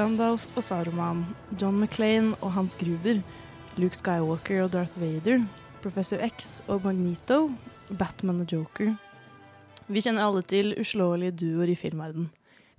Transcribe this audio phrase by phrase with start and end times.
[0.00, 1.26] Gandalf og Saruman,
[1.60, 3.18] John McClain og Hans Gruber,
[3.76, 5.42] Luke Skywalker og Darth Vader,
[5.82, 7.50] Professor X og Magneto,
[8.00, 8.94] Batman og Joker.
[9.92, 12.30] Vi kjenner alle til uslåelige duoer i filmverden.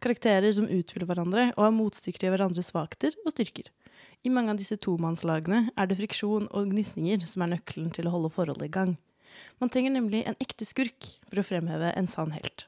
[0.02, 3.70] Karakterer som utfyller hverandre og har motstykker til hverandres svakheter og styrker.
[4.26, 8.16] I mange av disse tomannslagene er det friksjon og gnisninger som er nøkkelen til å
[8.16, 8.98] holde forholdet i gang.
[9.62, 12.66] Man trenger nemlig en ekte skurk for å fremheve en sann helt.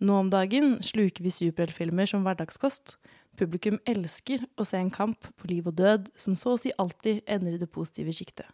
[0.00, 2.96] Nå om dagen sluker vi superheltfilmer som hverdagskost.
[3.40, 7.22] Publikum elsker å se en kamp på liv og død som så å si alltid
[7.24, 8.44] ender i det positive sjiktet.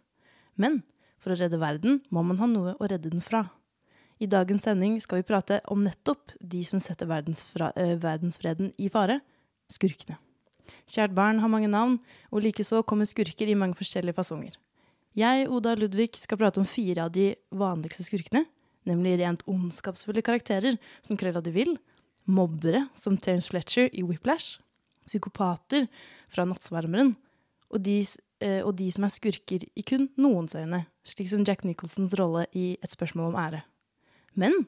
[0.55, 0.79] Men
[1.19, 3.49] for å redde verden må man ha noe å redde den fra.
[4.17, 8.87] I dagens sending skal vi prate om nettopp de som setter verdensfra, eh, verdensfreden i
[8.89, 9.19] fare
[9.69, 10.17] skurkene.
[10.87, 11.99] Kjært barn har mange navn,
[12.31, 14.55] og likeså kommer skurker i mange forskjellige fasonger.
[15.17, 18.45] Jeg, Oda Ludvig, skal prate om fire av de vanligste skurkene,
[18.87, 21.77] nemlig rent ondskapsfulle karakterer som Krølla de Vil,
[22.27, 24.59] mobbere som Terence Fletcher i Whiplash,
[25.07, 25.87] psykopater
[26.31, 27.15] fra Nattsvermeren,
[27.71, 27.99] og de,
[28.43, 32.45] eh, og de som er skurker i kun noens øyne, slik som Jack Nicholsons rolle
[32.53, 33.63] i Et spørsmål om ære.
[34.35, 34.67] Men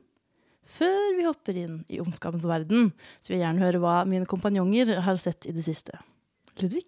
[0.65, 4.99] før vi hopper inn i ondskapens verden, så vil jeg gjerne høre hva mine kompanjonger
[5.05, 5.99] har sett i det siste.
[6.59, 6.87] Ludvig?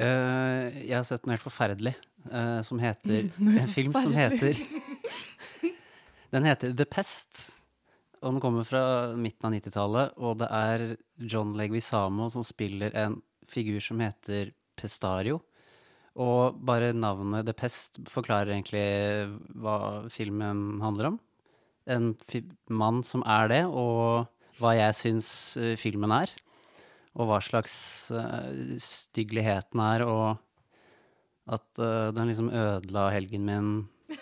[0.00, 1.94] Uh, jeg har sett noe helt forferdelig
[2.28, 4.58] Uh, som heter En film som heter.
[6.30, 7.59] Den heter The Pest.
[8.20, 8.82] Og den kommer fra
[9.16, 10.82] midten av 90-tallet, og det er
[11.24, 13.16] John Leguizamo som spiller en
[13.48, 15.40] figur som heter Pestario.
[16.20, 18.84] Og bare navnet The Pest forklarer egentlig
[19.62, 21.18] hva filmen handler om.
[21.88, 24.28] En fi mann som er det, og
[24.60, 26.32] hva jeg syns eh, filmen er.
[27.16, 27.72] Og hva slags
[28.14, 30.36] uh, styggeligheten er, og
[31.50, 33.72] at uh, den liksom ødela helgen min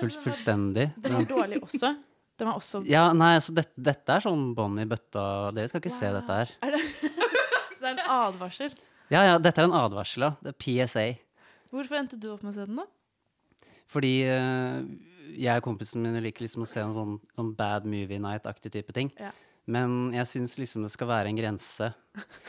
[0.00, 0.90] full, fullstendig.
[1.00, 1.94] Den var dårlig også.
[2.40, 5.24] Den var også Ja, nei, altså dette, dette er sånn bånd i bøtta.
[5.56, 6.54] Dere skal ikke se dette her.
[6.64, 6.84] Er det?
[7.76, 8.72] Så det er en advarsel.
[9.10, 10.32] Ja, ja, dette er en advarsel, ja.
[10.44, 11.04] Det er PSA.
[11.74, 13.68] Hvorfor endte du opp med å se den, da?
[13.90, 14.82] Fordi eh,
[15.40, 18.94] jeg og kompisen min liker liksom å se en sånn, sånn bad movie night-aktig type
[18.96, 19.10] ting.
[19.18, 19.32] Ja.
[19.70, 21.90] Men jeg syns liksom det skal være en grense.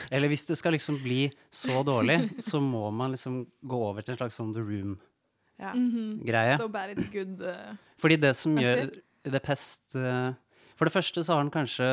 [0.10, 2.20] Eller hvis det skal liksom bli så dårlig,
[2.50, 6.54] så må man liksom gå over til en slags sånn The Room-greie.
[6.54, 6.60] Ja.
[6.62, 7.42] So bad it's good.
[7.42, 8.90] Uh, Fordi det som gjør
[9.24, 10.32] Det pest eh,
[10.78, 11.90] For det første så har den kanskje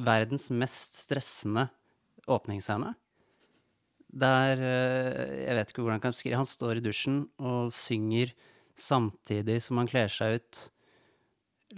[0.00, 1.68] verdens mest stressende
[2.30, 2.94] åpningsscene.
[4.10, 8.34] Der eh, Jeg vet ikke hvordan jeg kan beskrive Han står i dusjen og synger
[8.80, 10.60] samtidig som han kler seg ut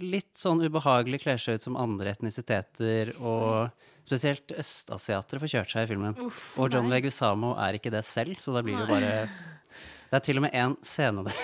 [0.01, 3.69] litt sånn ubehagelig kler seg ut som andre etnisiteter, og
[4.07, 6.17] spesielt østasiatere får kjørt seg i filmen.
[6.23, 6.89] Uff, og John.
[6.91, 9.13] Leguizamo er ikke det selv, så da blir det jo bare
[10.09, 11.37] Det er til og med en scene der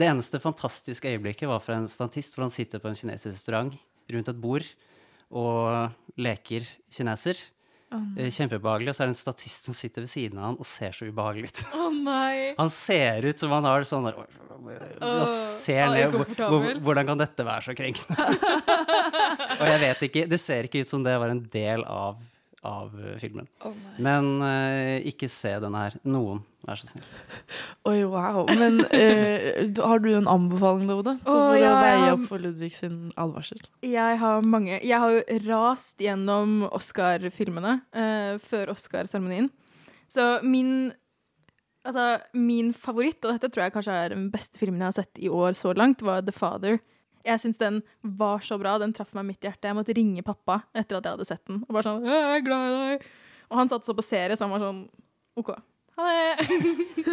[0.00, 3.74] Det eneste fantastiske øyeblikket var fra en statist hvor han sitter på en kinesisk restaurant
[4.10, 4.68] rundt et bord
[5.30, 7.38] og leker kineser.
[7.90, 8.92] Oh, Kjempebehagelig.
[8.92, 11.08] Og så er det en statist som sitter ved siden av han og ser så
[11.10, 11.62] ubehagelig ut.
[11.74, 12.52] Oh, nei!
[12.58, 14.20] Han ser ut som han har sånn der
[15.00, 18.26] Han ser er ned hvor, Hvordan kan dette være så krenkende?
[19.60, 22.20] og jeg vet ikke Det ser ikke ut som det var en del av,
[22.66, 23.46] av filmen.
[23.62, 23.96] filmen.
[24.04, 25.96] Men uh, ikke se denne her.
[26.04, 27.06] Noen, vær så snill.
[27.88, 28.42] Oi, wow.
[28.50, 31.16] Men uh, har du en anbefaling, da, Oda?
[31.24, 33.62] Så for ja, å veie opp for Ludvig sin advarsel.
[33.86, 39.50] Jeg har mange Jeg har jo rast gjennom Oscar-filmene uh, før Oscar-seremonien.
[40.10, 40.92] Så min
[41.80, 45.20] Altså, min favoritt, og dette tror jeg kanskje er den beste filmen jeg har sett
[45.24, 46.76] i år så langt, var The Father.
[47.24, 48.78] Jeg syns den var så bra.
[48.80, 49.68] Den traff meg midt i hjertet.
[49.70, 51.64] Jeg måtte ringe pappa etter at jeg hadde sett den.
[51.68, 53.02] Og bare sånn 'Jeg er glad i deg'.
[53.50, 54.88] Og han satt så på serie, så han var sånn
[55.36, 55.50] OK.
[55.98, 56.48] Ha det.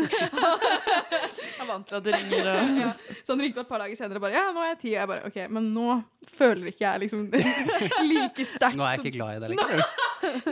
[1.58, 2.92] Jeg er vant til at du ringer og ja.
[3.26, 4.94] Så han ringte meg et par dager senere og bare 'Ja, nå er jeg ti'.
[4.94, 5.88] Og jeg bare 'OK, men nå
[6.28, 7.28] føler ikke jeg liksom
[8.12, 8.78] like sterkt'.
[8.78, 9.84] Nå er jeg ikke glad i deg lenger.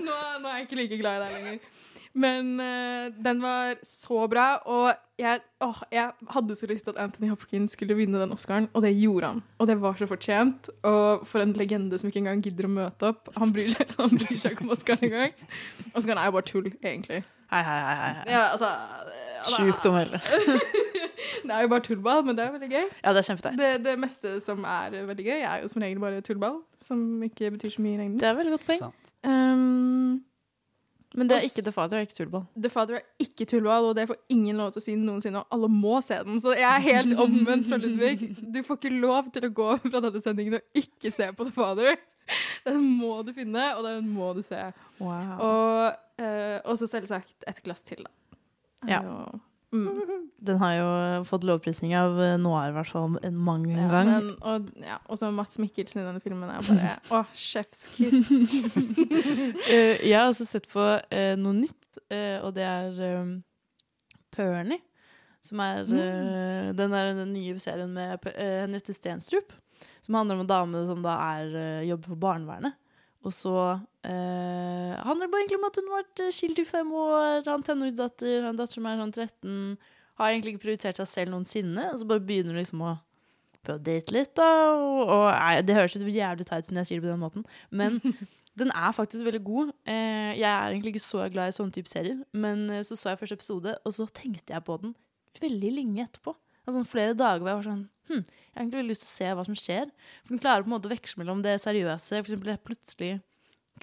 [0.02, 1.60] nå, nå er jeg ikke like glad i deg lenger.
[2.16, 7.02] Men uh, den var så bra, og jeg, åh, jeg hadde så lyst til at
[7.04, 9.44] Anthony Hopkins skulle vinne den Oscaren, og det gjorde han.
[9.60, 10.70] Og det var så fortjent.
[10.88, 13.32] Og for en legende som ikke engang gidder å møte opp.
[13.36, 15.36] Han bryr seg, han bryr seg ikke om Oscaren engang.
[15.94, 17.24] Oscaren er jo bare tull, egentlig.
[17.52, 17.96] Hei, hei, hei.
[18.02, 18.14] hei.
[18.32, 18.72] Ja, altså,
[19.46, 20.20] Sjukt om melde.
[21.46, 22.86] Det er jo bare tullball, men det er veldig gøy.
[23.04, 23.58] Ja, det er kjempeteit.
[23.60, 26.56] Det, det meste som er veldig gøy, er jo som regel bare tullball.
[26.86, 28.18] Som ikke betyr så mye i lengden.
[28.22, 28.82] Det er veldig godt poeng.
[28.82, 29.12] Sant.
[29.26, 30.24] Um,
[31.16, 32.44] Men det er ikke The Father, er ikke tullball.
[32.60, 35.56] The Father er ikke tullball, og det får ingen lov til å si noensinne, og
[35.56, 36.42] alle må se den.
[36.44, 38.34] Så jeg er helt omvendt fra Ludvig.
[38.56, 41.56] Du får ikke lov til å gå fra denne sendingen og ikke se på The
[41.56, 41.96] Father.
[42.66, 44.62] Den må du finne, og den må du se.
[45.00, 45.38] Wow.
[45.40, 48.38] Og og så selvsagt et glass til, da.
[48.88, 49.02] Ja.
[49.76, 50.22] Mm.
[50.46, 50.88] Den har jo
[51.26, 54.12] fått lovprisning av eh, Noir, i hvert fall, en mang Ja, gang.
[54.12, 58.30] men, og ja, og så Mats Mikkelsen i denne filmen er bare Å, chef's kiss.
[59.66, 63.32] Eh, jeg har også sett på uh, noe nytt, uh, og det er um,
[64.36, 64.84] Pernie.
[65.46, 69.54] Som er eh, den, der, den nye serien med Henriette Stenstrup.
[70.02, 71.52] Som handler om en dame som da er,
[71.86, 72.78] jobber for barnevernet.
[73.26, 73.56] Og så
[74.06, 77.42] eh, handler det bare egentlig om at hun har vært eh, skilt i fem år,
[77.48, 79.58] har en tenåringsdatter, har en datter som er sånn 13.
[80.22, 82.94] Har egentlig ikke prioritert seg selv noensinne, og så bare begynner hun liksom å
[83.66, 84.48] prøve å date litt, da.
[84.78, 87.24] Og, og nei, det høres jo jævlig teit ut når jeg sier det på den
[87.24, 87.98] måten, men
[88.62, 89.74] den er faktisk veldig god.
[89.90, 93.12] Eh, jeg er egentlig ikke så glad i sånne type serier, men eh, så så
[93.12, 94.96] jeg første episode, og så tenkte jeg på den
[95.42, 96.38] veldig lenge etterpå.
[96.66, 99.32] Altså flere dager hvor jeg var sånn hm, jeg har egentlig lyst til å se
[99.38, 99.94] hva som skjer.
[100.24, 103.18] For den klarer på en måte å veksle mellom det seriøse, er plutselig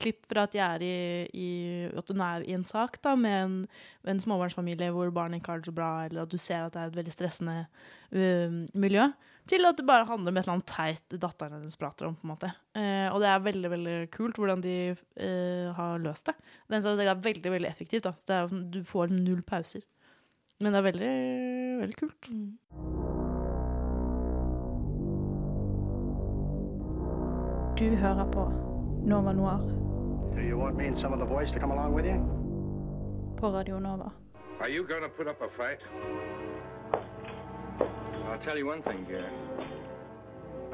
[0.01, 0.93] klipp fra at, jeg er i,
[1.37, 1.49] i,
[1.99, 3.57] at hun er i en sak da, med en,
[4.09, 6.81] en småbarnsfamilie hvor barnet ikke har det så bra, eller at du ser at det
[6.81, 9.11] er et veldig stressende uh, miljø,
[9.51, 12.17] til at det bare handler om et eller annet teit datteren hennes prater om.
[12.17, 12.53] på en måte.
[12.79, 16.37] Eh, og det er veldig veldig kult hvordan de eh, har løst det.
[16.71, 18.07] Er det er veldig veldig effektivt.
[18.07, 18.13] da.
[18.31, 19.83] Er, sånn- du får null pauser.
[20.63, 21.13] Men det er veldig,
[21.81, 22.27] veldig kult.
[27.79, 28.45] Du hører på
[29.11, 29.59] Nova Noir
[33.39, 34.11] på Radio Nova.
[34.61, 35.81] Are you gonna put up a fight?
[38.31, 39.07] I'll tell you one thing,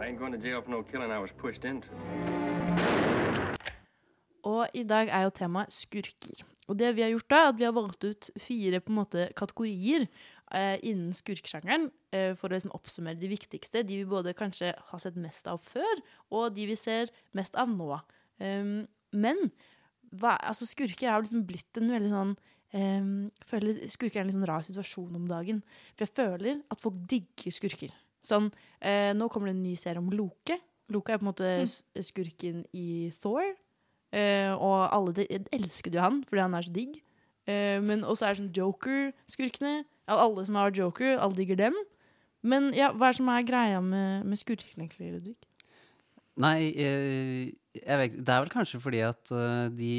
[0.00, 1.88] I ain't going to jail for no killing I was pushed into.
[4.42, 6.44] Og i dag er jo temaet skurker.
[6.68, 8.98] Og det vi har gjort da, er at vi har valgt ut fire på en
[8.98, 10.04] måte kategorier
[10.52, 13.82] eh, innen skurksjangeren eh, for å liksom oppsummere de viktigste.
[13.88, 17.72] De vi både kanskje har sett mest av før, og de vi ser mest av
[17.72, 17.88] nå.
[18.38, 18.84] Um,
[19.16, 19.48] men
[20.12, 22.34] hva, altså skurker er jo liksom blitt en veldig sånn
[22.76, 23.08] um,
[23.48, 25.62] føler Skurker er en litt sånn rar situasjon om dagen.
[25.96, 27.96] For jeg føler at folk digger skurker.
[28.28, 28.50] Sånn,
[28.84, 30.58] eh, nå kommer det en ny serie om Loke.
[30.92, 33.54] Loke er på en måte s- skurken i Thor.
[34.14, 36.96] Eh, og alle de, elsket jo han fordi han er så digg.
[37.48, 39.76] Eh, men også er det sånn Joker-skurkene.
[40.08, 41.76] Alle som har Joker, alle digger dem.
[42.46, 45.36] Men ja, hva er det som er greia med, med skurkene, egentlig, Ludvig?
[46.38, 49.94] Nei, eh, jeg vet, det er vel kanskje fordi at eh, de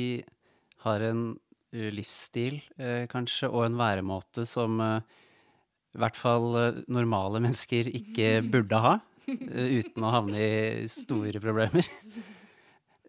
[0.85, 1.23] har en
[1.69, 6.55] livsstil, eh, kanskje, og en væremåte som i hvert fall
[6.89, 8.95] normale mennesker ikke burde ha,
[9.27, 11.85] uten å havne i store problemer.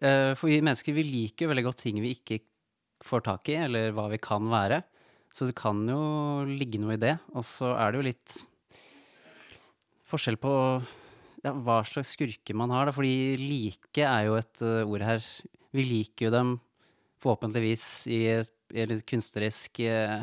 [0.01, 2.39] Eh, for vi mennesker vi liker jo veldig godt ting vi ikke
[3.05, 4.81] får tak i, eller hva vi kan være.
[5.31, 6.01] Så det kan jo
[6.49, 7.15] ligge noe i det.
[7.35, 8.35] Og så er det jo litt
[10.11, 10.53] forskjell på
[11.45, 12.89] ja, hva slags skurker man har.
[12.89, 12.95] Da.
[12.95, 15.31] Fordi like er jo et eh, ord her.
[15.71, 16.57] Vi liker jo dem
[17.21, 18.23] forhåpentligvis i
[18.71, 20.21] i et kunstnerisk, eh,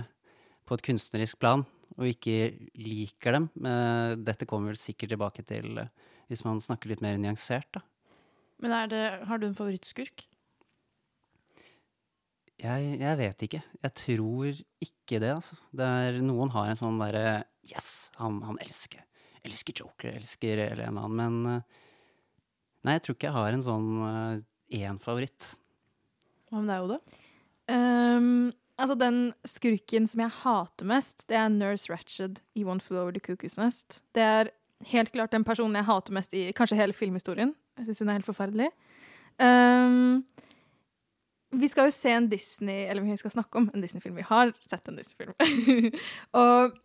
[0.65, 1.67] på et kunstnerisk plan,
[1.99, 3.51] og ikke liker dem.
[3.61, 5.83] Men dette kommer vel sikkert tilbake til
[6.29, 7.83] hvis man snakker litt mer nyansert, da.
[8.63, 10.27] Men er det, har du en favorittskurk?
[12.59, 13.61] Jeg, jeg vet ikke.
[13.85, 15.59] Jeg tror ikke det, altså.
[15.71, 19.05] Det er, noen har en sånn derre Yes, han, han elsker
[19.47, 21.85] elsker Joker, elsker eller en annen, men eh,
[22.87, 23.89] Nei, jeg tror ikke jeg har en sånn
[24.79, 25.49] én favoritt.
[26.49, 26.99] Hva med deg, Oda?
[27.69, 29.19] Um, altså, den
[29.51, 33.59] skurken som jeg hater mest, det er Nurse Ratched i One Flew Over the Cuckoo's
[33.61, 33.99] Nest.
[34.17, 34.53] Det er
[34.93, 37.51] helt klart den personen jeg hater mest i kanskje hele filmhistorien.
[37.79, 38.69] Jeg syns hun er helt forferdelig.
[39.39, 40.25] Um,
[41.59, 44.19] vi skal jo se en Disney Eller vi skal snakke om en Disney-film.
[44.19, 45.33] Vi har sett en Disney-film.
[46.43, 46.77] og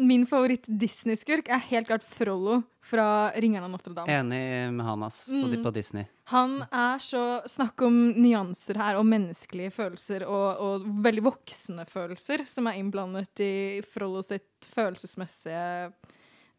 [0.00, 4.08] min favoritt-Disney-skurk er helt klart Frollo fra Ringeren av Notre-Dame.
[4.08, 5.62] Enig med han, ass, på, Mm.
[5.62, 6.06] på Disney.
[6.32, 12.46] Han er så Snakk om nyanser her, og menneskelige følelser, og, og veldig voksne følelser,
[12.48, 13.52] som er innblandet i
[13.84, 15.92] Frollo sitt følelsesmessige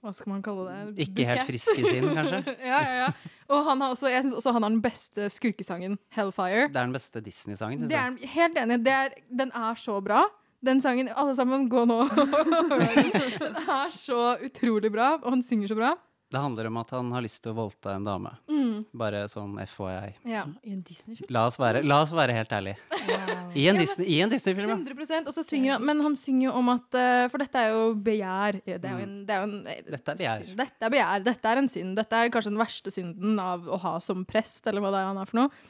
[0.01, 1.05] Hva skal man kalle det?
[1.05, 2.39] Ikke helt frisk i sinn, kanskje?
[2.72, 3.10] ja, ja, ja.
[3.53, 6.72] Og han har også, jeg syns også han har den beste skurkesangen, 'Hellfire'.
[6.74, 8.29] Det er den beste Disney-sangen, syns Det jeg.
[8.34, 8.79] helt enig.
[8.86, 10.24] Det er, den er så bra.
[10.65, 13.12] Den sangen Alle sammen, gå nå og hør den.
[13.41, 15.93] Den er så utrolig bra, og han synger så bra.
[16.31, 18.29] Det handler om at han har lyst til å voldta en dame.
[18.47, 18.85] Mm.
[18.95, 20.13] Bare sånn FYI.
[20.31, 20.45] Ja.
[20.63, 21.27] I en Disney-film?
[21.33, 21.43] La
[21.83, 22.77] la oss være helt ærlige.
[23.59, 24.77] I en Ja, Disney- i en Disney-film, ja.
[24.79, 27.73] 100 Og så synger han Men han synger jo om at eh, For dette er
[27.75, 28.61] jo begjær.
[28.63, 29.57] Det er jo en, det er en.
[29.67, 30.47] Dette er begjær.
[30.63, 31.27] Dette er begjær.
[31.27, 31.93] Dette er en synd.
[32.00, 35.11] Dette er kanskje den verste synden av å ha som prest, eller hva det er
[35.11, 35.63] han er for noe.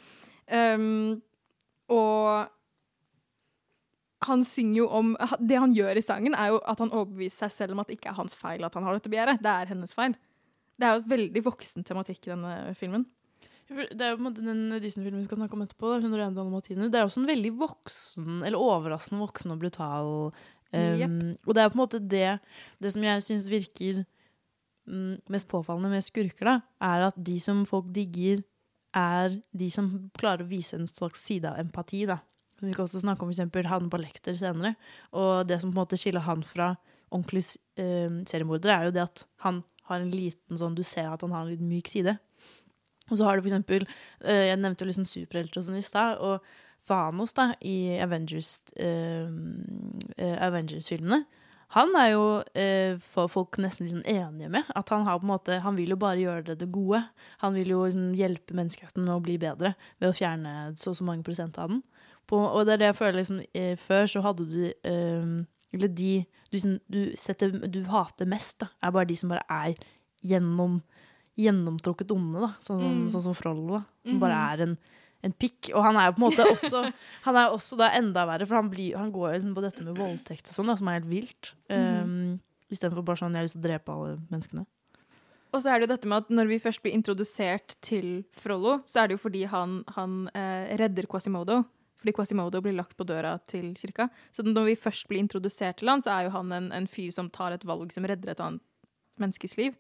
[0.52, 1.22] Um,
[1.90, 2.50] og
[4.30, 7.56] han synger jo om Det han gjør i sangen, er jo at han overbeviser seg
[7.56, 9.42] selv om at det ikke er hans feil at han har dette begjæret.
[9.42, 10.14] Det er hennes feil.
[10.82, 13.04] Det er jo et veldig voksen tematikk i denne filmen.
[13.72, 15.92] Det er jo på en den Disney-filmen vi skal snakke om etterpå.
[15.94, 16.90] Da, 101 dalmatiner.
[16.92, 21.70] Det er også en veldig voksen, eller overraskende voksen og brutal um, Og det er
[21.72, 22.40] på en måte det
[22.82, 24.02] Det som jeg syns virker
[24.90, 28.44] mm, mest påfallende med skurker, da, er at de som folk digger,
[28.98, 32.04] er de som klarer å vise en slags side av empati.
[32.10, 32.20] da.
[32.60, 34.76] Vi kan også snakke om for eksempel på Lekter senere.
[35.14, 36.74] Og det som på en måte skiller han fra
[37.12, 37.46] ordentlig
[37.80, 41.34] eh, seriemordere, er jo det at han har en liten sånn Du ser at han
[41.36, 42.18] har en litt myk side.
[43.12, 45.86] Og så har du for eksempel eh, Jeg nevnte jo liksom superhelter og sånn i
[45.86, 46.22] stad.
[46.24, 46.42] Og
[46.88, 49.30] Thanos da, i Avengers, eh,
[50.18, 51.24] eh, Avengers-filmene.
[51.72, 52.24] Han er jo
[52.58, 52.98] eh,
[53.32, 54.72] folk nesten liksom enige med.
[54.76, 57.04] At han har på en måte Han vil jo bare gjøre det det gode.
[57.40, 61.00] Han vil jo liksom hjelpe menneskeheten med å bli bedre ved å fjerne så og
[61.00, 61.84] så mange prosent av den.
[62.28, 63.40] På, og det er det jeg føler liksom
[63.82, 65.32] Før så hadde du eh,
[65.74, 69.46] Eller de du, liksom, du, setter, du hater mest, da, er bare de som bare
[69.50, 69.76] er
[70.24, 70.82] gjennom
[71.40, 72.50] gjennomtrukket onde, da.
[72.60, 73.06] Sånn, Mm.
[73.10, 73.84] sånn som Frollo, da.
[74.06, 74.78] Som bare er en,
[75.24, 75.72] en pikk.
[75.74, 76.82] Og han er jo på en måte også
[77.26, 79.98] Han er også da enda verre, for han, blir, han går liksom på dette med
[79.98, 81.54] voldtekt og sånn, som er helt vilt.
[81.70, 82.04] Mhm.
[82.04, 82.40] Um,
[82.72, 84.66] Istedenfor bare sånn 'jeg har lyst til å drepe alle menneskene'.
[85.54, 88.78] Og så er det jo dette med at når vi først blir introdusert til Frollo,
[88.88, 91.66] så er det jo fordi han, han eh, redder Quasimodo.
[92.02, 94.10] Fordi Quasimodo blir lagt på døra til kirka.
[94.34, 97.12] Så når vi først blir introdusert til han, så er jo han en, en fyr
[97.14, 98.64] som tar et valg som redder et annet
[99.22, 99.78] menneskes liv.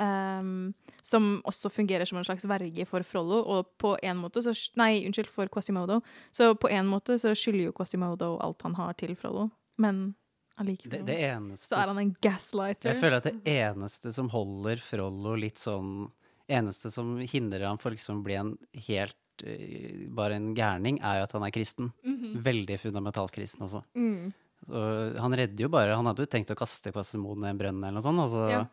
[0.00, 0.70] Um,
[1.02, 5.02] som også fungerer som en slags verge for Frollo, og på en måte så Nei,
[5.08, 5.98] unnskyld, for Quasimodo.
[6.32, 9.50] Så på en måte så skylder jo Quasimodo alt han har til Frollo,
[9.82, 10.14] men
[10.60, 12.94] allikevel Det, det eneste så er han en gaslighter.
[12.94, 16.08] Jeg føler at det eneste som holder Frollo litt sånn
[16.50, 18.48] Eneste som hindrer ham for liksom å bli en
[18.88, 19.14] helt
[19.46, 21.92] eh, bare en gærning, er jo at han er kristen.
[22.04, 22.38] Mhm.
[22.44, 23.82] Veldig fundamentalt kristen også.
[23.96, 24.32] Mm.
[24.60, 24.80] Så
[25.18, 27.96] han redder jo bare Han hadde jo tenkt å kaste Quasimodo i en brønn eller
[27.96, 28.20] noe sånt.
[28.20, 28.64] Og så, Ja.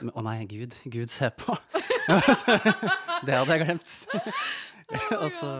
[0.00, 0.74] Men, Å nei, Gud.
[0.90, 1.56] Gud ser på.
[3.26, 3.92] Det hadde jeg glemt.
[5.18, 5.50] og så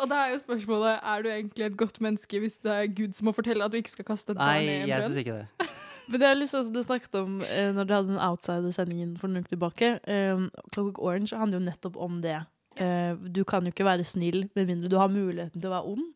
[0.00, 3.14] Og da er jo spørsmålet er du egentlig et godt menneske hvis det er Gud
[3.14, 4.98] som må fortelle at du ikke skal kaste et barn Nei, ned i en jeg
[5.02, 5.12] brønn?
[5.12, 5.68] syns ikke det.
[6.08, 9.14] Men det er litt sånn som du snakket om eh, når dere hadde den outsider-sendingen
[9.20, 9.92] for noen uker tilbake.
[10.04, 10.42] Eh,
[10.74, 12.42] Clockwork Orange handler jo nettopp om det.
[12.76, 15.92] Eh, du kan jo ikke være snill med mindre du har muligheten til å være
[15.94, 16.08] ond.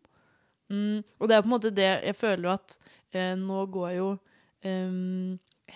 [0.69, 2.75] Mm, og det er på en måte det Jeg føler jo at
[3.17, 4.09] eh, nå går jo
[4.67, 4.99] eh,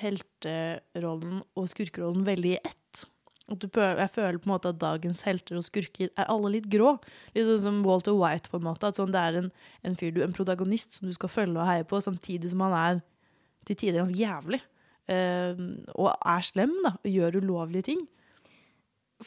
[0.02, 3.04] helterollen og skurkerollen veldig i ett.
[3.52, 6.94] Prøver, jeg føler på en måte at dagens helter og skurker er alle litt grå.
[7.34, 8.88] Litt sånn som Walter White, på en måte.
[8.88, 9.50] At sånn, det er en,
[9.84, 12.76] en fyr, du, en protagonist som du skal følge og heie på, samtidig som han
[12.78, 13.02] er
[13.68, 14.62] til tider ganske jævlig.
[15.12, 15.58] eh,
[15.98, 18.02] og er slem, da, og gjør ulovlige ting.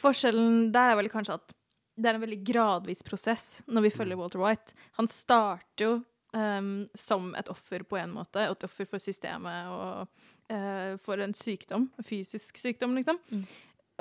[0.00, 1.54] Forskjellen der er vel kanskje at
[1.96, 4.76] det er en veldig gradvis prosess når vi følger Walter White.
[4.98, 5.92] Han starter jo
[6.36, 10.10] um, som et offer på en måte, et offer for systemet og
[10.52, 13.20] uh, for en sykdom, en fysisk sykdom, liksom.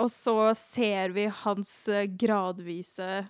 [0.04, 3.24] Og så ser vi hans eh, gradvise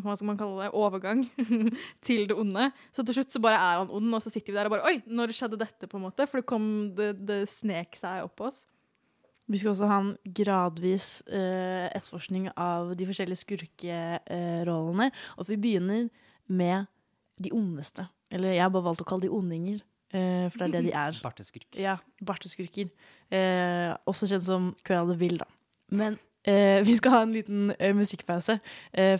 [0.00, 1.24] hva skal man kalle det, overgang
[2.06, 2.70] til det onde.
[2.94, 4.86] Så til slutt så bare er han ond, og så sitter vi der og bare
[4.88, 5.88] Oi, når skjedde dette?
[5.90, 6.24] på en måte?
[6.30, 6.64] For det kom,
[6.96, 8.62] det, det snek seg opp på oss.
[9.50, 15.10] Vi skal også ha en gradvis uh, etterforskning av de forskjellige skurkerollene.
[15.36, 16.08] og vi begynner
[16.46, 16.86] med
[17.42, 18.06] de ondeste.
[18.30, 20.94] Eller jeg har bare valgt å kalle de ondinger, Uh, for det er det de
[20.98, 21.18] er.
[21.22, 21.68] Barteskurk.
[21.78, 21.92] Ja,
[22.26, 22.88] barteskurker.
[23.30, 25.46] Eh, også kjent som Cruella de Vil, da.
[25.94, 26.18] Men
[26.82, 28.56] vi skal ha en liten musikkpause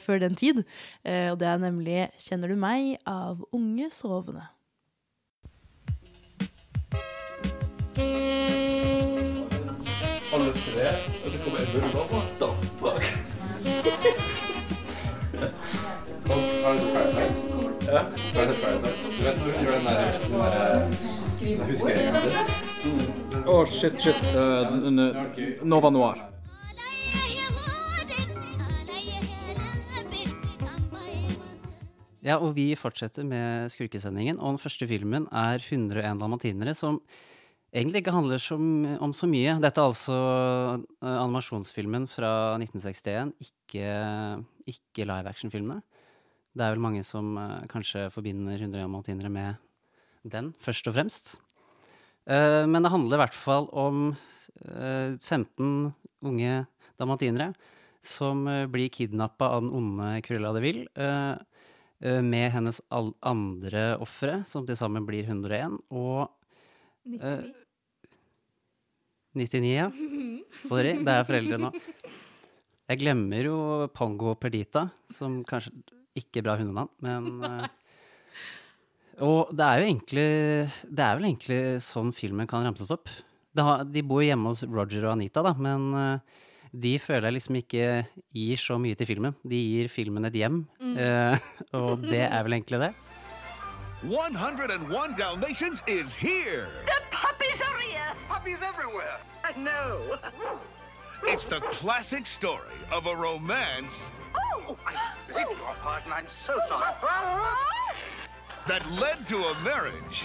[0.03, 0.65] før den tid.
[1.05, 4.49] Og det er nemlig 'Kjenner du meg?' av Unge sovende.
[10.71, 12.47] Alle det, og så kommer Edmund og bare What the
[12.79, 13.03] fuck?
[16.65, 17.35] Har du sett Parasite?
[17.87, 18.00] Ja.
[18.35, 18.95] Har du sett Parasite?
[19.19, 22.47] Du vet når hun gjør den der, den der huskeregelen sin?
[23.47, 24.21] Å, shit, shit.
[24.37, 26.23] Uh, Nova Noir.
[32.23, 34.39] Ja, og vi fortsetter med skurkesendingen.
[34.39, 37.00] Og den første filmen er 101 dalmatinere, som
[37.73, 39.57] egentlig ikke handler så om så mye.
[39.62, 43.93] Dette er altså eh, animasjonsfilmen fra 1961, ikke,
[44.71, 45.81] ikke live action-filmene.
[46.50, 49.61] Det er vel mange som uh, kanskje forbinder 101 dalmatinere med
[50.27, 51.37] den, først og fremst.
[52.27, 55.93] Uh, men det handler i hvert fall om uh, 15
[56.27, 56.57] unge
[56.99, 57.53] dalmatinere
[58.03, 60.83] som blir kidnappa av den onde Cruella de Vil.
[62.00, 66.31] eh, med hennes andre ofre, som til sammen blir 101, og
[67.21, 67.45] eh,
[69.37, 69.89] 99, ja.
[70.65, 71.71] Sorry, det er foreldre nå.
[72.91, 73.57] Jeg glemmer jo
[73.95, 75.71] Pongo og Perdita, som kanskje
[76.19, 77.69] ikke er bra hundenavn, men eh,
[79.23, 80.25] Og det er jo egentlig
[80.91, 83.07] Det er vel egentlig sånn filmen kan ramses opp.
[83.55, 87.37] Det har, de bor hjemme hos Roger og Anita, da, men eh, de føler jeg
[87.39, 87.87] liksom ikke
[88.35, 89.35] gir så mye til filmen.
[89.47, 90.97] De gir filmen et hjem, Mm.
[90.99, 91.39] eh,
[91.79, 92.93] og det er vel egentlig det.
[94.03, 96.67] 101 Dalmatians is here.
[96.87, 97.10] The.
[98.40, 99.18] Puppies everywhere.
[99.44, 100.16] I know.
[101.25, 103.92] It's the classic story of a romance
[104.35, 104.94] Oh, I
[105.28, 106.11] beg your pardon.
[106.11, 106.94] I'm so sorry.
[108.66, 110.23] that led to a marriage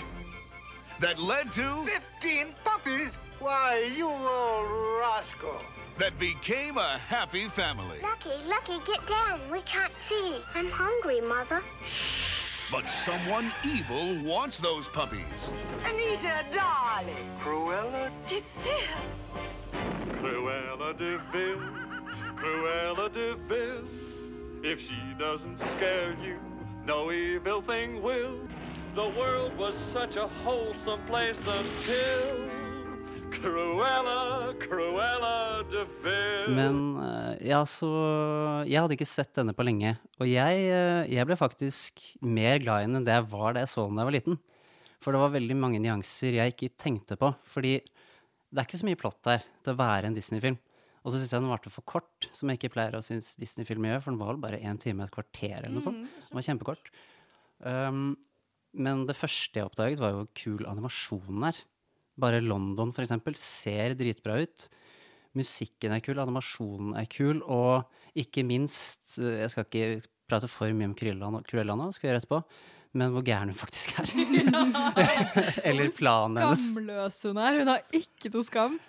[1.02, 3.18] that led to Fifteen puppies?
[3.40, 4.68] Why, you old
[5.02, 5.60] rascal.
[6.00, 8.00] that became a happy family.
[8.02, 9.42] Lucky, Lucky, get down.
[9.52, 10.38] We can't see.
[10.54, 11.62] I'm hungry, Mother.
[12.72, 15.22] But someone evil wants those puppies.
[15.86, 17.30] Anita, darling.
[17.40, 20.20] Cruella de Vil.
[20.20, 21.60] Cruella de Vil,
[22.36, 23.88] Cruella de Vil.
[24.64, 26.40] If she doesn't scare you,
[26.86, 28.40] no evil thing will.
[28.96, 32.50] The world was such a wholesome place until
[33.36, 35.34] Cruella, Cruella
[35.72, 36.56] de Vil.
[36.56, 37.90] Men eh, ja, så
[38.68, 39.96] Jeg hadde ikke sett denne på lenge.
[40.22, 43.66] Og jeg, eh, jeg ble faktisk mer glad i den enn det jeg var da
[43.66, 44.40] jeg så den da jeg var liten.
[45.04, 47.34] For det var veldig mange nyanser jeg ikke tenkte på.
[47.50, 50.58] Fordi det er ikke så mye plott her til å være en Disney-film.
[51.06, 53.92] Og så syns jeg den varte for kort, som jeg ikke pleier å synes Disney-filmer
[53.94, 54.06] gjør.
[54.06, 56.02] For den var vel bare én time et kvarter eller noe sånt.
[56.02, 56.90] Mm, Den var kjempekort.
[57.62, 58.08] Um,
[58.76, 61.60] men det første jeg oppdaget, var jo kul animasjon her.
[62.22, 64.68] Bare London, for eksempel, ser dritbra ut.
[65.36, 69.90] Musikken er kul, animasjonen er kul, og ikke minst eh, Jeg skal ikke
[70.30, 71.30] prate for mye om Cruella
[71.76, 72.40] nå, skal vi gjøre etterpå,
[72.96, 74.14] men hvor gæren hun faktisk er.
[75.68, 76.64] Eller planen hennes.
[76.72, 77.60] Hvor Skamløs hun er.
[77.60, 78.80] Hun har ikke noe skam.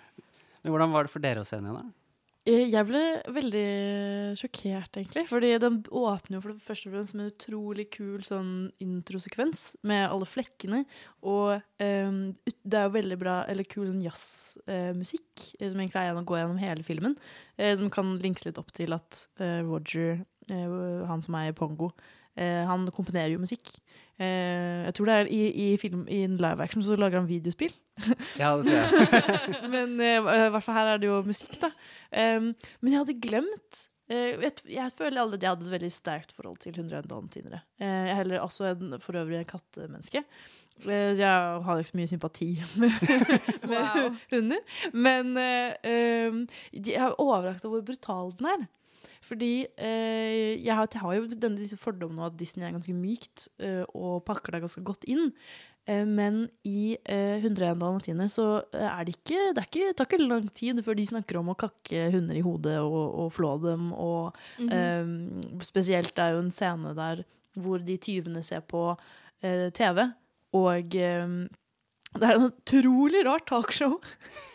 [0.63, 2.06] Men hvordan var det for dere å se den igjen, da?
[2.47, 3.01] Jeg ble
[3.35, 3.63] veldig
[4.39, 5.25] sjokkert, egentlig.
[5.27, 8.51] Fordi den åpner jo for det første og fremst med en utrolig kul sånn
[8.83, 10.85] introsekvens med alle flekkene.
[11.27, 12.21] Og um,
[12.63, 15.27] det er jo veldig bra, eller kul sånn jazzmusikk,
[15.59, 17.17] uh, som egentlig er igjen å gå gjennom hele filmen.
[17.59, 21.89] Uh, som kan linke litt opp til at uh, Roger, han som er i Pongo,
[22.37, 23.73] han komponerer jo musikk.
[24.17, 27.29] Eh, jeg tror det er i, i, film, i en live action så lager han
[27.29, 27.73] videospill.
[28.41, 29.67] Ja, det tror jeg.
[29.73, 31.71] men eh, i hvert fall her er det jo musikk, da.
[32.13, 36.33] Men jeg hadde glemt eh, jeg, jeg føler aldri at jeg hadde et veldig sterkt
[36.37, 37.61] forhold til 101 dalmatinere.
[37.81, 40.23] Jeg er heller også en, for øvrig en kattemenneske.
[40.85, 42.49] Eh, jeg har ikke så mye sympati
[42.81, 42.97] med,
[43.69, 44.81] med hunder.
[44.93, 48.65] Men jeg er overrasket over hvor brutal den er.
[49.27, 53.49] Fordi eh, jeg, har, jeg har jo denne, disse fordommene at Disney er ganske mykt
[53.59, 55.33] eh, og pakker deg ganske godt inn.
[55.87, 60.07] Eh, men i eh, 101 dalmatiner så eh, er det ikke det, er ikke tar
[60.09, 63.53] ikke lang tid før de snakker om å kakke hunder i hodet og, og flå
[63.63, 63.89] dem.
[63.93, 64.71] Og Mhm.
[64.75, 67.23] eh, spesielt det er jo en scene der
[67.57, 68.91] hvor de tyvene ser på
[69.43, 70.03] eh, TV,
[70.57, 70.95] og
[72.15, 73.97] det er et utrolig rart talkshow.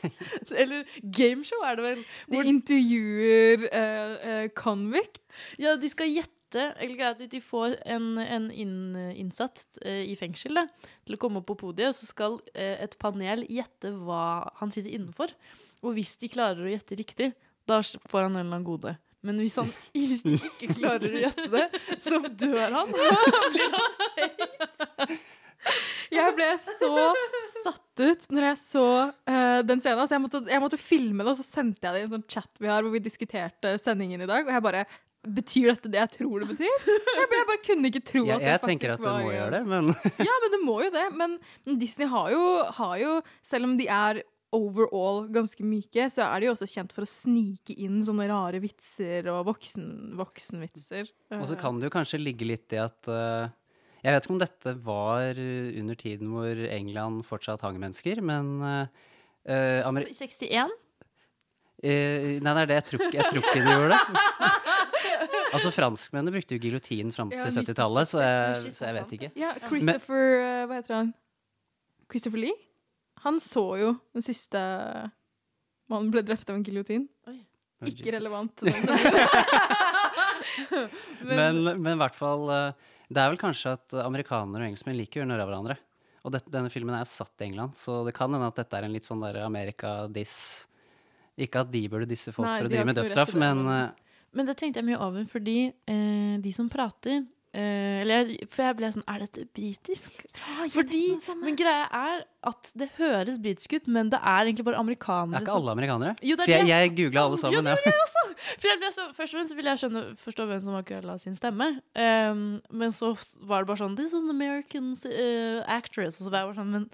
[0.63, 2.05] Eller gameshow, er det vel.
[2.33, 5.43] De intervjuer uh, uh, convicts.
[5.61, 10.67] Ja, de skal gjette eller De får en, en inn, innsatt eh, i fengsel da,
[11.07, 14.69] til å komme opp på podiet, og så skal eh, et panel gjette hva han
[14.69, 15.33] sitter innenfor.
[15.81, 17.31] Og hvis de klarer å gjette riktig,
[17.65, 18.93] da får han en eller annen gode.
[19.25, 21.67] Men hvis, han, hvis de ikke klarer å gjette det,
[22.05, 22.93] så dør han.
[23.55, 25.17] Blir han
[26.13, 26.91] Jeg ble så
[27.63, 30.09] satt ut når jeg så uh, den scenen.
[30.09, 32.29] Så jeg måtte, jeg måtte filme det, og så sendte jeg det i en sånn
[32.37, 34.47] chat vi har hvor vi diskuterte sendingen i dag.
[34.47, 34.85] Og jeg bare
[35.23, 36.67] Betyr dette det jeg tror det betyr?
[36.67, 39.07] Jeg, jeg bare kunne ikke tro ja, at det faktisk var jeg tenker at det
[39.07, 39.91] var må gjøre det, men
[40.27, 41.05] Ja, men det må jo det.
[41.15, 41.37] Men
[41.79, 42.41] Disney har jo,
[42.81, 43.13] har jo
[43.47, 47.09] Selv om de er overall ganske myke, så er de jo også kjent for å
[47.09, 49.87] snike inn sånne rare vitser og voksen,
[50.19, 51.09] voksenvitser.
[51.39, 53.55] Og så kan det jo kanskje ligge litt i at eh,
[54.03, 58.49] Jeg vet ikke om dette var eh, under tiden hvor England fortsatt hang mennesker, men
[58.63, 60.73] uh, Amer 61?
[61.83, 64.03] Uh, nei, det er det jeg tror, ikke- jeg tror ikke de gjorde det.
[65.53, 69.29] Altså, Franskmennene brukte jo giljotin fram Ja, til 70-tallet, så, jeg- så jeg vet ikke.
[69.37, 71.11] Ja, Christopher Men, Hva heter han?
[72.11, 72.55] Christopher Lee?
[73.27, 74.59] Han så jo den siste
[75.93, 77.05] mannen ble drept av en giljotin.
[77.85, 78.15] Ikke Jesus.
[78.17, 78.63] relevant.
[81.29, 85.21] Men, men i hvert fall eh, Det er vel kanskje at amerikanere og engelskmenn liker
[85.21, 85.77] å gjøre narr av hverandre.
[86.23, 88.87] Og dette, denne filmen er satt i England, så det kan hende at dette er
[88.87, 90.37] en litt sånn der Amerika-diss.
[91.43, 93.93] Ikke at de burde disse folk Nei, for å drive med dødsstraff, men men-
[94.37, 98.65] eh, det tenkte jeg mye over, fordi eh, de som prater eh, eller jeg, For
[98.65, 100.23] jeg ble sånn Er dette britisk?
[100.73, 101.03] fordi,
[101.43, 105.41] Men greia er at det høres britisk ut, men det er egentlig bare amerikanere.
[105.41, 106.15] er ikke alle amerikanere?
[106.23, 106.73] Jo, det er For jeg, det.
[106.73, 107.65] jeg googla alle sammen.
[107.65, 108.22] Ja, Ja, det gjorde jeg også!
[108.63, 111.69] Jeg så, først og fremst ville jeg skjønne, forstå hvem som akkurat la sin stemme.
[111.95, 116.21] Um, men så var det bare sånn This is an American uh, actress.
[116.21, 116.89] Og så jeg bare sånn Men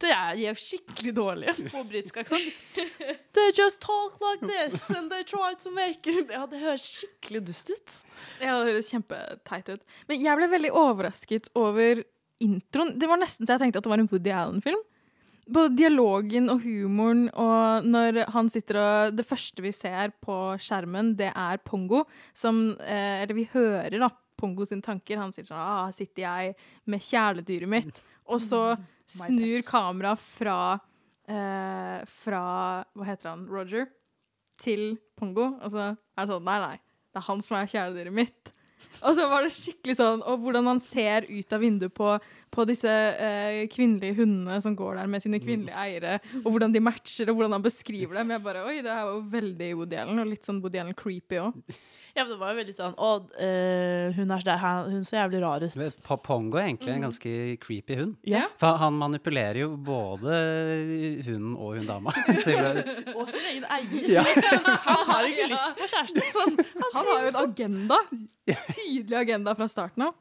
[0.00, 2.78] det er de er skikkelig dårlige på britisk aksent.
[3.36, 7.44] They just talk like this, and they try to make it Ja, det høres skikkelig
[7.50, 7.98] dust ut.
[8.40, 9.84] Ja, det høres kjempeteit ut.
[10.08, 12.04] Men jeg ble veldig overrasket over
[12.40, 12.94] introen.
[13.00, 14.80] Det var nesten så jeg tenkte at det var en Woody Allen-film.
[15.50, 21.14] Både dialogen og humoren, og når han sitter og Det første vi ser på skjermen,
[21.18, 22.04] det er Pongo,
[22.36, 24.10] som eh, Eller vi hører, da,
[24.40, 25.20] Pongo sine tanker.
[25.20, 26.54] Han sier sånn ah, sitter jeg
[26.88, 28.00] med kjæledyret mitt.
[28.30, 28.62] Og så
[29.10, 30.60] snur kameraet fra
[31.26, 32.44] eh, Fra
[32.94, 33.44] Hva heter han?
[33.50, 33.90] Roger?
[34.60, 35.56] Til Pongo.
[35.58, 36.78] Og så er det sånn Nei, nei.
[37.10, 38.54] Det er han som er kjæledyret mitt.
[39.04, 42.14] Og så var det skikkelig sånn Og hvordan han ser ut av vinduet på,
[42.50, 46.80] på disse eh, kvinnelige hundene som går der med sine kvinnelige eiere, og hvordan de
[46.82, 48.32] matcher, og hvordan han beskriver dem.
[48.34, 50.96] Jeg bare Oi, det her var jo veldig Woody Allen, og litt sånn Woody Allen
[50.98, 51.60] creepy òg.
[52.10, 53.08] Ja, men det var jo veldig sånn Å,
[53.38, 55.76] eh, hun er så, der, hun så jævlig rar ut.
[56.26, 56.96] Pongo er egentlig Mm.
[56.96, 58.16] en ganske creepy hund.
[58.26, 58.48] Ja.
[58.58, 60.40] For han manipulerer jo både
[61.26, 62.10] hunden og hun dama.
[63.14, 64.08] Og sin egen eier.
[64.10, 64.24] Ja.
[64.90, 66.24] Han har ikke lyst på kjæreste.
[66.34, 66.58] Sånn.
[66.96, 67.98] Han har jo en agenda.
[68.74, 70.14] Tydelig agenda fra starten av.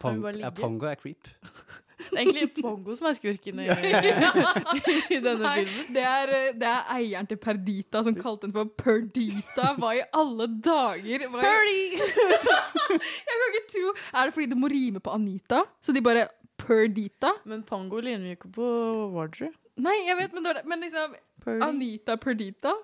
[0.00, 0.50] Pong, ja.
[0.50, 1.28] Pongo er creep.
[2.02, 3.66] Det er egentlig Pongo som er skurken i,
[5.14, 5.92] i denne Nei, filmen.
[5.94, 9.68] det er, eh, det er eieren til Perdita som kalte den for Perdita.
[9.78, 11.28] Hva i alle dager?
[11.30, 15.62] Hva i- Jeg kan ikke tro Er det fordi det må rime på Anita?
[15.80, 16.26] Så de bare
[16.58, 17.30] Perdita?
[17.46, 18.66] Men Pongo ligner jo ikke på
[19.14, 19.52] Wardrew.
[19.82, 21.62] Nei, jeg vet, men, det var det- men liksom Purdy.
[21.68, 22.74] Anita Perdita?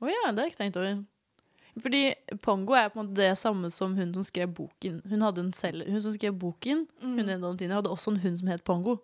[0.00, 1.00] Å ja, det har jeg ikke tenkt over.
[1.80, 2.00] Fordi
[2.44, 5.00] Pongo er på en måte det samme som hun som skrev boken.
[5.08, 7.14] Hun, hadde en selv, hun som skrev boken, Mm.
[7.18, 8.98] hun en dalmatiner, hadde også en hund som het Pongo.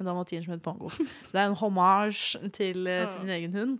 [0.00, 0.88] En dalmatiner som het Pongo.
[1.26, 3.78] Så det er en hommage til uh, sin egen hund.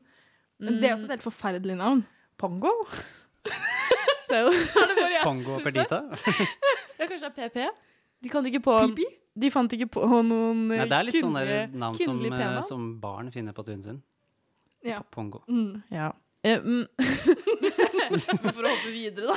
[0.59, 2.05] Men det er også et helt forferdelig navn.
[2.39, 2.71] Pongo?
[4.31, 4.53] det er jo
[5.29, 6.03] Pongo og Perdita.
[6.99, 7.59] Ja, kanskje det er PP?
[8.23, 9.05] De kan ikke på Pipi?
[9.35, 12.83] De fant ikke på noen eh, Nei, det er litt sånne navn som, eh, som
[13.01, 14.03] barn finner på tunen sin.
[14.85, 15.01] Ja.
[15.15, 15.41] Pongo.
[15.49, 15.83] Mm.
[15.91, 16.11] Ja.
[16.45, 16.85] Mm.
[18.57, 19.37] For å hoppe videre, da.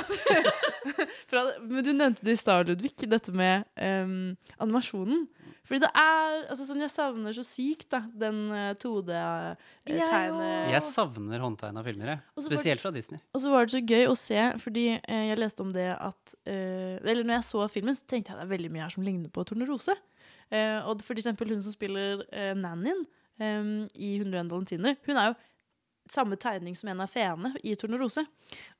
[1.30, 5.26] Fra, men du nevnte det i stad, Ludvig, dette med um, animasjonen.
[5.66, 10.82] Fordi det er altså sånn, Jeg savner så sykt da, den uh, Jeg 2D-tegnet Jeg
[10.86, 12.44] savner håndtegna filmer, jeg.
[12.46, 13.18] Spesielt fra Disney.
[13.34, 16.36] Og så var det så gøy å se, fordi eh, jeg leste om det at
[16.46, 19.06] eh, Eller når jeg så filmen, så tenkte jeg det er veldig mye her som
[19.06, 19.96] ligner på Tornerose.
[20.54, 23.02] Eh, og for eksempel hun som spiller eh, Nannyen
[23.42, 23.62] eh,
[23.98, 25.38] i 101 dalmatiner, hun er jo
[26.12, 28.24] samme tegning som en av feene i Tornerose.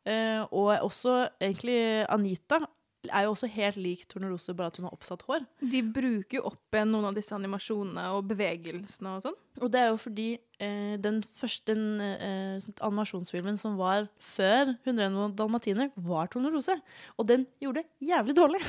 [0.06, 1.78] Uh, og også egentlig
[2.12, 2.62] Anita
[3.06, 5.44] er jo også helt lik Tornerose, bare at hun har oppsatt hår.
[5.60, 9.38] De bruker jo opp igjen noen av disse animasjonene og bevegelsene og sånn.
[9.60, 10.28] Og det er jo fordi
[10.62, 16.76] eh, den første den, eh, animasjonsfilmen som var før 101 dalmatiner, var Tornerose.
[17.18, 18.60] Og den gjorde det jævlig dårlig.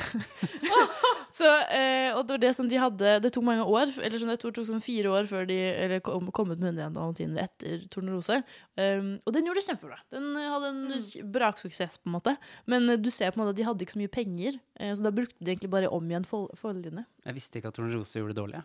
[1.39, 4.33] så, eh, og det var det som de hadde Det tok mange år, eller sånn,
[4.33, 7.85] det tok sånn fire år før de eller kom, kom ut med 101 dalmatiner etter
[7.93, 8.41] Tornerose.
[8.77, 9.99] Um, og den gjorde det kjempebra.
[10.13, 11.31] Den hadde en mm.
[11.33, 12.35] braksuksess, på en måte.
[12.69, 14.93] Men eh, du ser på en måte at de hadde ikke så mye penger, eh,
[14.93, 18.35] så da brukte de egentlig bare om igjen fol- Jeg visste ikke at Tornerose gjorde
[18.35, 18.63] det dårlig.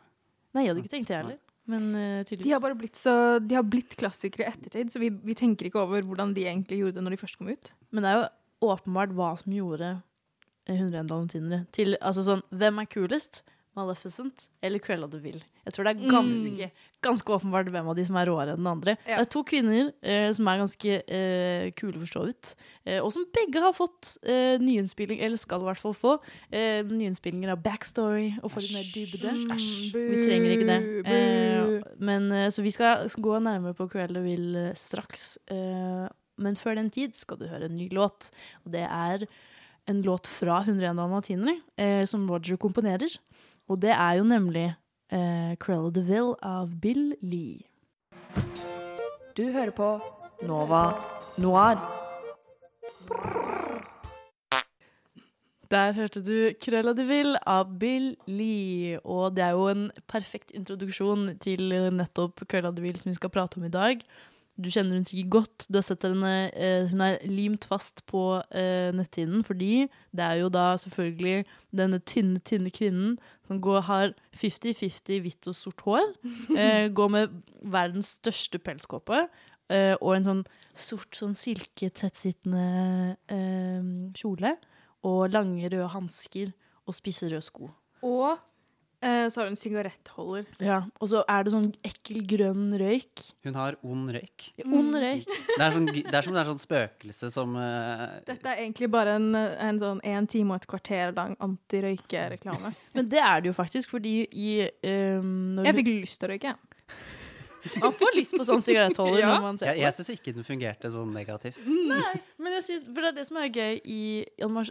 [0.52, 1.40] Nei, jeg hadde ikke tenkt det heller.
[1.70, 2.46] Men uh, tydeligvis.
[2.46, 5.68] De har bare blitt, så, de har blitt klassikere i ettertid, så vi, vi tenker
[5.68, 7.72] ikke over hvordan de egentlig gjorde det når de først kom ut.
[7.94, 9.90] Men det er jo åpenbart hva som gjorde
[10.66, 13.42] eh, 101 dalmatinere til Altså sånn Hvem er kulest?
[13.78, 15.40] Maleficent eller Cruella de Vil?
[15.64, 16.68] Jeg tror det er ganske,
[17.02, 18.96] ganske åpenbart hvem av de som er råere enn den andre.
[19.06, 19.20] Ja.
[19.20, 22.52] Det er to kvinner eh, som er ganske eh, kule, for så vidt.
[22.84, 26.16] Eh, og som begge har fått eh, nyinnspilling, eller skal i hvert fall få,
[26.50, 29.36] eh, nyinnspillinger av backstory og få litt mer dybde.
[29.94, 30.80] Vi trenger ikke det.
[31.06, 35.36] Eh, men, eh, så vi skal gå nærmere på Cruella Will Vil eh, straks.
[35.50, 36.08] Eh,
[36.42, 38.30] men før den tid skal du høre en ny låt.
[38.64, 39.26] Og det er
[39.90, 43.18] en låt fra 101 dalmatinere, eh, som Roger komponerer.
[43.68, 44.72] Og det er jo nemlig
[45.12, 47.60] eh, Cruella de Vil av Bill Lee.
[49.36, 49.88] Du hører på
[50.48, 50.82] Nova
[51.40, 51.80] Noir.
[55.72, 58.98] Der hørte du Cruella de Vil av Bill Lee.
[59.04, 63.32] Og det er jo en perfekt introduksjon til nettopp Cruella de Vil som vi skal
[63.32, 64.04] prate om i dag.
[64.62, 65.66] Du kjenner hun sikkert godt.
[65.68, 68.22] Du har sett henne, eh, hun er limt fast på
[68.54, 71.44] eh, netthinnen fordi det er jo da selvfølgelig
[71.74, 73.16] denne tynne, tynne kvinnen
[73.48, 76.12] som går, har 50-50 hvitt og sort hår.
[76.62, 77.32] Eh, går med
[77.64, 79.26] verdens største pelskåpe.
[79.72, 80.42] eh, og en sånn
[80.76, 84.56] sort sånn silketettsittende eh, kjole.
[85.02, 86.52] Og lange røde hansker
[86.86, 87.70] og spisse røde sko.
[88.06, 88.38] Og
[89.02, 90.46] så har hun sigarettholder.
[90.62, 93.24] Ja, Og så er det sånn ekkel grønn røyk.
[93.46, 94.48] Hun har ond røyk.
[94.64, 95.26] Ond røyk.
[95.58, 98.06] Det er, sånn, det er som det er sånn spøkelse som uh...
[98.26, 102.72] Dette er egentlig bare en, en sånn en time og et kvarter lang antirøykereklame.
[102.96, 104.52] Men det er det jo faktisk, fordi i
[105.18, 106.54] um, når Jeg fikk lyst til å røyke.
[107.84, 109.32] Man får lyst på sånn sigarettholder Ja.
[109.36, 111.60] når man ser Jeg, på jeg syns ikke den fungerte sånn negativt.
[111.66, 114.00] Nei, men jeg synes, for det er det som er gøy i,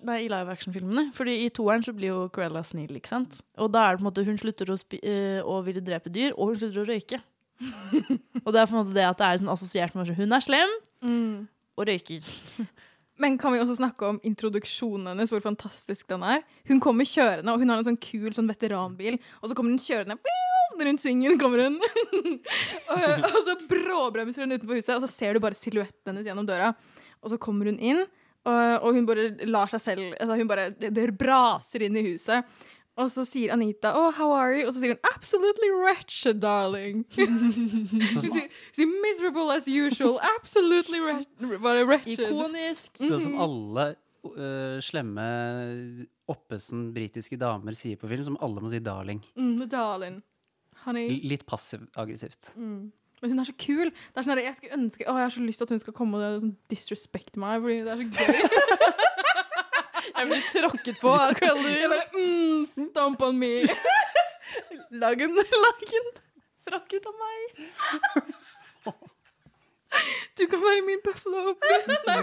[0.10, 1.06] nei, i live action-filmene.
[1.18, 3.40] Fordi i toeren så blir jo Cruella snill, ikke sant?
[3.62, 6.12] Og da er det på en måte hun slutter å, spi eh, å ville drepe
[6.14, 7.22] dyr, og hun slutter å røyke.
[8.46, 10.34] og det er på en måte det at det er sånn assosiert med at hun
[10.38, 10.78] er slem
[11.78, 12.26] og røyker.
[13.22, 16.40] Men kan vi også snakke om introduksjonen hennes, hvor fantastisk den er?
[16.66, 19.84] Hun kommer kjørende, og hun har en sånn kul sånn veteranbil, og så kommer hun
[19.84, 20.18] kjørende
[20.80, 21.78] rundt svingen kommer hun.
[22.94, 26.48] og, og så bråbremser hun utenfor huset, og så ser du bare silhuetten hennes gjennom
[26.48, 26.72] døra.
[27.22, 28.04] Og så kommer hun inn,
[28.42, 32.06] og, og hun bare lar seg selv altså Hun bare det, det braser inn i
[32.08, 32.48] huset.
[33.00, 37.06] Og så sier Anita oh, 'how are you?' Og så sier hun 'absolutely wretched, darling'.
[37.16, 40.20] hun sier, sier 'miserable as usual'.
[40.38, 42.20] Absolutely wretched.
[42.20, 42.20] Ikonisk.
[42.20, 42.98] Mm Ikonisk.
[43.06, 43.86] Sånn som alle
[44.26, 45.28] uh, slemme
[46.32, 49.24] oppesen britiske damer sier på film, som alle må si 'darling'.
[49.38, 50.22] Mm, darling.
[50.86, 51.08] Honey.
[51.14, 52.54] L- Litt passiv-aggressivt.
[52.58, 52.92] Mm.
[53.22, 53.92] Men hun er så kul.
[53.92, 55.94] Det er sånn jeg skulle ønske Å, jeg har så lyst til at hun skal
[55.94, 58.28] komme og sånn disrespecte meg, fordi det er så gøy.
[60.22, 63.52] Jeg blir tråkket på Jeg bare mm, Stomp on me.
[65.02, 66.10] Lag en, lag en
[66.68, 67.62] frakk ut av meg.
[70.40, 71.56] Du kan være min buffalo.
[72.08, 72.20] Nei,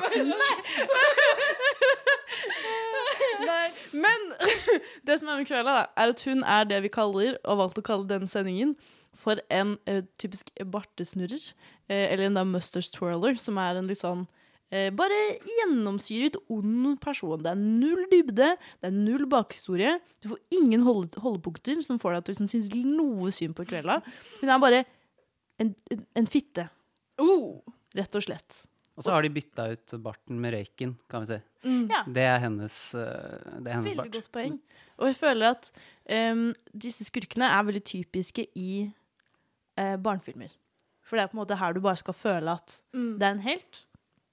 [3.48, 4.24] Nei, men
[5.06, 7.82] det som er med Cruella, er at hun er det vi kaller, og har valgt
[7.82, 8.74] å kalle denne sendingen,
[9.18, 11.48] for en uh, typisk bartesnurrer.
[11.90, 15.18] Uh, eller en da musters twirler, som er en litt sånn uh, bare
[15.58, 17.42] gjennomsyret ond person.
[17.42, 19.96] Det er null dybde, det er null bakhistorie.
[20.22, 23.66] Du får ingen hold holdepunkter som får deg til å liksom synes noe synd på
[23.68, 24.00] Cruella.
[24.40, 24.84] Hun er bare
[25.58, 26.68] en, en, en fitte.
[27.98, 28.62] Rett og slett.
[28.98, 31.38] Og så har de bytta ut barten med røyken, kan vi si.
[31.64, 31.84] Mm.
[31.90, 32.00] Ja.
[32.18, 34.12] Det er hennes, eh, det er hennes Veldig bart.
[34.16, 34.56] godt poeng.
[34.98, 35.68] Og jeg føler at
[36.32, 36.40] um,
[36.74, 38.70] disse skurkene er veldig typiske i
[39.78, 40.50] uh, barnefilmer.
[41.06, 43.18] For det er på en måte her du bare skal føle at Mm.
[43.18, 43.84] det er en helt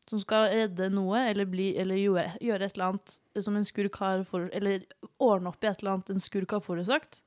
[0.10, 3.96] som skal redde noe, eller, bli, eller gjøre, gjøre et eller annet som en skurk
[4.02, 4.84] har for, Eller
[5.20, 7.22] ordne opp i et eller annet en skurk har forårsaket.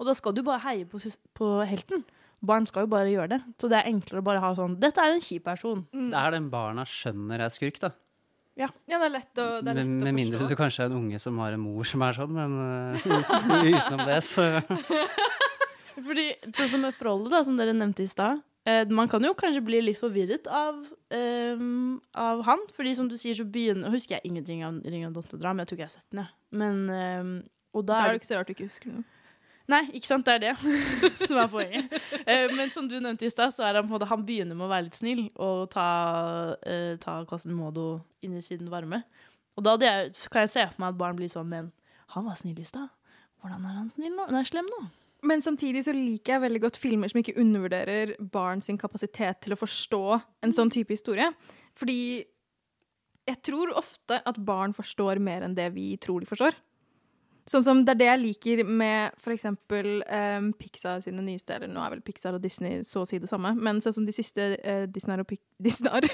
[0.00, 1.00] Og da skal du bare heie på,
[1.36, 2.04] på helten.
[2.42, 3.40] Barn skal jo bare gjøre det.
[3.62, 5.84] Så det er enklere å bare ha sånn Dette er en kjip person.
[5.94, 7.92] Det er den barna skjønner er skurk, da.
[8.58, 10.48] Ja, ja, det er lett å, det er Med, med å med mindre forstå.
[10.52, 14.02] du kanskje er en unge som har en mor som er sånn, men uh, utenom
[14.10, 14.48] det, så
[16.02, 16.24] Fordi,
[16.56, 19.62] sånn som med forholdet, da, som dere nevnte i stad eh, Man kan jo kanskje
[19.64, 20.82] bli litt forvirret av,
[21.14, 21.64] eh,
[22.18, 22.62] av han.
[22.76, 25.70] Fordi som du sier, så begynner Nå husker jeg ingenting av Ring av Notre-Dame, jeg
[25.70, 26.22] tror ikke jeg har sett den.
[26.24, 26.32] jeg.
[26.62, 27.32] Men eh,
[27.76, 29.04] Og da Da er er det ikke så rart du ikke husker noe.
[29.70, 30.54] Nei, ikke sant, det er det
[31.28, 31.92] som er poenget.
[32.24, 34.58] Eh, men som du nevnte i stad, så er han på en måte Han begynner
[34.58, 35.86] med å være litt snill og ta,
[36.58, 37.20] uh, ta
[37.52, 37.86] Modo
[38.26, 39.04] inn i sin varme.
[39.56, 41.70] Og da jeg, kan jeg se for meg at barn blir sånn Men
[42.16, 42.90] han var snill i stad.
[43.42, 44.26] Hvordan er han snill nå?
[44.32, 44.82] Nei, slem nå.
[45.26, 49.54] Men samtidig så liker jeg veldig godt filmer som ikke undervurderer barn sin kapasitet til
[49.54, 50.02] å forstå
[50.42, 51.28] en sånn type historie.
[51.78, 52.24] Fordi
[53.28, 56.56] jeg tror ofte at barn forstår mer enn det vi tror de forstår.
[57.48, 61.70] Sånn som Det er det jeg liker med for eksempel em, Pixar sine nyeste Eller
[61.72, 64.14] nå er vel Pixar og Disney så å si det samme, men sånn som de
[64.14, 66.12] siste uh, Disney og Pic Disney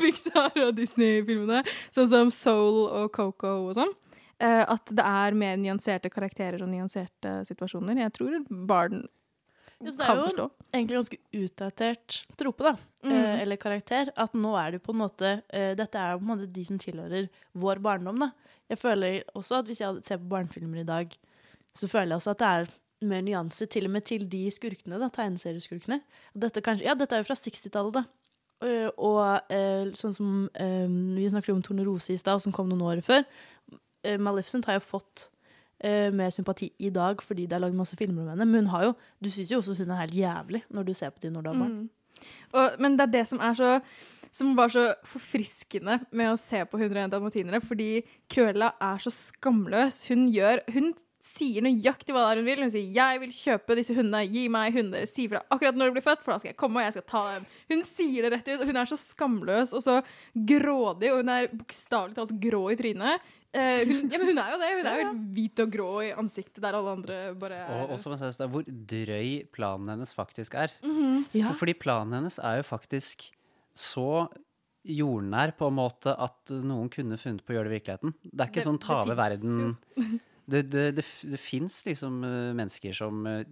[0.00, 1.60] Pixar og Disney-filmene,
[1.94, 3.92] sånn som Soul og Coco og sånn.
[4.40, 8.00] uh, at det er mer nyanserte karakterer og nyanserte situasjoner.
[8.06, 9.04] Jeg tror barn
[9.84, 12.74] Ja, det er jo egentlig ganske utdatert trope, da.
[13.04, 13.12] Mm.
[13.12, 14.08] Eh, eller karakter.
[14.16, 16.78] At nå er det på en måte eh, Dette er på en måte de som
[16.80, 17.28] tilhører
[17.60, 18.30] vår barndom, da.
[18.70, 21.10] Jeg føler også at hvis jeg ser på barnefilmer i dag,
[21.76, 22.74] så føler jeg også at det er
[23.04, 26.00] mer nyanse, til og med til de skurkene, da, tegneserieskurkene.
[26.34, 28.04] Dette, kanskje, ja, dette er jo fra 60-tallet, da.
[28.64, 32.84] Og, og eh, sånn som um, Vi snakket om Tornerose i stad, som kom noen
[32.86, 33.24] år før.
[34.20, 35.26] Maleficent har jo fått
[35.84, 38.46] uh, mer sympati i dag fordi det er lagd masse filmer om henne.
[38.48, 41.12] Men hun har jo Du syns jo også hun er helt jævlig når du ser
[41.12, 41.76] på dem når du har barn.
[41.82, 42.24] Mm.
[42.54, 43.70] Og, men det er det som er så
[44.34, 50.02] som var så forfriskende med å se på 101 dalmatinere, fordi Cruella er så skamløs.
[50.10, 50.92] Hun gjør Hun
[51.24, 52.62] sier nøyaktig hva det er hun vil.
[52.66, 55.94] Hun sier 'jeg vil kjøpe disse hundene, gi meg hunder', si fra akkurat når de
[55.96, 57.46] blir født, for da skal jeg komme og jeg skal ta dem.
[57.70, 60.02] Hun sier det rett ut, og hun er så skamløs og så
[60.36, 63.20] grådig, og hun er bokstavelig talt grå i trynet.
[63.54, 64.70] Uh, hun, ja, men hun er jo det.
[64.74, 68.48] Hun er jo hvit og grå i ansiktet, der alle andre bare er Og også
[68.50, 70.74] hvor drøy planen hennes faktisk er.
[70.82, 71.24] Mhm.
[71.32, 71.46] Ja.
[71.52, 73.30] For- Fordi planen hennes er jo faktisk
[73.74, 74.28] så
[74.84, 78.14] jordnær på en måte at noen kunne funnet på å gjøre det i virkeligheten.
[78.22, 79.76] Det er ikke Det- sånn ta over verden.
[80.46, 83.46] Det, det, det, det fins liksom eh, mennesker som eh,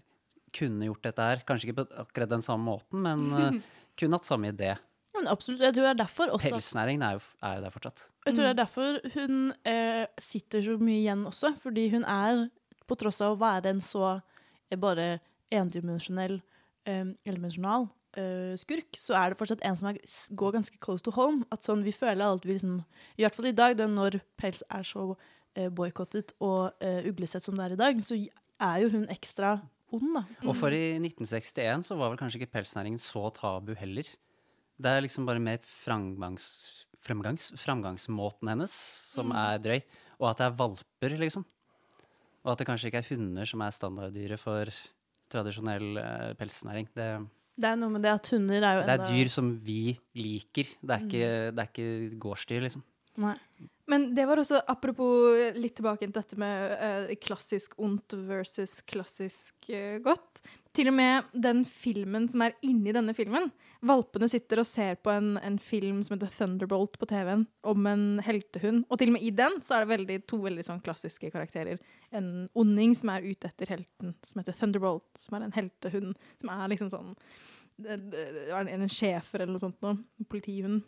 [0.53, 1.41] kunne gjort dette her.
[1.49, 3.55] Kanskje ikke på akkurat den samme måten, men eh,
[3.97, 4.75] kunne hatt samme idé.
[5.17, 5.63] Men absolutt.
[5.65, 8.03] Jeg tror det er derfor også Pelsnæringen er jo, er jo der fortsatt.
[8.27, 12.45] Jeg tror det er derfor hun eh, sitter så mye igjen også, fordi hun er,
[12.85, 14.05] på tross av å være en så
[14.69, 15.09] eh, bare
[15.49, 16.43] endimensjonell,
[16.85, 19.99] eh, elemensjonal eh, skurk, så er det fortsatt en som er,
[20.39, 21.45] går ganske close to home.
[21.55, 22.81] At sånn, vi føler alt vi liksom,
[23.17, 27.45] I hvert fall i dag, da, når pels er så uh, boikottet og uh, uglesett
[27.45, 29.57] som det er i dag, så er jo hun ekstra
[29.93, 30.25] ond, da.
[30.47, 34.09] Og for i 1961 så var vel kanskje ikke pelsnæringen så tabu heller.
[34.83, 36.47] Det er liksom bare mer framgangs,
[37.05, 38.73] fremgangs, framgangsmåten hennes
[39.13, 39.37] som Mm.
[39.37, 39.83] er drøy.
[40.23, 41.45] Og at det er valper, liksom.
[42.43, 44.71] Og at det kanskje ikke er hunder som er standarddyret for
[45.31, 46.89] tradisjonell uh, pelsnæring.
[46.95, 47.09] Det,
[47.59, 49.99] Det er noe med det at hunder er jo enda det er dyr som vi
[50.17, 50.71] liker.
[50.81, 51.09] Det er Mm.
[51.09, 52.83] ikke, det er ikke gårdsdyr, liksom.
[53.21, 53.37] Nei.
[53.91, 59.55] Men det var også, apropos litt tilbake til dette med uh, klassisk ondt versus klassisk
[59.69, 60.41] uh, godt.
[60.73, 63.51] Til og med den filmen som er inni denne filmen.
[63.85, 68.05] Valpene sitter og ser på en, en film som heter Thunderbolt på TV-en, om en
[68.25, 68.87] heltehund.
[68.89, 71.83] Og til og med i den så er det veldig, to veldig sånn klassiske karakterer.
[72.17, 76.15] En onding som er ute etter helten, som heter Thunderbolt, som er en heltehund.
[76.41, 77.13] Som er liksom sånn
[77.83, 77.97] det
[78.53, 79.97] var en, en schæfer eller noe sånt noe.
[80.31, 80.83] Politihund.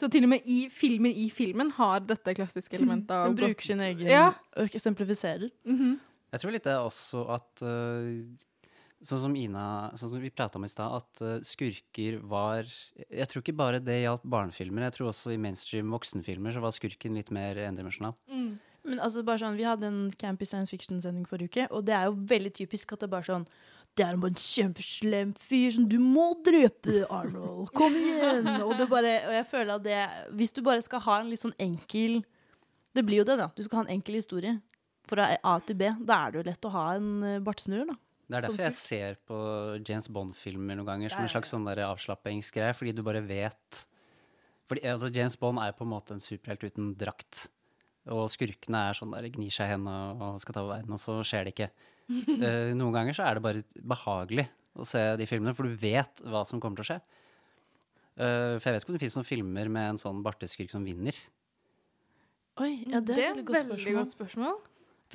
[0.00, 3.66] Så til og med i filmen i filmen har dette klassiske elementet av Den bruker
[3.72, 4.30] sin egen Ja.
[4.56, 5.50] og eksemplifiserer.
[5.66, 5.98] Mhm.
[6.30, 8.10] Jeg tror litt det er også at øh,
[9.00, 13.28] Sånn som Ina Sånn som vi prata om i stad, at øh, skurker var Jeg
[13.30, 14.84] tror ikke bare det gjaldt barnefilmer.
[14.88, 18.16] Jeg tror også i mainstream voksenfilmer så var skurken litt mer endimensjonal.
[18.84, 22.08] Men altså bare sånn, Vi hadde en campy science fiction-sending forrige uke, og det er
[22.08, 23.46] jo veldig typisk at det er bare sånn
[23.96, 27.72] Det er bare en kjempeslem fyr som du må drepe, Arnold.
[27.76, 28.48] Kom igjen!
[28.64, 30.00] Og, bare, og jeg føler at det
[30.36, 32.20] Hvis du bare skal ha en litt sånn enkel
[32.96, 33.48] Det blir jo det, da.
[33.56, 34.58] Du skal ha en enkel historie
[35.08, 35.88] fra A til B.
[36.06, 37.96] Da er det jo lett å ha en bartesnurrer, bartsnurrer, da.
[38.30, 39.36] Det er derfor jeg ser på
[39.82, 43.86] James Bond-filmer noen ganger som en slags sånn avslappingsgreie, fordi du bare vet
[44.70, 47.48] fordi, altså, James Bond er på en måte en superhelt uten drakt.
[48.14, 51.02] Og skurkene er sånn der gnir seg i hendene og skal ta over verden, og
[51.02, 51.68] så skjer det ikke.
[52.10, 54.46] uh, noen ganger så er det bare behagelig
[54.78, 57.00] å se de filmene, for du vet hva som kommer til å skje.
[58.14, 60.86] Uh, for jeg vet ikke om det finnes noen filmer med en sånn barteskurk som
[60.86, 61.18] vinner.
[62.62, 63.98] Oi, ja, det er et veldig godt veldig spørsmål.
[63.98, 64.58] godt spørsmål.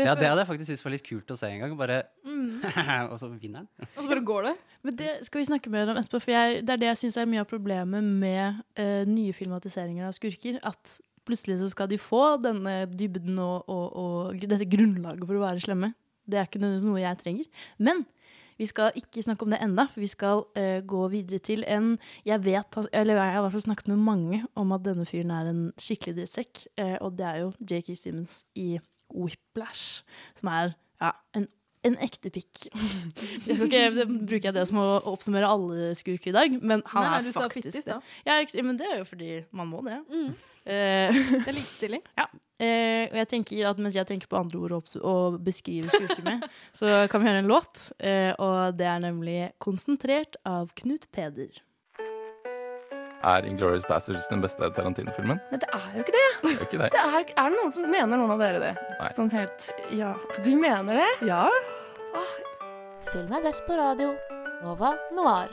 [0.03, 1.75] Ja, det hadde jeg faktisk syntes var litt kult å se en gang.
[1.79, 2.61] Bare Mm.
[3.11, 3.89] Og så vinner den.
[3.95, 4.53] Og så bare går det.
[4.85, 7.17] Men det skal vi snakke mer om etterpå, for jeg, det er det jeg syns
[7.21, 10.59] er mye av problemet med uh, nye filmatiseringer av skurker.
[10.67, 15.45] At plutselig så skal de få denne dybden og, og, og dette grunnlaget for å
[15.45, 15.93] være slemme.
[16.25, 17.63] Det er ikke nødvendigvis noe jeg trenger.
[17.87, 18.03] Men
[18.59, 21.95] vi skal ikke snakke om det enda, for vi skal uh, gå videre til en
[22.25, 25.33] Jeg vet, eller jeg har i hvert fall snakket med mange om at denne fyren
[25.35, 28.75] er en skikkelig drittsekk, uh, og det er jo JK Simmons i
[29.15, 30.03] Whiplash,
[30.39, 31.47] som er ja, en
[31.85, 32.65] en ekte pikk.
[33.45, 37.11] Jeg skal ikke, jeg det som å oppsummere alle skurker i dag, men han Nei,
[37.11, 37.99] nei, er faktisk fittis, det.
[38.25, 39.99] Ja, men det er jo fordi man må det.
[40.09, 40.31] Mm.
[40.65, 42.01] Eh, Det er likestilling.
[42.21, 42.25] ja.
[42.57, 46.47] Eh, og jeg tenker at mens jeg tenker på andre ord å beskrive skurker med,
[46.73, 51.61] så kan vi høre en låt, eh, og det er nemlig 'Konsentrert' av Knut Peder.
[53.25, 55.39] Er Inglourious Bastards den beste Tarantino-filmen?
[55.49, 56.25] Nei, det er jo ikke det.
[56.43, 56.89] Det er ikke det.
[56.93, 58.71] det er, er det noen som mener noen av dere det?
[58.99, 59.07] Nei.
[59.17, 59.65] Sånn helt
[59.97, 60.11] Ja.
[60.45, 61.07] Du mener det?
[61.25, 61.47] Ja.
[63.09, 64.11] Film er best på radio.
[64.61, 65.49] Nova Noir.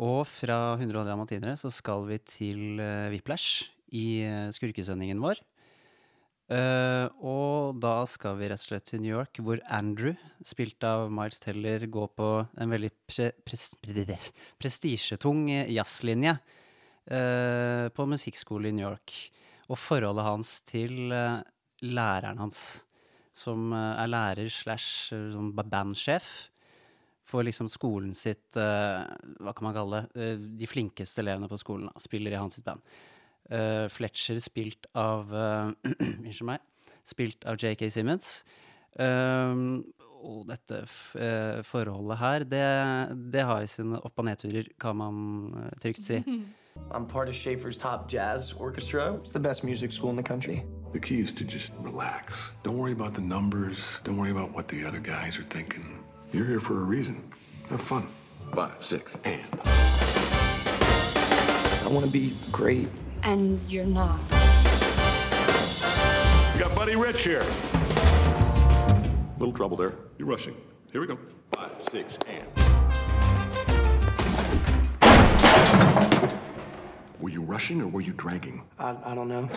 [0.00, 5.40] Og fra 100 dalmatinere så skal vi til uh, Whiplash i eh, skurkesendingen vår.
[6.50, 11.06] Eh, og da skal vi rett og slett til New York, hvor Andrew, spilt av
[11.14, 18.70] Miles Teller, går på en veldig pre pres pres prestisjetung jazzlinje uh, på en musikkskole
[18.70, 19.14] i New York.
[19.70, 21.38] Og forholdet hans til uh,
[21.86, 22.82] læreren hans,
[23.30, 26.50] som er lærer slash sånn bandsjef
[27.30, 30.32] for liksom skolen sitt Hva kan man kalle det?
[30.58, 32.82] De flinkeste elevene på skolen spiller i hans sitt band.
[33.50, 35.72] Eh, Fletcher spilt av uh,
[36.22, 36.62] Unnskyld meg.
[37.06, 38.44] Spilt av JK Simmons.
[38.98, 39.82] Um,
[40.20, 42.64] og dette f eh, forholdet her, det,
[43.32, 45.14] det har jo sine opp- og nedturer, kan man
[45.62, 46.20] eh, trygt si.
[46.92, 49.14] I'm part of Schaefer's Top Jazz Orchestra.
[49.14, 50.62] It's the best music school in the country.
[50.92, 52.52] The key is to just relax.
[52.62, 53.78] Don't worry about the numbers.
[54.04, 55.98] Don't worry about what the other guys are thinking.
[56.32, 57.22] You're here for a reason.
[57.70, 58.06] Have fun.
[58.54, 59.44] Five, six, and.
[61.82, 62.88] I want to be great.
[63.22, 64.18] And you're not.
[66.54, 67.44] We got Buddy Rich here.
[69.38, 69.94] Little trouble there.
[70.18, 70.56] You're rushing.
[70.92, 71.18] Here we go.
[71.52, 72.46] Five, six, and.
[77.20, 78.62] Were you rushing or were you dragging?
[78.78, 79.48] I, I don't know.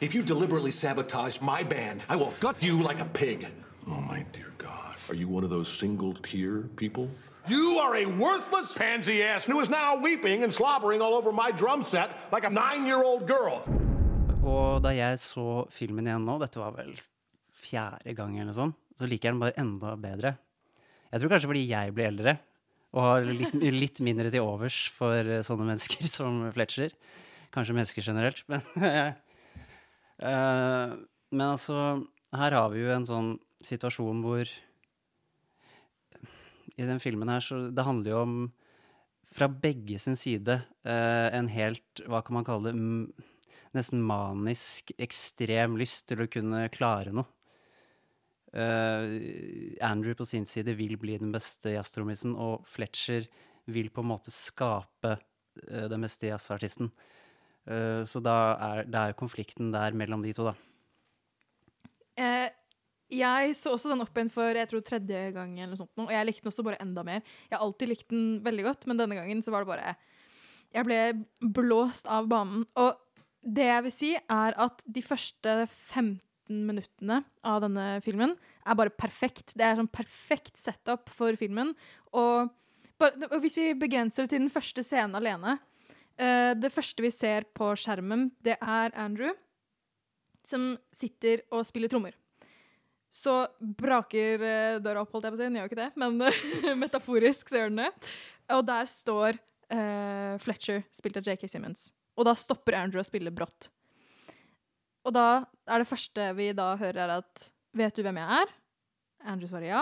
[0.00, 3.46] If you deliberately sabotage my band, I will gut you like a pig.
[3.88, 4.96] Oh, my dear God.
[5.08, 7.10] Are you one of those single tier people?
[7.46, 11.50] You are a worthless pansy ass who is now weeping and slobbering all over my
[11.52, 13.60] drum set like a nine year old girl.
[14.40, 16.94] Og da jeg så filmen igjen nå, dette var vel
[17.52, 20.32] fjerde gang eller sånt, så liker jeg den bare enda bedre.
[21.12, 22.36] Jeg tror kanskje fordi jeg blir eldre
[22.94, 26.96] og har litt, litt mindre til overs for eh, sånne mennesker som Fletcher.
[27.52, 28.64] Kanskje mennesker generelt, men
[30.32, 30.96] eh,
[31.28, 33.34] Men altså, her har vi jo en sånn
[33.64, 34.48] situasjon hvor
[36.74, 38.36] I den filmen her så Det handler jo om
[39.34, 43.24] fra begge sin side eh, en helt, hva kan man kalle det,
[43.74, 47.26] nesten manisk, ekstrem lyst til å kunne klare noe.
[48.54, 53.26] Eh, Andrew på sin side vil bli den beste jazztrommisen, og Fletcher
[53.74, 56.92] vil på en måte skape eh, den beste jazzartisten.
[57.64, 60.52] Så da er, det er konflikten der mellom de to, da.
[62.20, 62.50] Eh,
[63.12, 66.12] jeg så også den opp igjen for jeg tror tredje gang, eller noe sånt, og
[66.12, 67.22] jeg likte den også bare enda mer.
[67.50, 69.94] Jeg har alltid likt den veldig godt, men denne gangen så var det bare
[70.74, 71.00] Jeg ble
[71.54, 72.64] blåst av banen.
[72.80, 72.96] Og
[73.44, 78.34] det jeg vil si, er at de første 15 minuttene av denne filmen
[78.64, 79.54] er bare perfekt.
[79.54, 81.74] Det er sånn perfekt setup for filmen.
[82.16, 82.50] Og,
[83.04, 85.56] og hvis vi begrenser det til den første scenen alene
[86.16, 89.34] eh, Det første vi ser på skjermen, det er Andrew
[90.44, 92.16] som sitter og spiller trommer.
[93.14, 95.46] Så braker eh, døra opp, holdt jeg på å si.
[95.46, 98.12] Den gjør jo ikke det, men metaforisk så gjør den det.
[98.54, 101.92] Og der står uh, Fletcher, spilt av JK Simmons.
[102.18, 103.70] Og da stopper Andrew å spille brått.
[105.04, 108.50] Og da er det første vi da hører, er at Vet du hvem jeg er?
[109.26, 109.80] Andrew svarer ja.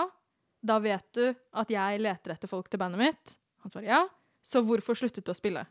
[0.65, 3.35] Da vet du at jeg leter etter folk til bandet mitt.
[3.61, 3.99] Han svarer ja.
[4.43, 5.61] Så hvorfor sluttet du å spille?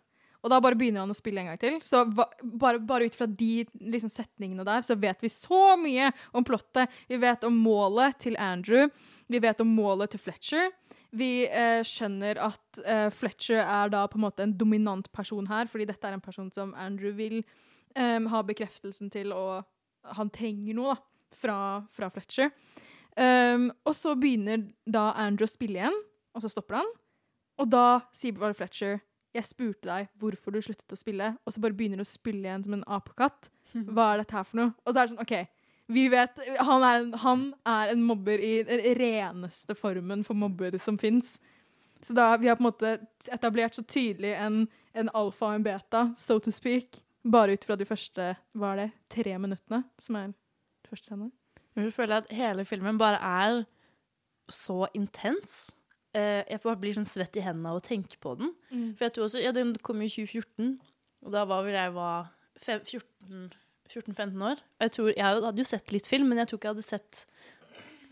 [0.42, 1.78] Og da bare begynner han å spille en gang til.
[1.84, 6.46] Så bare, bare ut fra de liksom, setningene der, så vet vi så mye om
[6.46, 6.90] plottet.
[7.10, 8.90] Vi vet om målet til Andrew.
[9.30, 10.72] Vi vet om målet til Fletcher.
[11.14, 15.68] Vi eh, skjønner at eh, Fletcher er da på en måte en dominant person her,
[15.70, 17.42] fordi dette er en person som Andrew vil
[17.94, 19.62] eh, ha bekreftelsen til, og
[20.16, 21.02] han trenger noe da,
[21.36, 21.58] fra,
[21.92, 22.50] fra Fletcher.
[23.12, 25.96] Um, og så begynner da Andrew å spille igjen,
[26.32, 26.92] og så stopper han.
[27.60, 27.86] Og da
[28.16, 32.00] sier bare Fletcher jeg spurte deg hvorfor du sluttet å spille, og så bare begynner
[32.00, 33.48] du å spille igjen som en apekatt.
[33.94, 34.74] Hva er dette her for noe?
[34.84, 35.62] Og så er det sånn, OK,
[35.92, 40.98] vi vet Han er, han er en mobber i den reneste formen for mobber som
[41.00, 41.34] fins.
[42.02, 42.92] Så da vi har på en måte
[43.30, 44.64] etablert så tydelig en,
[44.98, 48.80] en alfa og en beta, so to speak, bare ut fra de første hva er
[48.80, 50.32] det, tre minuttene, som er
[50.88, 51.30] første scene.
[51.78, 53.62] Jeg føler at hele filmen bare er
[54.52, 55.76] så intens.
[56.12, 58.52] Eh, jeg bare blir sånn svett i hendene av å tenke på den.
[58.70, 58.92] Mm.
[58.98, 60.78] For jeg tror også, ja, Den kom jo i 2014,
[61.22, 62.32] og da var vel jeg var
[62.62, 63.52] 14
[63.92, 64.62] 14-15 år.
[64.62, 66.86] Og jeg, tror, jeg hadde jo sett litt film, men jeg tror ikke jeg hadde
[66.86, 67.22] sett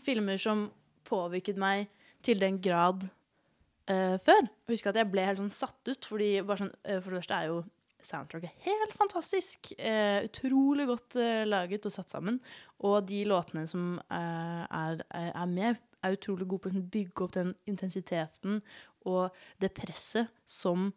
[0.05, 0.67] filmer som
[1.07, 1.89] påvirket meg
[2.25, 3.05] til den grad
[3.89, 4.43] eh, før.
[4.45, 7.21] Jeg husker at jeg ble helt sånn satt ut, fordi bare sånn, eh, for det
[7.23, 7.61] første er jo
[8.01, 9.73] soundtracket helt fantastisk.
[9.77, 12.39] Eh, utrolig godt eh, laget og satt sammen.
[12.87, 16.89] Og de låtene som eh, er, er, er med, er utrolig god på å sånn
[16.93, 18.59] bygge opp den intensiteten
[19.09, 20.91] og det presset som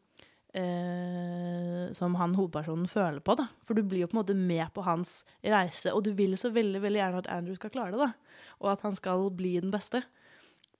[0.54, 3.36] eh, som han hovedpersonen føler på.
[3.38, 3.48] da.
[3.66, 6.52] For du blir jo på en måte med på hans reise, og du vil så
[6.54, 8.04] veldig veldig gjerne at Andrew skal klare det.
[8.06, 8.44] da.
[8.62, 10.04] Og at han skal bli den beste.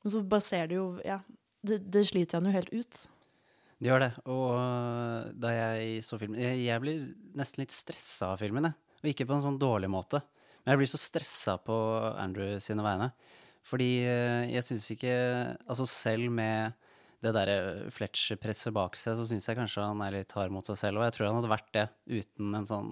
[0.02, 1.20] Men så bare ser du jo Ja,
[1.64, 3.06] det, det sliter han jo helt ut.
[3.80, 4.12] Det gjør det.
[4.30, 7.06] Og øh, da jeg så filmen Jeg, jeg blir
[7.36, 8.80] nesten litt stressa av filmen, jeg.
[9.02, 10.22] Og ikke på en sånn dårlig måte.
[10.62, 11.74] Men jeg blir så stressa på
[12.16, 13.10] Andrew sine vegne.
[13.64, 15.14] Fordi øh, jeg syns ikke
[15.64, 16.74] Altså selv med
[17.24, 20.76] det derre Fletcher-presset bak seg, så syns jeg kanskje han er litt hard mot seg
[20.76, 21.00] selv.
[21.00, 21.84] Og jeg tror han hadde vært det
[22.20, 22.90] uten en sånn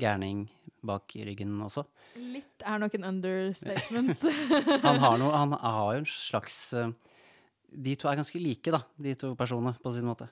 [0.00, 0.42] gærning
[0.84, 1.86] bak ryggen også.
[2.20, 4.26] Litt er nok en understatement.
[4.86, 6.92] Han har, noe, han har jo en slags øh,
[7.70, 10.26] De to er ganske like, da, de to personene, på sin måte.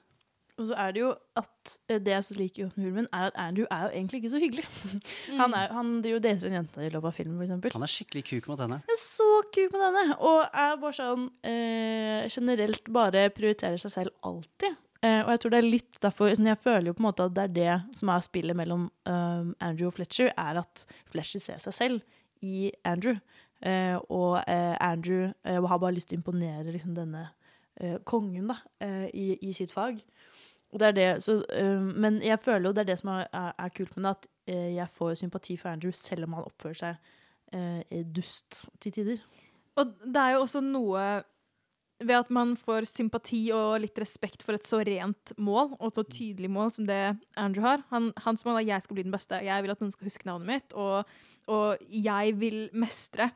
[0.59, 3.29] Og så er det jo at eh, det jeg så liker i med filmen, er
[3.31, 4.65] at Andrew er jo egentlig ikke så hyggelig.
[5.41, 7.75] Han, er, han driver og dater en jente i løpet av filmen, eksempel.
[7.77, 8.81] Han er skikkelig kuk mot henne.
[8.89, 10.05] Jeg er så kuk mot henne!
[10.19, 14.77] Og er bare sånn eh, generelt bare prioriterer seg selv alltid.
[15.07, 17.29] Eh, og jeg tror det er litt derfor sånn, Jeg føler jo på en måte
[17.29, 20.83] at det er det som er spillet mellom um, Andrew og Fletcher, er at
[21.13, 23.21] Fletcher ser seg selv i Andrew.
[23.63, 27.25] Eh, og eh, Andrew eh, har bare lyst til å imponere liksom, denne
[27.81, 29.99] eh, kongen da, eh, i, i sitt fag.
[30.69, 33.73] Det det, så, eh, men jeg føler jo det er det som er, er, er
[33.73, 37.15] kult med det, at eh, jeg får sympati for Andrew selv om han oppfører seg
[37.57, 39.23] eh, dust til tider.
[39.81, 41.05] Og det er jo også noe
[41.99, 46.05] ved at man får sympati og litt respekt for et så rent mål, og så
[46.05, 47.83] tydelig mål som det Andrew har.
[47.91, 49.41] Han, hans mål er at jeg skal bli den beste.
[49.43, 51.09] Jeg vil at noen skal huske navnet mitt, og,
[51.51, 53.33] og jeg vil mestre.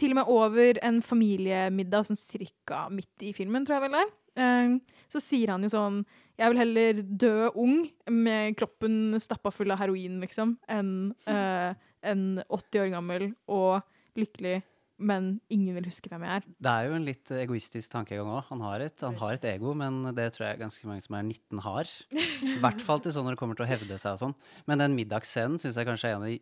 [0.00, 4.04] Til og med over en familiemiddag sånn cirka midt i filmen, tror jeg vel det
[4.42, 4.76] er.
[5.12, 6.02] Så sier han jo sånn
[6.40, 10.92] Jeg vil heller dø ung med kroppen stappa full av heroin, liksom, enn
[11.28, 11.72] uh,
[12.02, 13.82] en 80 år gammel og
[14.18, 14.60] lykkelig,
[15.02, 16.46] men ingen vil huske hvem jeg er.
[16.62, 18.44] Det er jo en litt egoistisk tankegang òg.
[18.50, 21.90] Han, han har et ego, men det tror jeg ganske mange som er 19 har.
[22.12, 24.36] I hvert fall til sånn når det kommer til å hevde seg og sånn.
[24.70, 26.38] Men den middagsscenen syns jeg kanskje er en av de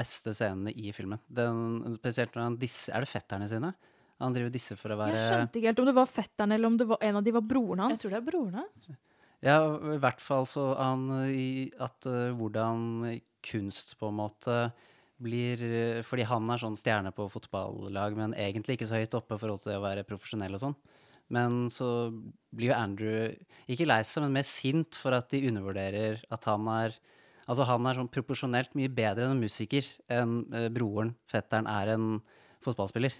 [0.00, 1.22] beste scenene i filmen.
[1.26, 3.72] Den, spesielt når han disser Er det fetterne sine?
[4.20, 6.52] Han driver disse disser for å være Jeg skjønte ikke helt om det var fetteren
[6.56, 7.96] eller om det var, en av de var broren hans.
[7.96, 8.90] Jeg tror det er broren hans.
[9.40, 9.56] Ja,
[9.94, 12.82] i hvert fall så han i at uh, hvordan
[13.46, 14.62] kunst på en måte
[15.20, 15.60] blir
[16.08, 19.60] Fordi han er sånn stjerne på fotballag, men egentlig ikke så høyt oppe i forhold
[19.60, 20.76] til det å være profesjonell og sånn.
[21.30, 22.10] Men så
[22.56, 23.28] blir jo Andrew
[23.70, 26.96] ikke lei seg, men mer sint for at de undervurderer at han er
[27.50, 31.96] Altså han er sånn proporsjonelt mye bedre enn en musiker enn uh, broren, fetteren, er
[31.96, 32.04] en
[32.62, 33.16] fotballspiller.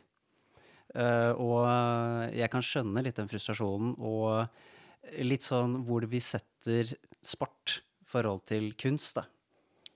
[0.94, 6.90] Eh, og jeg kan skjønne litt den frustrasjonen og litt sånn hvor vi setter
[7.24, 9.26] sport i forhold til kunst, da.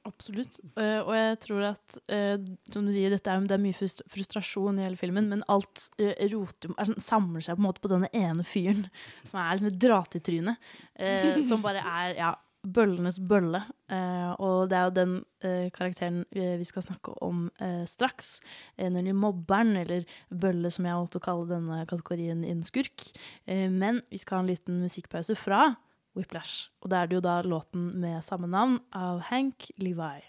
[0.05, 0.59] Absolutt.
[0.76, 2.36] Uh, og jeg tror at, uh,
[2.68, 3.76] som du sier, dette er, det er mye
[4.12, 7.80] frustrasjon i hele filmen, men alt uh, roter, er sånn, samler seg på en måte
[7.84, 8.84] på denne ene fyren,
[9.28, 10.57] som er liksom et dratetryne,
[11.01, 12.34] eh, som bare er ja,
[12.65, 13.62] bøllenes bølle.
[13.93, 18.41] Eh, og det er jo den eh, karakteren vi, vi skal snakke om eh, straks,
[18.77, 23.11] eh, nemlig mobberen, eller bølle, som jeg valgte valgt å kalle denne kategorien innen skurk.
[23.47, 25.75] Eh, men vi skal ha en liten musikkpause fra
[26.15, 26.71] Whiplash.
[26.83, 30.23] Og da er det jo da låten med samme navn av Hank Levi.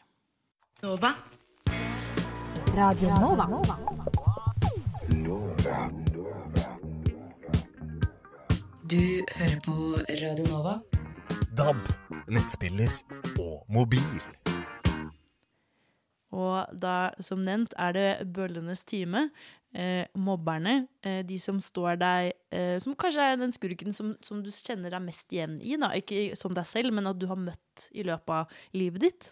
[0.83, 1.13] Nova.
[2.75, 3.47] Radio Nova.
[8.85, 9.01] Du
[9.37, 9.77] hører på
[10.21, 10.94] Radio Nova.
[11.55, 11.77] DAB,
[12.27, 12.91] nettspiller
[13.39, 14.23] og mobil.
[16.35, 19.29] Og da, som nevnt, er det bøllenes time.
[19.75, 24.39] Eh, mobberne, eh, de som står deg eh, Som kanskje er den skurken som, som
[24.39, 25.75] du kjenner deg mest igjen i.
[25.79, 25.93] Da.
[25.95, 29.31] Ikke som deg selv, men at du har møtt i løpet av livet ditt.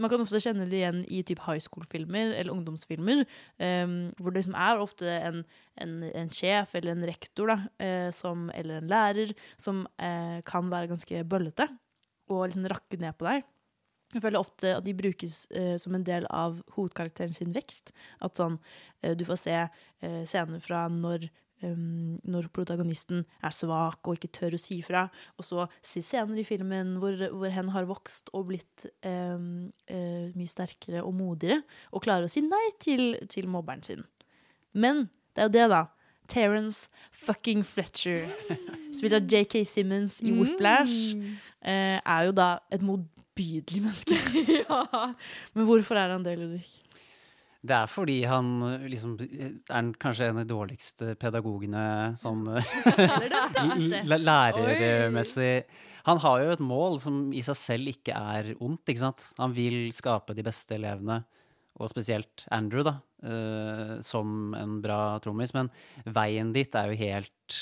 [0.00, 3.24] Man kan ofte kjenne det igjen i typ high school-filmer eller ungdomsfilmer.
[3.60, 5.42] Um, hvor det liksom er ofte en,
[5.84, 10.72] en, en sjef eller en rektor da, uh, som, eller en lærer som uh, kan
[10.72, 11.68] være ganske bøllete
[12.32, 13.44] og liksom rakke ned på deg.
[14.12, 17.92] Jeg føler ofte at de brukes uh, som en del av hovedkarakteren sin vekst.
[18.24, 18.58] At sånn,
[19.02, 19.56] du får se
[20.30, 21.24] scener fra når,
[21.66, 25.06] um, når protagonisten er svak og ikke tør å si fra,
[25.38, 30.50] og så senere i filmen hvor, hvor hen har vokst og blitt um, uh, mye
[30.50, 34.06] sterkere og modigere, og klarer å si nei til, til mobberen sin.
[34.72, 35.82] Men det er jo det, da.
[36.32, 38.28] Terence fucking Fletcher,
[38.96, 41.16] spilt av JK Simmons i Whiplash,
[41.60, 44.16] eh, er jo da et motbydelig menneske.
[45.54, 46.68] Men hvorfor er han det, Ludvig?
[47.62, 51.82] Det er fordi han eh, liksom er kanskje en av de dårligste pedagogene
[52.18, 55.62] sånn l- lærermessig.
[56.08, 59.28] Han har jo et mål som i seg selv ikke er ondt, ikke sant.
[59.38, 61.20] Han vil skape de beste elevene,
[61.78, 65.54] og spesielt Andrew, da, uh, som en bra trommis.
[65.54, 65.70] Men
[66.18, 67.60] veien dit er jo helt,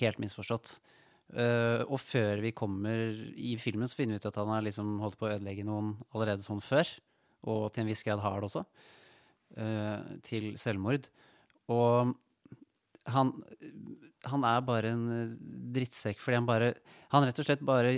[0.00, 0.74] helt misforstått.
[1.30, 4.96] Uh, og før vi kommer i filmen, så finner vi ut at han har liksom
[5.04, 6.90] holdt på å ødelegge noen allerede sånn før.
[7.46, 8.64] Og til en viss grad har det også.
[9.56, 11.08] Eh, til selvmord.
[11.72, 12.14] Og
[13.08, 13.32] han,
[14.28, 15.34] han er bare en eh,
[15.76, 16.72] drittsekk fordi han bare
[17.14, 17.94] Han rett og slett bare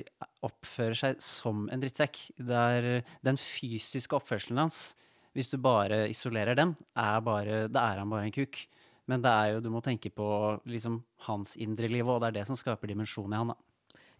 [0.46, 2.20] oppfører seg som en drittsekk.
[2.38, 2.90] Det er
[3.26, 4.92] den fysiske oppførselen hans,
[5.34, 8.60] hvis du bare isolerer den, er bare Da er han bare en kuk.
[9.10, 10.28] Men det er jo, du må tenke på
[10.70, 13.50] liksom hans indre liv, og det er det som skaper dimensjon i han.
[13.50, 13.69] da.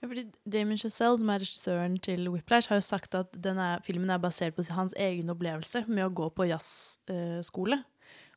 [0.01, 4.09] Ja, fordi Damien Chazelle, som er regissøren til Whiplash, har jo sagt at denne filmen
[4.15, 7.83] er basert på hans egen opplevelse med å gå på jazzskole.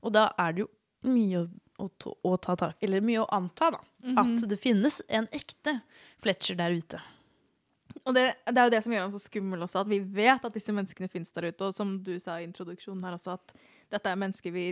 [0.04, 0.70] og da er det jo
[1.08, 1.48] mye å,
[1.84, 3.80] å, ta- å ta tak Eller mye å anta, da.
[4.04, 4.18] Mhm.
[4.20, 5.78] At det finnes en ekte
[6.24, 7.00] Fletcher der ute.
[8.06, 10.44] Og det, det er jo det som gjør han så skummel også, at vi vet
[10.44, 11.68] at disse menneskene finnes der ute.
[11.70, 13.54] Og som du sa i introduksjonen her også, at
[13.94, 14.66] dette er mennesker vi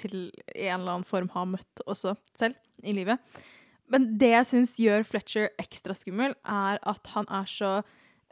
[0.00, 3.20] til en eller annen form har møtt også selv i livet.
[3.92, 7.72] Men det jeg syns gjør Fletcher ekstra skummel, er at han er så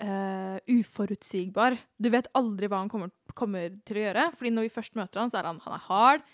[0.03, 1.77] uh, uforutsigbar.
[2.01, 4.29] Du vet aldri hva han kommer, kommer til å gjøre.
[4.39, 6.25] Fordi når vi først møter han, så er han, han er hard.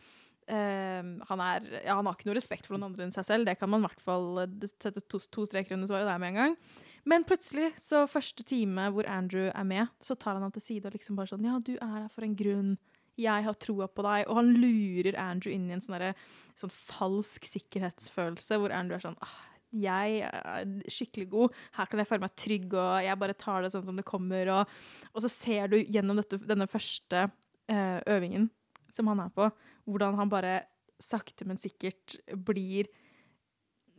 [0.48, 3.48] Uh, han, er, ja, han har ikke noe respekt for noen andre enn seg selv.
[3.48, 6.32] Det kan man i hvert fall eh, sette to, to streker under svaret der med
[6.32, 6.60] en gang.
[7.08, 10.88] Men plutselig, så første time hvor Andrew er med, så tar han han til side
[10.88, 12.76] og liksom bare sånn Ja, du er her for en grunn.
[13.18, 16.14] 'Jeg har troa på deg', og han lurer Andrew inn i en sånn, derre-
[16.56, 19.38] sånn falsk sikkerhetsfølelse, hvor Andrew er sånn ah,
[19.74, 23.72] jeg er skikkelig god, her kan jeg føle meg trygg, og jeg bare tar det
[23.74, 24.48] sånn som det kommer.
[24.48, 24.78] Og,
[25.12, 28.48] og så ser du gjennom dette, denne første uh, øvingen
[28.94, 29.50] som han er på,
[29.84, 30.62] hvordan han bare
[30.98, 32.88] sakte, men sikkert blir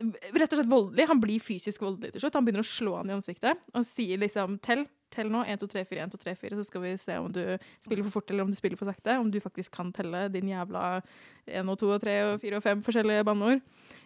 [0.00, 1.08] rett og slett voldelig.
[1.10, 2.38] Han blir fysisk voldelig til slutt.
[2.38, 4.86] Han begynner å slå han i ansiktet og sier liksom tell.
[5.10, 5.42] Tell nå.
[5.44, 6.58] 1, 2, 3, 4, 1, 2, 3, 4.
[6.58, 7.42] Så skal vi se om du
[7.82, 9.18] spiller for fort eller om du spiller for sakte.
[9.18, 11.00] Om du faktisk kan telle din jævla
[11.46, 13.60] 1 og 2 og 3 og 4 og 5 forskjellige banneord.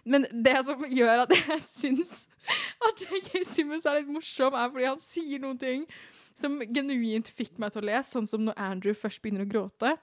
[0.05, 2.27] Men det som gjør at jeg syns
[2.85, 3.45] at J.K.
[3.49, 5.87] Simmons er litt morsom, er fordi han sier noen ting
[6.35, 9.95] som genuint fikk meg til å le, sånn som når Andrew først begynner å gråte.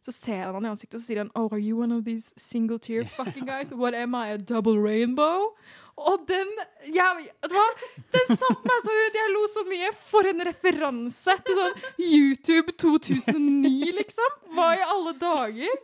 [0.00, 2.06] Så ser han han i ansiktet og så sier han Oh, are you one of
[2.06, 3.72] these single tear fucking guys?
[3.72, 5.54] What am I, a double rainbow?
[5.98, 6.48] Og den
[6.94, 7.26] jeg?
[7.42, 9.16] Den satte meg så ut!
[9.18, 9.90] Jeg lo så mye.
[9.96, 14.36] For en referanse til sånn YouTube 2009, liksom.
[14.56, 15.80] Hva i alle dager?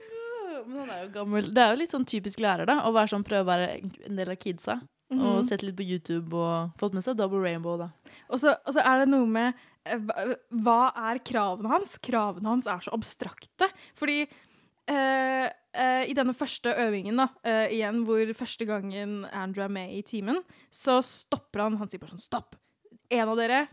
[0.66, 1.50] Men han er jo gammel.
[1.52, 2.78] Det er jo litt sånn typisk lærer, da.
[2.88, 3.68] Å være sånn, prøve å være
[4.08, 4.78] en del av kidsa.
[5.12, 5.44] Og Mhm.
[5.46, 7.90] sett litt på YouTube og fått med seg Double Rainbow, da.
[8.30, 9.54] Og så, og så er det noe med
[9.86, 11.98] eh, Hva er kravene hans?
[12.02, 13.68] Kravene hans er så abstrakte.
[13.94, 14.26] Fordi
[14.88, 15.46] eh,
[15.76, 20.02] eh, i denne første øvingen, da, uh, igjen hvor første gangen Andrew er med i
[20.06, 20.40] timen,
[20.72, 21.78] så stopper han.
[21.80, 22.56] Han sier bare sånn Stopp!
[23.12, 23.66] En av dere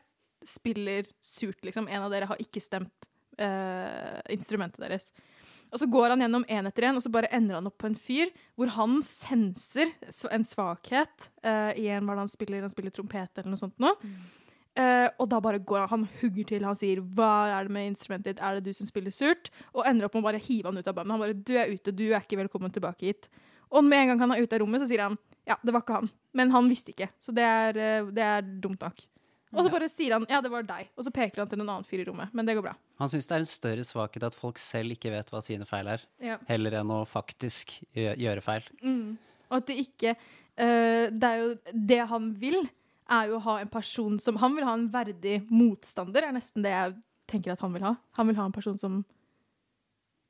[0.45, 1.88] spiller surt, liksom.
[1.88, 5.08] En av dere har ikke stemt uh, instrumentet deres.
[5.74, 7.89] Og så går han gjennom én etter én, og så bare ender han opp på
[7.89, 8.30] en fyr
[8.60, 9.89] hvor han senser
[10.30, 13.95] en svakhet uh, i en hva han spiller, han spiller trompet eller noe sånt nå.
[14.76, 17.92] Eh, og da bare går han, han hugger til, han sier 'hva er det med
[17.92, 20.66] instrumentet ditt, er det du som spiller surt?' Og ender opp med å bare hive
[20.66, 21.12] han ut av bandet.
[21.12, 23.30] Han bare 'du er ute, du er ikke velkommen tilbake hit'.
[23.72, 25.82] Og med en gang han er ute av rommet, så sier han 'ja, det var
[25.82, 29.00] ikke han', men han visste ikke, så det er, eh, det er dumt nok.
[29.54, 31.70] Og så bare sier han 'ja, det var deg', og så peker han til en
[31.70, 32.76] annen fyr i rommet, men det går bra.
[32.98, 35.88] Han syns det er en større svakhet at folk selv ikke vet hva sine feil
[35.88, 36.38] er, Ja.
[36.48, 38.64] heller enn å faktisk gjøre feil.
[38.82, 39.18] Mm.
[39.52, 40.16] Og at det ikke
[40.58, 42.70] uh, Det er jo det han vil,
[43.14, 46.66] er jo å ha en person som Han vil ha en verdig motstander, er nesten
[46.66, 46.95] det jeg
[47.30, 47.95] tenker at han vil ha.
[48.20, 49.03] Han vil ha en person som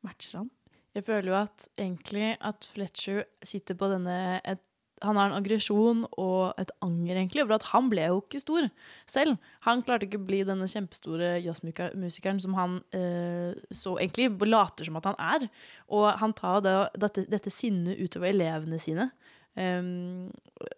[0.06, 0.52] matcher han.
[0.94, 4.62] Jeg føler jo at egentlig at Fletcher sitter på denne et,
[5.04, 8.70] Han har en aggresjon og et anger, egentlig, over at han ble jo ikke stor
[9.10, 9.34] selv.
[9.66, 14.96] Han klarte ikke å bli denne kjempestore jazzmusikeren som han eh, så egentlig later som
[15.02, 15.50] at han er.
[15.92, 19.10] Og han tar det, dette, dette sinnet utover elevene sine.
[19.54, 20.32] Um,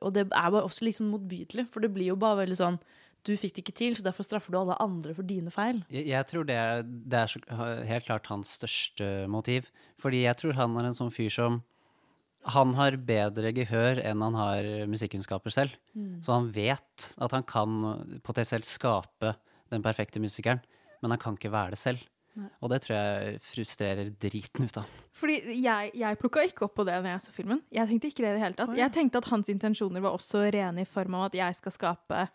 [0.04, 2.80] og det er bare også litt sånn motbydelig, for det blir jo bare veldig sånn
[3.24, 5.80] Du fikk det ikke til, så derfor straffer du alle andre for dine feil.
[5.90, 7.40] Jeg, jeg tror det er, det er så,
[7.88, 9.72] helt klart hans største motiv.
[10.02, 11.64] Fordi jeg tror han er en sånn fyr som
[12.54, 15.74] Han har bedre gehør enn han har musikkunnskaper selv.
[15.98, 16.20] Mm.
[16.22, 19.34] Så han vet at han kan potensielt skape
[19.74, 20.62] den perfekte musikeren,
[21.02, 22.04] men han kan ikke være det selv.
[22.36, 22.50] Nei.
[22.60, 24.96] Og det tror jeg frustrerer driten ut av.
[25.16, 27.62] Fordi jeg, jeg plukka ikke opp på det når jeg så filmen.
[27.72, 28.74] Jeg tenkte ikke det i det hele tatt.
[28.76, 32.26] Jeg tenkte at hans intensjoner var også rene i form av at jeg skal skape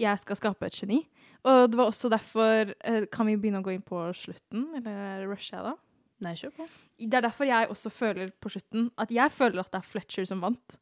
[0.00, 0.98] jeg skal skape et geni.
[1.44, 5.26] Og det var også derfor eh, Kan vi begynne å gå inn på slutten, eller
[5.28, 5.74] rusher jeg da?
[6.22, 6.68] Nei, kjør på.
[7.02, 10.28] Det er derfor jeg også føler på slutten at jeg føler at det er Fletcher
[10.28, 10.76] som vant.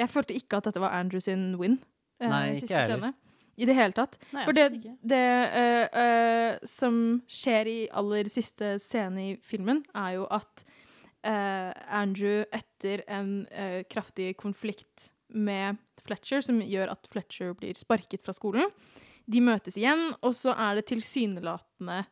[0.00, 1.78] Jeg følte ikke at dette var Andrew sin win.
[2.20, 3.14] eh, Nei, ikke jeg heller.
[3.56, 4.18] I det hele tatt.
[4.36, 4.66] Nei, For det,
[5.00, 10.64] det uh, uh, som skjer i aller siste scene i filmen, er jo at
[11.26, 13.46] uh, Andrew etter en
[13.90, 18.68] kraftig konflikt med Fletcher, som gjør at Fletcher blir sparket fra skolen,
[19.26, 22.04] de møtes igjen, og så er det tilsynelatende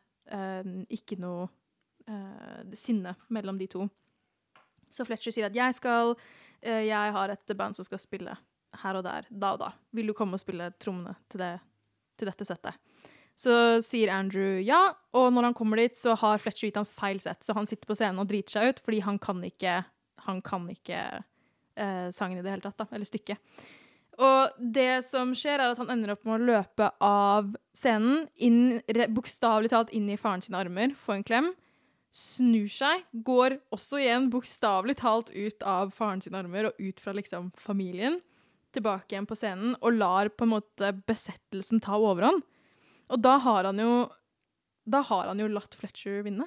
[0.91, 1.45] ikke noe
[2.75, 3.85] sinne mellom de to.
[4.91, 6.15] Så Fletcher sier at jeg skal
[6.65, 8.33] Jeg har et band som skal spille
[8.81, 9.71] her og der, da og da.
[9.95, 11.53] Vil du komme og spille trommene til, det,
[12.19, 12.81] til dette settet?
[13.35, 13.53] Så
[13.83, 17.43] sier Andrew ja, og når han kommer dit, så har Fletcher gitt han feil sett,
[17.43, 19.81] så han sitter på scenen og driter seg ut fordi han kan ikke,
[20.27, 23.41] han kan ikke eh, sangen i det hele tatt, da, eller stykket.
[24.15, 28.79] Og det som skjer, er at han ender opp med å løpe av scenen, inn,
[29.11, 31.51] bokstavelig talt inn i faren sine armer, få en klem,
[32.15, 37.11] snur seg, går også igjen bokstavelig talt ut av faren sine armer og ut fra
[37.17, 38.21] liksom familien,
[38.75, 42.43] tilbake igjen på scenen, og lar på en måte besettelsen ta overhånd.
[43.13, 43.95] Og da har han jo
[44.85, 46.45] Da har han jo latt Fletcher vinne.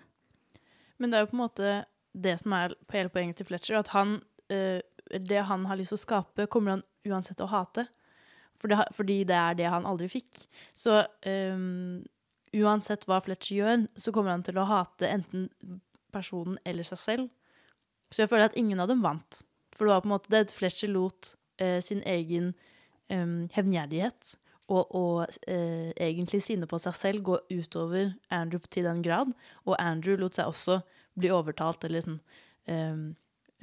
[0.98, 1.70] Men det er jo på en måte
[2.14, 4.20] det som er hele poenget til Fletcher, at han
[4.50, 4.78] eh,
[5.10, 7.88] Det han har lyst til å skape, kommer han uansett å hate.
[8.60, 10.44] Fordi det er det han aldri fikk.
[10.74, 12.04] Så um,
[12.52, 15.48] uansett hva Fletcher gjør, så kommer han til å hate enten
[16.12, 17.30] personen eller seg selv.
[18.10, 19.42] Så jeg føler at ingen av dem vant.
[19.76, 22.52] For det var på en måte det Fletcher lot eh, sin egen
[23.12, 24.36] em, hevngjerrighet
[24.68, 29.32] og, og eh, egentlig sinne på seg selv gå utover Andrew til den grad.
[29.64, 30.80] Og Andrew lot seg også
[31.18, 32.18] bli overtalt eller liksom
[32.68, 33.06] ehm,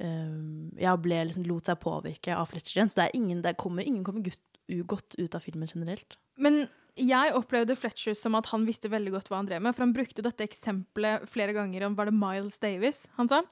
[0.02, 2.90] ehm, Ja, ble liksom lot seg påvirke av Fletcher igjen.
[2.90, 6.18] Så det er ingen, det kommer, ingen kommer gutt, ugodt ut av filmen generelt.
[6.34, 6.66] Men
[6.96, 9.76] jeg opplevde Fletcher som at han visste veldig godt hva han drev med.
[9.76, 13.42] For han brukte dette eksempelet flere ganger om var det Miles Davis han sa.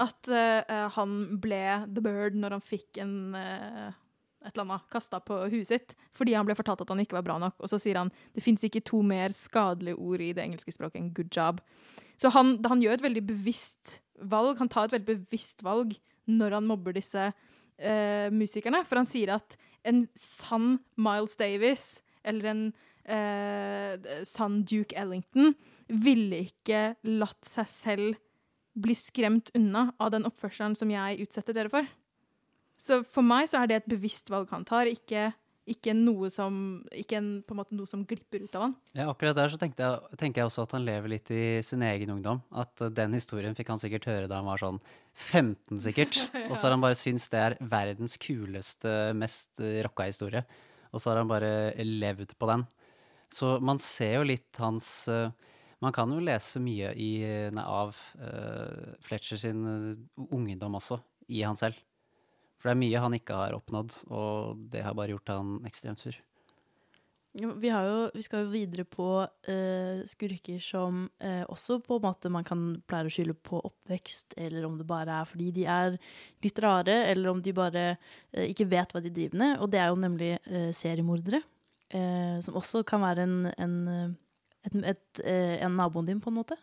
[0.00, 3.88] At uh, han ble The Bird når han fikk en uh,
[4.40, 7.26] et eller annet kasta på huet sitt fordi han ble fortalt at han ikke var
[7.26, 7.56] bra nok.
[7.60, 11.00] Og så sier han det fins ikke to mer skadelige ord i det engelske språket
[11.00, 11.60] enn good job.
[12.20, 14.58] Så han, han gjør et veldig bevisst valg.
[14.60, 15.96] Han tar et veldig bevisst valg
[16.30, 18.84] når han mobber disse uh, musikerne.
[18.84, 19.56] For han sier at
[19.88, 21.86] en sann Miles Davis
[22.28, 22.64] eller en
[23.04, 25.54] eh, sann Duke Ellington
[25.90, 28.18] ville ikke latt seg selv
[28.80, 31.88] bli skremt unna av den oppførselen som jeg utsetter dere for.
[32.80, 35.28] Så for meg så er det et bevisst valg han tar, ikke,
[35.68, 36.54] ikke noe som
[36.96, 38.76] Ikke en, på en måte noe som glipper ut av han.
[38.96, 39.74] Ja, akkurat der så jeg,
[40.18, 42.40] tenker jeg også at han lever litt i sin egen ungdom.
[42.50, 44.80] At eh, den historien fikk han sikkert høre da han var sånn
[45.12, 46.22] 15, sikkert.
[46.48, 50.46] Og så har han bare syntes det er verdens kuleste, mest rocka historie.
[50.90, 51.52] Og så har han bare
[51.84, 52.64] levd på den.
[53.30, 55.30] Så man ser jo litt hans eh,
[55.80, 57.12] Man kan jo lese mye i,
[57.56, 60.98] nei, av uh, Fletcher sin eh, ungdom også,
[61.32, 61.78] i han selv.
[62.60, 66.02] For det er mye han ikke har oppnådd, og det har bare gjort han ekstremt
[66.02, 66.18] sur.
[67.32, 72.32] Vi, jo, vi skal jo videre på uh, skurker som uh, også på en måte
[72.34, 75.96] man kan pleier å skylde på oppvekst, eller om det bare er fordi de er
[76.42, 79.56] litt rare, eller om de bare eh, ikke vet hva de driver med.
[79.62, 81.40] Og det er jo nemlig eh, seriemordere,
[81.94, 84.08] eh, som også kan være en, en, eh,
[84.68, 86.58] et, et, eh, en naboen din, på en måte.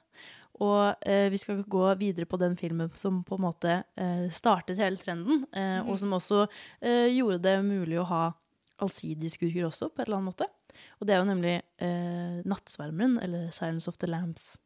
[0.64, 4.82] Og eh, vi skal gå videre på den filmen som på en måte eh, startet
[4.82, 6.48] hele trenden, eh, og som også
[7.14, 8.24] gjorde det mulig å ha
[8.82, 10.48] allsidige skurker også, på et eller annet måte.
[11.00, 11.54] Og det er jo nemlig
[12.46, 14.60] Nattsvermeren, eller Silence of the Lambs.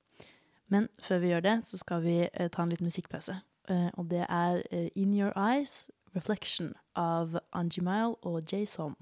[0.71, 2.17] Men før vi gjør det, så skal vi
[2.51, 3.37] ta en liten musikkpause.
[3.71, 4.61] Eh, og det er
[4.95, 8.95] In Your Eyes, Reflection av Angie Mile og Jason.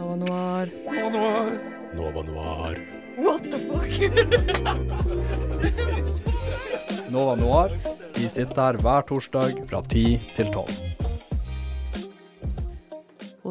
[0.00, 0.70] Nova Noir.
[0.86, 1.60] Nova Noir.
[1.94, 2.78] Nova Noir.
[3.18, 3.90] What the fuck?
[7.10, 7.70] Nova Noir.
[8.16, 10.72] Vi sitter her hver torsdag fra 10 til 12.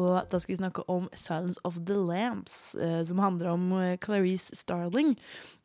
[0.00, 3.98] Og da skal vi snakke om Silence of the Lambs, eh, som handler om eh,
[4.02, 5.14] Clarice Starling,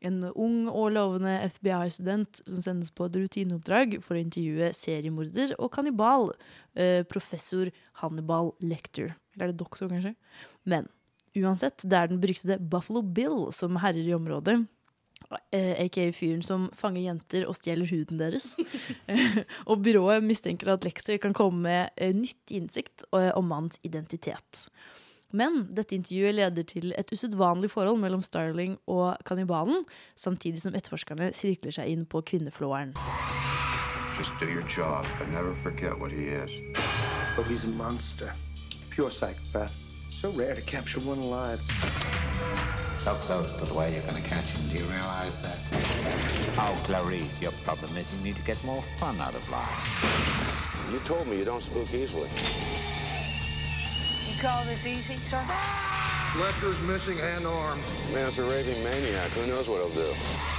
[0.06, 5.74] en ung og lovende FBI-student som sendes på et rutineoppdrag for å intervjue seriemorder og
[5.74, 6.34] kannibal,
[6.78, 9.16] eh, professor Hannibal Lecter.
[9.36, 10.16] Eller er det doktor, kanskje?
[10.66, 10.90] Men
[11.36, 14.64] uansett, det er den beryktede Buffalo Bill som herrer i området.
[15.52, 18.54] Eh, aka fyren som fanger jenter og stjeler huden deres.
[19.08, 19.40] Eh,
[19.70, 24.68] og byrået mistenker at Lexter kan komme med nytt nyttig innsikt eh, om mannens identitet.
[25.36, 29.84] Men dette intervjuet leder til et usedvanlig forhold mellom Starling og kannibalen,
[30.16, 32.94] samtidig som etterforskerne sirkler seg inn på kvinneflåeren.
[34.16, 36.52] Just do your job, but never forget what he is.
[37.36, 38.32] But he's a monster.
[38.96, 39.85] Pure psychopath.
[40.26, 41.62] So rare to capture one alive.
[42.98, 44.68] So close to the way you're gonna catch him.
[44.70, 45.56] Do you realize that?
[46.58, 50.90] Oh, Clarice, your problem is you need to get more fun out of life.
[50.92, 52.28] You told me you don't spook easily.
[54.26, 55.46] You call this easy, sir?
[56.42, 57.78] Lecter's missing hand arm.
[58.12, 59.30] Man's a raving maniac.
[59.30, 60.55] Who knows what he'll do?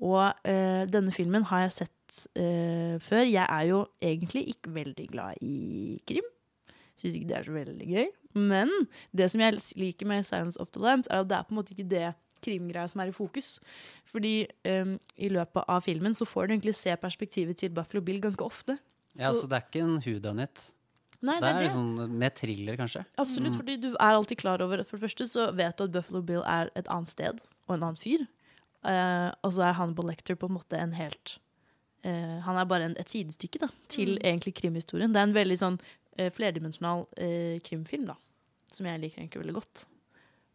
[0.00, 3.24] Og eh, denne filmen har jeg sett eh, før.
[3.28, 6.24] Jeg er jo egentlig ikke veldig glad i krim.
[7.00, 8.08] Syns ikke det er så veldig gøy.
[8.40, 8.72] Men
[9.16, 11.60] det som jeg liker med Science of the Lambs, er at det er på en
[11.60, 13.58] måte ikke det krimgreia som er i fokus.
[14.08, 14.34] Fordi
[14.64, 18.44] eh, i løpet av filmen så får du egentlig se perspektivet til Buffalo Bill ganske
[18.44, 18.78] ofte.
[19.18, 20.68] Ja, så det er ikke en whodunit.
[21.20, 21.72] Nei, det er det.
[21.74, 23.02] sånn med thriller, kanskje.
[23.20, 23.56] Absolutt, Mm.
[23.60, 26.40] fordi du er alltid klar over For det første så vet du at Buffalo Bill
[26.48, 28.24] er et annet sted og en annen fyr.
[28.84, 31.34] Eh, og så er Hannibal Lecter på en måte en helt
[32.06, 34.22] uh, Han er bare en, et sidestykke da, til Mm.
[34.24, 35.12] egentlig krimhistorien.
[35.12, 35.76] Det er en veldig sånn
[36.18, 37.06] uh, flerdimensjonal
[37.66, 38.16] krimfilm, da.
[38.72, 39.86] Som jeg liker egentlig veldig godt.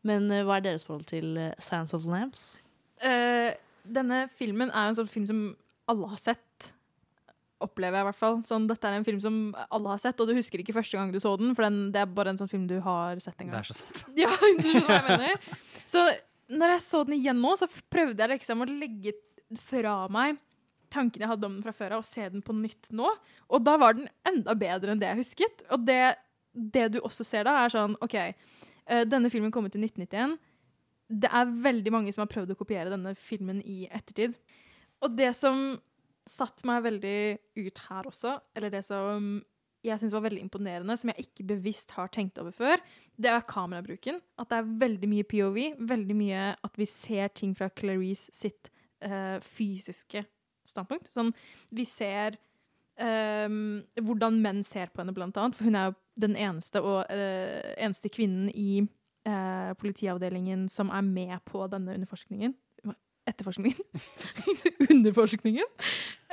[0.05, 2.59] Men hva er deres forhold til Science of the Lambs?
[3.01, 3.53] Eh,
[3.85, 5.39] denne filmen er en sånn film som
[5.89, 6.71] alle har sett.
[7.65, 8.37] Opplever jeg i hvert fall.
[8.47, 9.39] Sånn, dette er en film som
[9.71, 12.01] alle har sett, og du husker ikke første gang du så den, for den, det
[12.03, 13.57] er bare en sånn film du har sett en gang.
[13.57, 14.05] Det er så sant.
[14.21, 15.59] Ja, du skjønner hva jeg mener.
[15.95, 16.05] Så
[16.51, 19.15] når jeg så den igjen nå, så prøvde jeg liksom å legge
[19.61, 20.39] fra meg
[20.95, 23.09] tankene jeg hadde om den fra før av, og se den på nytt nå.
[23.51, 25.65] Og da var den enda bedre enn det jeg husket.
[25.73, 26.15] Og det,
[26.53, 30.37] det du også ser da, er sånn OK, eh, denne filmen kom ut i 1991.
[31.25, 34.37] Det er veldig mange som har prøvd å kopiere denne filmen i ettertid.
[35.05, 35.75] Og det som
[36.25, 37.17] satte meg veldig
[37.61, 39.35] ut her også, eller det som
[39.85, 42.81] jeg syns var veldig imponerende, som jeg ikke bevisst har tenkt over før,
[43.21, 44.19] det er kamerabruken.
[44.41, 45.59] At det er veldig mye POV.
[45.91, 48.71] Veldig mye at vi ser ting fra Clarice sitt
[49.05, 50.25] uh, fysiske
[50.65, 51.11] standpunkt.
[51.13, 51.31] Sånn,
[51.75, 52.37] vi ser
[52.99, 55.57] um, hvordan menn ser på henne, blant annet.
[55.57, 61.05] For hun er jo den eneste og uh, eneste kvinnen i uh, politiavdelingen som er
[61.07, 62.55] med på denne underforskningen.
[63.25, 63.79] Etterforskningen.
[64.93, 65.69] Underforskningen.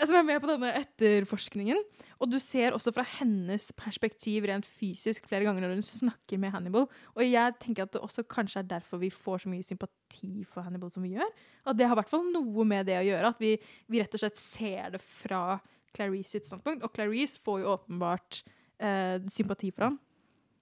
[0.05, 1.79] Som er med på denne etterforskningen.
[2.23, 6.53] Og du ser også fra hennes perspektiv rent fysisk flere ganger når hun snakker med
[6.55, 6.87] Hannibal.
[7.17, 10.63] Og jeg tenker at det også kanskje er derfor vi får så mye sympati for
[10.63, 11.33] Hannibal som vi gjør.
[11.67, 13.33] At det har i hvert fall noe med det å gjøre.
[13.35, 13.57] At vi,
[13.91, 15.59] vi rett og slett ser det fra
[15.97, 16.87] Clarice sitt standpunkt.
[16.87, 18.43] Og Clarice får jo åpenbart
[18.79, 19.99] eh, sympati for ham.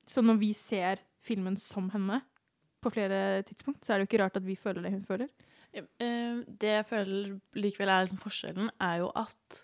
[0.08, 2.22] Så når vi ser filmen som henne
[2.80, 5.28] på flere tidspunkt, så er det jo ikke rart at vi føler det hun føler.
[5.76, 9.60] Eh, Det jeg føler likevel er liksom forskjellen, er jo at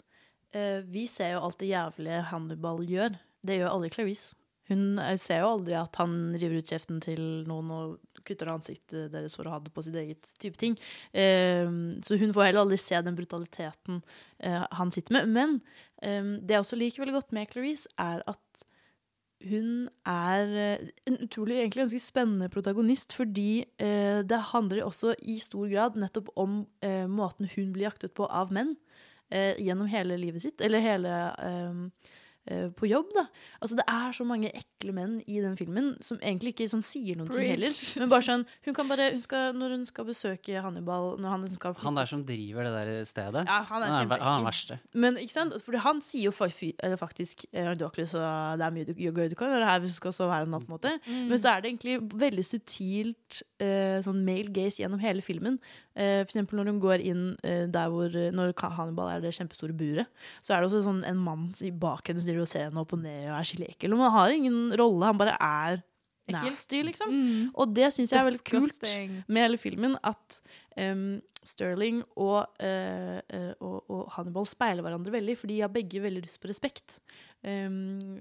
[0.88, 3.16] vi ser jo alt det jævlige Hannibal gjør.
[3.46, 4.34] Det gjør aldri Clarice.
[4.70, 9.12] Hun eh, ser jo aldri at han river ut kjeften til noen og kutter ansiktet
[9.12, 10.74] deres for å ha det på sitt eget type ting.
[11.14, 11.68] Eh,
[12.02, 14.00] så hun får heller aldri se den brutaliteten
[14.38, 15.30] eh, han sitter med.
[15.36, 15.58] Men
[16.02, 18.66] eh, det jeg også liker veldig godt med Clarice, er at
[19.46, 25.38] hun er eh, en utrolig egentlig ganske spennende protagonist, fordi eh, det handler også i
[25.42, 29.15] stor grad nettopp om eh, måten hun blir jaktet på av menn eh,
[29.58, 32.12] gjennom hele livet sitt, eller hele eh,
[32.46, 33.24] eh, på jobb, da.
[33.58, 37.16] Altså, det er så mange ekle menn i den filmen som egentlig ikke sånn, sier
[37.18, 37.72] noen ting heller.
[37.98, 41.46] Men bare sånn hun kan bare, hun skal, Når hun skal besøke Hannibal når han
[41.50, 44.78] skal Han der som driver det der stedet, Ja, han er han er den verste.
[44.94, 45.56] Men ikke sant?
[45.64, 48.22] Fordi han sier jo fa- eller faktisk eh, Du har ikke lyst til
[48.60, 50.70] Det er mye du, gøy du kan og det her skal så være noe, på
[50.70, 50.94] en måte.
[51.08, 51.26] Mm.
[51.32, 55.58] Men så er det egentlig veldig subtilt eh, sånn male gaze gjennom hele filmen.
[55.96, 59.76] Eh, for eksempel når hun går inn eh, der hvor Når Hannibal er det kjempestore
[59.76, 60.06] buret,
[60.44, 61.48] så er det også sånn en mann
[61.80, 63.96] bak henne som driver og ser henne opp og ned og er skikkelig ekkel.
[63.96, 65.80] Og han har ingen rolle, han bare er
[66.32, 67.14] nasty, liksom.
[67.54, 68.86] Og det syns jeg er veldig kult
[69.30, 70.40] med hele filmen, at
[70.80, 71.16] um,
[71.46, 76.24] Sterling og, uh, uh, og, og Hannibal speiler hverandre veldig, for de har begge veldig
[76.24, 76.98] lyst på respekt.
[77.46, 77.76] Em,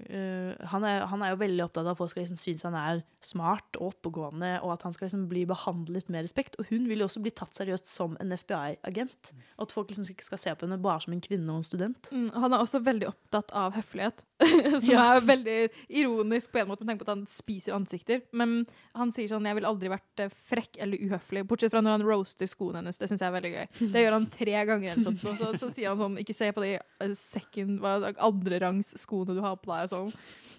[0.06, 2.76] uh, han, er, han er jo veldig opptatt av at folk skal liksom synes han
[2.78, 6.58] er smart og oppegående, og at han skal liksom bli behandlet med respekt.
[6.60, 9.32] Og hun vil jo også bli tatt seriøst som en FBI-agent.
[9.58, 11.66] Og at folk liksom ikke skal se på henne bare som en kvinne og en
[11.66, 12.12] student.
[12.14, 14.22] Mm, han er også veldig opptatt av høflighet.
[14.82, 15.16] som Ja.
[15.16, 18.20] er veldig ironisk på en måte med tanke på at han spiser ansikter.
[18.36, 21.96] Men han sier sånn 'Jeg ville aldri vært eh, frekk eller uhøflig', bortsett fra når
[21.96, 22.98] han roaster skoene hennes.
[22.98, 23.66] Det syns jeg er veldig gøy.
[23.92, 24.92] Det gjør han tre ganger.
[24.92, 27.80] eller sånt, så, så sier han sånn 'Ikke se på de eh, second,
[28.18, 29.84] andrerangs skoene du har på deg'.
[29.84, 30.12] og Sånn.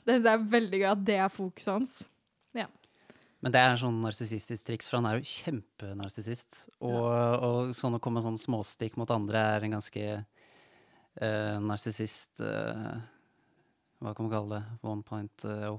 [0.06, 2.04] Det syns jeg er veldig gøy at det er fokuset hans.
[2.56, 2.66] Ja.
[3.44, 6.70] Men det er en sånn narsissistisk triks, for han er jo kjempenarsissist.
[6.82, 7.06] Og,
[7.44, 10.26] og sånn å komme med sånn småstikk mot andre er en ganske
[11.22, 12.98] uh, narsissist eh,
[14.02, 14.80] Hva kan man kalle det?
[14.86, 15.78] One point uh,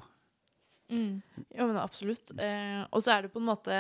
[0.91, 1.21] Mm.
[1.53, 2.31] Ja, men absolutt.
[2.41, 3.75] Eh, og så er det på en måte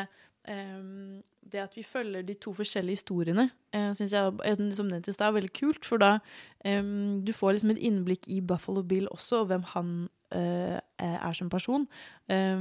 [0.45, 5.09] eh, Det at vi følger de to forskjellige historiene, eh, syns jeg eh, som nevnt
[5.09, 5.89] i stad, er veldig kult.
[5.89, 6.19] For da
[6.69, 6.85] eh,
[7.25, 9.95] du får liksom et innblikk i Buffalo Bill også, og hvem han
[10.37, 11.89] eh, er som person.
[12.29, 12.61] eh,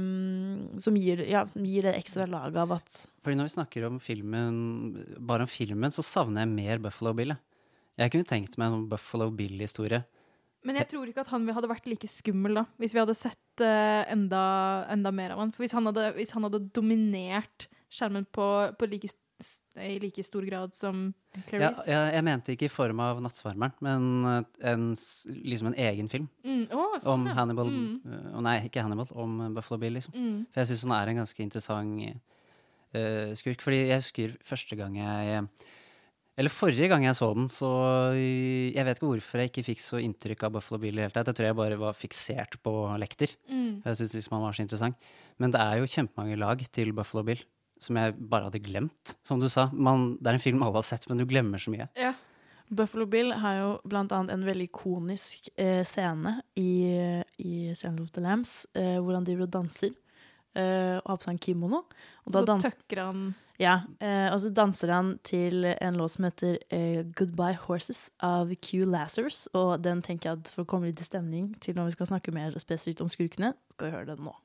[0.80, 4.00] som, gir, ja, som gir det ekstra laget av at Fordi når vi snakker om
[4.00, 7.36] filmen, bare om filmen, så savner jeg mer Buffalo Bill.
[7.36, 7.44] jeg.
[7.98, 10.06] Jeg kunne tenkt meg en sånn Buffalo Bill-historie.
[10.66, 13.62] Men jeg tror ikke at han hadde vært like skummel da, hvis vi hadde sett
[13.62, 14.40] uh, enda,
[14.90, 15.52] enda mer av han.
[15.54, 18.46] For hvis han hadde, hvis han hadde dominert skjermen på,
[18.76, 19.08] på like,
[19.78, 23.76] i like stor grad som Ja, Clarice jeg, jeg mente ikke i form av 'Nattsvarmeren',
[23.86, 24.88] men eh, en,
[25.46, 26.26] liksom en egen film.
[26.42, 27.34] Mm, Oh, sånn, om ja.
[27.38, 28.00] Hannibal Mm.
[28.04, 30.12] eh, Nei, ikke Hannibal, om Buffalo Bill, liksom.
[30.18, 30.46] Mm.
[30.52, 32.02] For jeg syns han er en ganske interessant
[32.98, 33.62] uh, skurk.
[33.62, 35.48] Fordi jeg husker første gang jeg
[36.38, 37.68] Eller forrige gang jeg så den, så
[38.14, 41.16] Jeg vet ikke hvorfor jeg ikke fikk så inntrykk av Buffalo Bill i det hele
[41.16, 41.26] tatt.
[41.32, 42.72] Jeg tror jeg bare var fiksert på
[43.02, 43.32] Lekter.
[43.50, 43.82] Mm.
[43.84, 44.96] Jeg syns liksom han var så interessant.
[45.42, 47.42] Men det er jo kjempemange lag til Buffalo Bill
[47.82, 49.16] som jeg bare hadde glemt.
[49.26, 51.70] Som du sa, man, det er en film alle har sett, men du glemmer så
[51.70, 51.86] mye.
[51.98, 52.12] Ja.
[52.70, 56.72] Buffalo Bill har jo blant annet en veldig ikonisk eh, scene i,
[57.38, 59.94] i Silent of the Lambs, eh, hvor han driver og danser.
[60.58, 61.84] eh, og har på seg en kimono.
[62.26, 63.22] Og da Så dans- tøkker han
[63.58, 68.54] Ja, eh, og så danser han til en låt som heter eh, 'Goodbye Horses' av
[68.54, 69.48] Q Lazarus.
[69.52, 72.06] Og den tenker jeg at for å komme litt i stemning til når vi skal
[72.06, 74.36] snakke mer spesifikt om skurkene, skal vi høre den nå.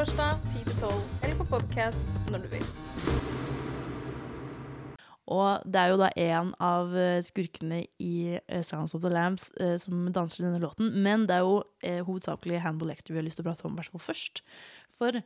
[0.00, 0.92] Torsdag 10-12,
[1.22, 2.62] eller på podkast når du vil.
[5.28, 9.50] Og det er jo da en av eh, skurkene i eh, Sounds of the Lambs
[9.60, 10.88] eh, som danser i denne låten.
[11.04, 11.60] Men det er jo
[12.06, 14.40] hovedsakelig Handball Lecter vi har lyst til å prate om, i hvert fall først.
[14.96, 15.20] For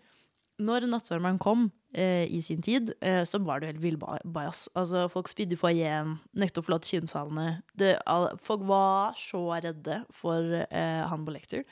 [0.63, 4.69] når Nattsvermeren kom eh, i sin tid, eh, så var det jo helt villbajas.
[4.79, 7.47] Altså, folk spydde i foajeen, nektet å forlate kinosalene.
[7.75, 11.65] Det, all, Folk var så redde for eh, Hannibal Lecter.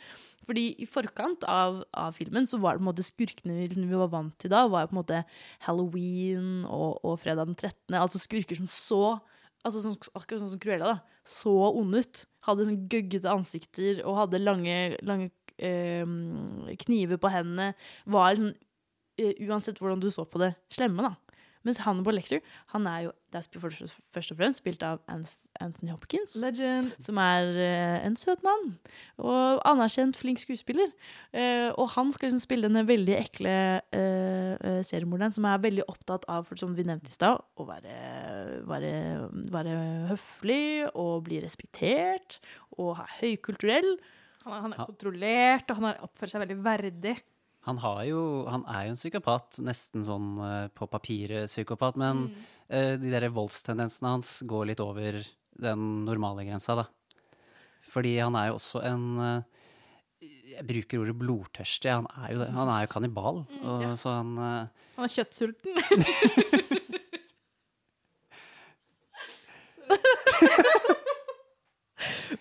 [0.43, 3.87] Fordi i forkant av, av filmen så var det på en måte skurkene vi, liksom,
[3.87, 5.21] vi var vant til da, var jo på en måte
[5.69, 7.95] Halloween og, og fredag den 13.
[8.01, 9.05] Altså skurker som så
[9.63, 11.23] altså som, Akkurat sånn som Cruella, da.
[11.23, 12.25] Så onde ut.
[12.43, 15.31] Hadde sånn gøggete ansikter og hadde lange, lange
[15.63, 16.03] eh,
[16.83, 17.73] kniver på hendene.
[18.11, 18.51] Var liksom
[19.21, 21.33] Uansett hvordan du så på det, slemme, da.
[21.67, 22.41] Mens Hannibal Lecter
[22.73, 26.35] han er jo det er først, og fremst spilt av Anthony Hopkins.
[26.43, 26.91] Legend.
[27.01, 28.75] Som er uh, en søt mann.
[29.25, 30.91] Og anerkjent, flink skuespiller.
[31.33, 35.87] Uh, og han skal liksom spille denne veldig ekle uh, eh, seriemorderen som er veldig
[35.89, 37.97] opptatt av, for som vi nevnte i stad, å være,
[38.69, 38.93] være,
[39.55, 39.79] være
[40.13, 42.43] høflig og bli respektert
[42.77, 43.95] og ha høykulturell.
[44.45, 47.17] Han er, han er kontrollert, og han er- oppfører seg veldig verdig.
[47.69, 52.25] Han, har jo, han er jo en psykopat, nesten sånn eh, på papiret psykopat, men
[52.67, 55.21] eh, de der voldstendensene hans går litt over
[55.63, 56.89] den normale grensa, da.
[57.93, 59.43] Fordi han er jo også en uh,
[60.23, 61.91] Jeg bruker ordet blodtørstig.
[61.93, 63.43] Han er jo, han er jo kannibal.
[63.61, 65.75] og, Så han uh, Han er kjøttsulten.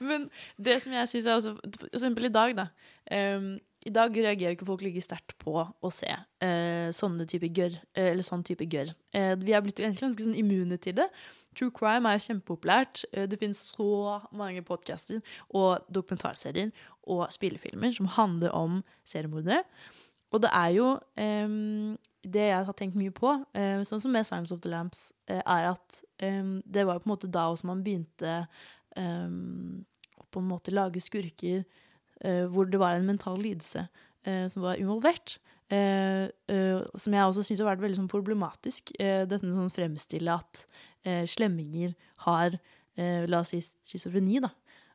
[0.01, 2.65] Men det som jeg syns er også For eksempel i dag, da.
[3.11, 7.79] ehm, I dag reagerer ikke folk like sterkt på å se eh, sånne type gørr,
[7.97, 8.91] eh, eller sånn type gørr.
[9.17, 11.07] Eh, vi er blitt egentlig ganske sånn immune til det.
[11.57, 13.03] True crime er kjempepopulært.
[13.11, 16.69] Eh, det finnes så mange podcaster og dokumentarserier
[17.09, 19.63] og spillefilmer som handler om seriemordere.
[20.31, 20.87] Og det er jo
[21.19, 25.11] ehm, Det jeg har tenkt mye på, eh, sånn som med 'Silence of the Lamps',
[25.27, 28.45] er at ehm, det var på en måte da også man begynte
[28.95, 29.83] ehm,
[30.21, 31.65] å på en måte lage skurker
[32.21, 33.87] hvor det var en mental lidelse
[34.27, 35.39] eh, som var involvert.
[35.71, 38.93] Eh, eh, som jeg også syns har vært veldig sånn problematisk.
[38.99, 40.65] Eh, dette med sånn fremstille at
[41.07, 41.95] eh, slemminger
[42.27, 42.57] har
[42.99, 44.41] eh, la oss si schizofreni.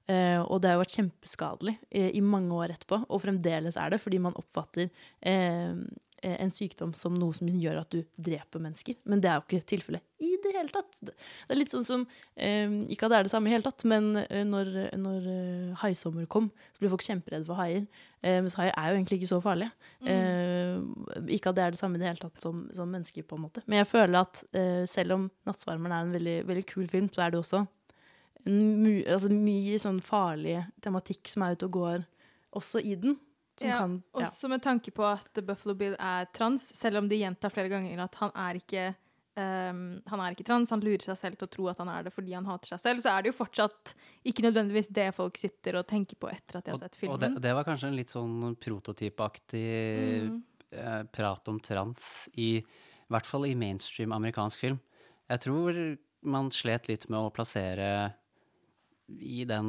[0.06, 3.90] Eh, og det har jo vært kjempeskadelig uh, i mange år etterpå, og fremdeles er
[3.90, 8.62] det, fordi man oppfatter eh, eh, en sykdom som noe som gjør at du dreper
[8.62, 8.98] mennesker.
[9.06, 10.98] Men det er jo ikke tilfellet i det hele tatt.
[11.02, 11.14] Det
[11.52, 12.04] er litt sånn som
[12.34, 15.76] eh, Ikke at det er det samme i hele tatt, men eh, når, når eh,
[15.82, 17.84] haisommer kom, så ble folk kjemperedde for haier.
[18.22, 19.70] Eh, mens haier er jo egentlig ikke så farlige.
[20.02, 20.80] Eh,
[21.36, 23.46] ikke at det er det samme i det hele tatt som, som mennesker, på en
[23.46, 23.64] måte.
[23.66, 27.26] Men jeg føler at eh, selv om 'Nattsvarmeren' er en veldig, veldig kul film, så
[27.26, 27.66] er det også
[28.46, 32.04] en altså mye sånn farlig tematikk som er ute og går
[32.56, 33.16] også i den.
[33.58, 34.20] Som Ja, kan ja.
[34.26, 38.02] Også med tanke på at Buffalo Bill er trans, selv om de gjentar flere ganger
[38.04, 38.86] at han er ikke
[39.36, 42.04] um, han er ikke trans, han lurer seg selv til å tro at han er
[42.06, 43.94] det fordi han hater seg selv, så er det jo fortsatt
[44.28, 47.36] ikke nødvendigvis det folk sitter og tenker på etter at de har sett Og filmen.
[47.36, 49.64] og det var kanskje en litt sånn prototypaktig
[50.30, 50.42] Mm.
[50.72, 54.80] eh, prat om trans, i, i hvert fall i mainstream amerikansk film.
[55.30, 58.14] Jeg tror man slet litt med å plassere
[59.08, 59.68] i den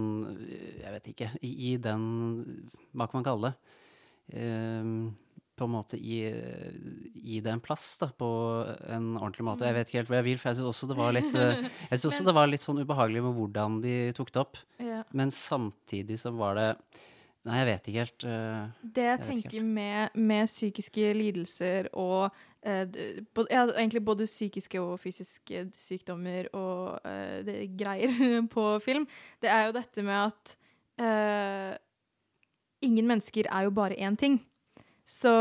[0.82, 1.30] Jeg vet ikke.
[1.46, 2.04] I, i den
[2.94, 3.74] Hva kan man kalle det?
[4.38, 5.16] Ehm,
[5.58, 6.20] på en måte gi,
[7.26, 8.28] i det en plass da, på
[8.94, 9.66] en ordentlig måte.
[9.66, 11.64] Jeg vet ikke helt hvor jeg vil, for jeg syns også det var litt eh,
[11.90, 14.60] Jeg synes også Men- det var litt sånn ubehagelig med hvordan de tok det opp.
[14.78, 15.00] Ja.
[15.18, 16.68] Men samtidig så var det
[17.48, 18.24] Nei, jeg vet ikke helt.
[18.28, 22.36] Uh, Det jeg jeg tenker med, med psykiske lidelser og
[22.68, 29.08] ja, egentlig både psykiske og fysiske sykdommer og uh, greier på film,
[29.42, 30.56] det er jo dette med at
[31.02, 31.74] uh,
[32.86, 34.42] ingen mennesker er jo bare én ting.
[35.08, 35.32] Så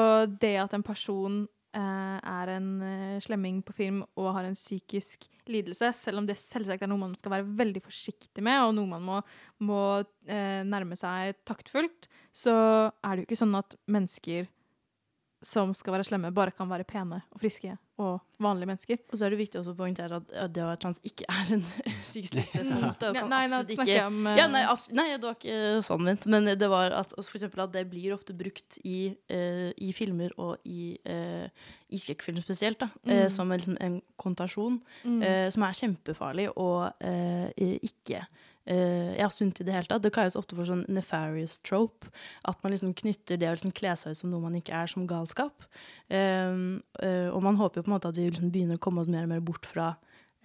[0.41, 1.43] det at en person
[1.77, 6.39] uh, er en eh, slemming på film og har en psykisk lidelse, selv om det
[6.41, 9.21] selvsagt er noe man skal være veldig forsiktig med, og noe man må,
[9.67, 9.81] må
[10.27, 12.55] eh, nærme seg taktfullt, så
[12.91, 14.49] er det jo ikke sånn at mennesker
[15.45, 18.99] som skal være slemme, bare kan være pene og friske og vanlige mennesker.
[19.09, 21.25] Og så er det viktig også å poengtere at, at det å være trans ikke
[21.33, 21.63] er en
[22.05, 22.65] psykisk lidelse.
[22.67, 23.15] Mm.
[23.17, 24.65] Ja, nei, nei, ikke, jeg om, eh, ja, nei,
[24.99, 26.27] nei, det var ikke sånn ment.
[26.33, 28.99] Men det var at, altså, for eksempel at det blir ofte brukt i,
[29.33, 31.47] uh, i filmer og i, uh,
[31.89, 33.15] i skrekkfilm spesielt, da, mm.
[33.15, 35.23] uh, som en, liksom, en kontasjon, Mm.
[35.23, 38.25] uh, som er kjempefarlig og eh, ikke
[38.67, 40.03] Uh, ja, sunt i det hele tatt.
[40.03, 42.09] Det kalles ofte for sånn nefarious trope.
[42.51, 44.91] At man liksom knytter det å liksom kle seg ut som noe man ikke er,
[44.91, 45.69] som galskap.
[46.07, 46.85] Um,
[47.35, 49.25] og man håper jo på en måte at vi liksom begynner å komme oss mer
[49.27, 49.89] og mer bort fra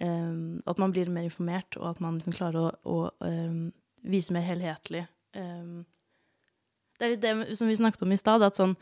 [0.02, 3.68] um, At man blir mer informert, og at man liksom klarer å, å um,
[4.02, 8.74] vise mer helhetlig Det er litt det som vi snakket om i stad, at sånn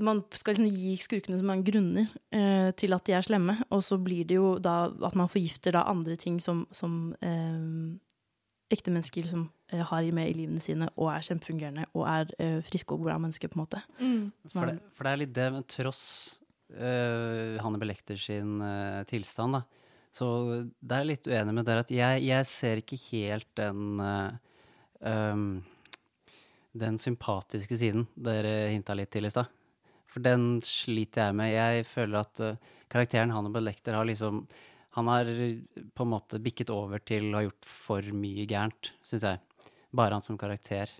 [0.00, 3.82] man skal liksom gi skurkene så mange grunner eh, til at de er slemme, og
[3.84, 7.94] så blir det jo da at man forgifter da andre ting som, som eh,
[8.72, 12.60] ekte mennesker som eh, har med i livene sine og er kjempefungerende og er uh,
[12.64, 13.82] friske og bra mennesker, på en måte.
[13.98, 14.32] Mm.
[14.52, 16.04] For det, for det er litt det, men tross
[16.72, 19.64] uh, Hanne Belekter sin eh, tilstand, da.
[20.14, 20.26] Så
[20.78, 24.36] der er jeg litt uenig med dere at jeg, jeg ser ikke helt den eh,
[25.10, 25.48] um,
[26.74, 29.50] Den sympatiske siden dere hinta litt til i stad.
[30.10, 31.50] For den sliter jeg med.
[31.54, 34.44] Jeg føler at eh, karakteren Hannibal Lecter har liksom
[34.94, 35.24] Han har
[35.94, 39.40] på en måte bikket over til å ha gjort for mye gærent, syns jeg.
[39.94, 40.90] Bare han som karakter.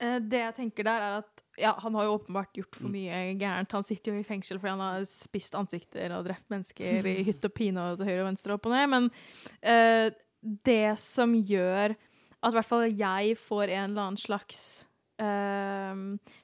[0.00, 2.80] Eh, Det jeg tenker der, er at ja, han har jo åpenbart gjort Mm.
[2.82, 3.72] for mye gærent.
[3.72, 7.44] Han sitter jo i fengsel fordi han har spist ansikter og drept mennesker i hytt
[7.44, 8.88] og pine og til høyre og venstre opp og ned.
[8.90, 9.10] Men
[9.64, 10.10] uh,
[10.64, 14.84] det som gjør at i hvert fall jeg får en eller annen slags
[15.22, 15.94] uh,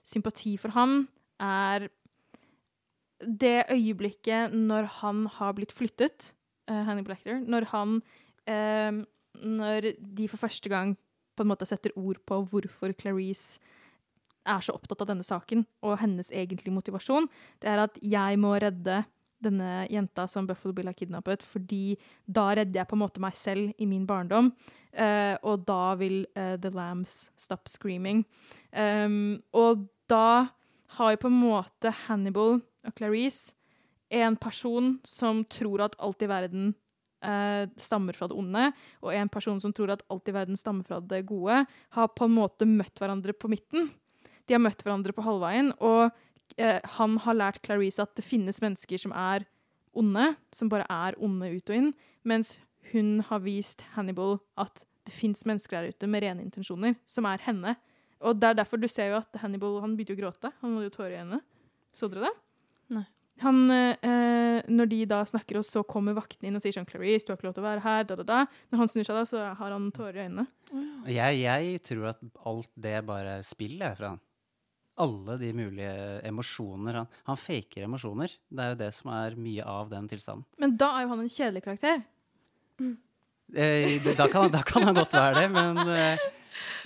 [0.07, 1.03] sympati for ham,
[1.41, 1.89] er
[3.25, 6.33] det øyeblikket når han har blitt flyttet,
[6.71, 8.01] uh, Hannibal Lecter, når han
[8.49, 9.05] uh,
[9.41, 10.97] Når de for første gang
[11.37, 13.61] på en måte setter ord på hvorfor Clarice
[14.45, 17.29] er så opptatt av denne saken, og hennes egentlige motivasjon,
[17.63, 19.05] det er at jeg må redde
[19.41, 21.97] denne jenta som Buffalo Bill har kidnappet, fordi
[22.27, 24.51] da redder jeg på en måte meg selv i min barndom,
[24.91, 28.25] Uh, og da vil uh, The Lambs stop screaming.
[28.75, 30.51] Um, og da
[30.97, 33.55] har jo på en måte Hannibal og Clarice
[34.11, 36.73] en person som tror at alt i verden
[37.23, 38.71] eh, stammer fra det onde,
[39.05, 41.63] og en person som tror at alt i verden stammer fra det gode,
[41.95, 43.91] har på en måte møtt hverandre på midten.
[44.49, 46.11] De har møtt hverandre på halvveien, og
[46.59, 49.47] eh, han har lært Clarice at det finnes mennesker som er
[49.95, 51.93] onde, som bare er onde ut og inn,
[52.27, 52.57] mens
[52.91, 57.43] hun har vist Hannibal at det fins mennesker der ute med rene intensjoner, som er
[57.47, 57.77] henne.
[58.27, 60.51] Og det er derfor du ser jo at Hannibal han begynte å gråte.
[60.61, 61.41] Han hadde jo tårer i øynene.
[61.97, 62.35] Så dere det?
[62.95, 63.07] Nei.
[63.41, 67.25] Han, eh, når de da snakker, og så kommer vakten inn og sier sånn Clarice,
[67.25, 68.41] du har ikke lov til å være her, da, da, da.
[68.69, 70.45] Når han snur seg da, så har han tårer i øynene.
[71.09, 72.21] Jeg, jeg tror at
[72.51, 74.21] alt det bare er spill fra han.
[75.01, 75.95] Alle de mulige
[76.29, 76.99] emosjoner.
[77.01, 78.35] Han, han faker emosjoner.
[78.53, 80.45] Det er jo det som er mye av den tilstanden.
[80.61, 82.03] Men da er jo han en kjedelig karakter.
[83.57, 86.29] Eh, da, kan, da kan han godt være det, men eh,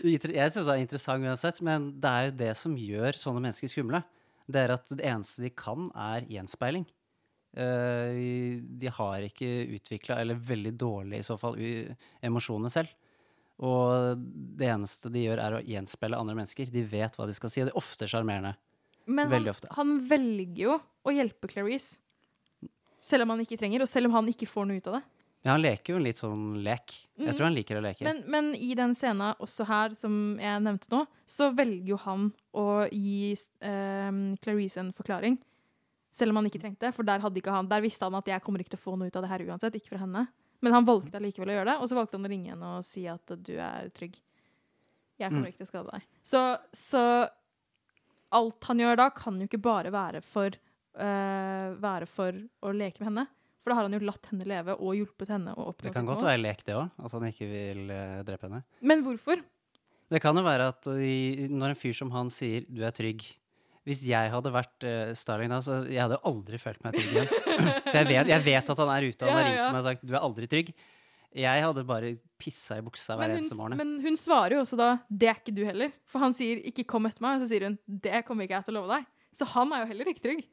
[0.06, 1.58] jeg syns det er interessant uansett.
[1.66, 4.04] Men det er jo det som gjør sånne mennesker skumle.
[4.44, 6.84] Det er at det eneste de kan, er gjenspeiling.
[7.54, 8.18] Eh,
[8.60, 11.56] de har ikke utvikla, eller veldig dårlig i så fall,
[12.24, 12.92] emosjoner selv.
[13.64, 14.18] Og
[14.58, 16.72] det eneste de gjør, er å gjenspeile andre mennesker.
[16.74, 18.56] De vet hva de skal si, og de er ofte sjarmerende.
[19.04, 22.00] Men han, han velger jo å hjelpe Clarice.
[23.04, 25.04] Selv om han ikke trenger, og selv om han ikke får noe ut av det.
[25.44, 26.94] Ja, han leker jo en litt sånn lek.
[27.18, 27.34] Jeg Mm.
[27.36, 28.02] tror han liker å leke.
[28.06, 32.30] Men, men i den scenen også her, som jeg nevnte nå, så velger jo han
[32.54, 35.36] å gi eh, Clarice en forklaring.
[36.14, 38.60] Selv om han ikke trengte, for der, ikke han, der visste han at jeg kommer
[38.62, 40.28] ikke til å få noe ut av det her uansett, ikke fra henne.
[40.62, 42.84] Men han valgte allikevel å gjøre det, og så valgte han å ringe henne og
[42.88, 44.14] si at du er trygg.
[45.20, 45.52] Jeg kommer Mm.
[45.52, 46.02] ikke til å skade deg.
[46.22, 47.28] Så, så
[48.32, 50.56] alt han gjør da, kan jo ikke bare være for,
[50.96, 52.32] uh, være for
[52.62, 53.26] å leke med henne.
[53.64, 56.04] For da har han jo latt henne leve og hjulpet henne å oppnå Det kan
[56.04, 56.28] godt mål.
[56.28, 56.90] være lek, det òg.
[57.00, 58.60] At han ikke vil uh, drepe henne.
[58.84, 59.40] Men hvorfor?
[60.12, 63.24] Det kan jo være at i, når en fyr som han sier 'du er trygg'
[63.84, 67.10] Hvis jeg hadde vært uh, Starling da, så jeg hadde jo aldri følt meg trygg
[67.18, 67.32] igjen.
[67.90, 69.70] For jeg vet, jeg vet at han er ute, og han har ringt ja.
[69.72, 70.74] meg og sagt 'du er aldri trygg'.
[71.34, 73.76] Jeg hadde bare pissa i buksa hver eneste morgen.
[73.80, 75.92] men hun svarer jo også da 'det er ikke du heller'.
[76.06, 78.68] For han sier 'ikke kom etter meg', og så sier hun 'det kommer ikke jeg
[78.68, 79.08] til å love deg'.
[79.34, 80.44] Så han er jo heller ikke trygg.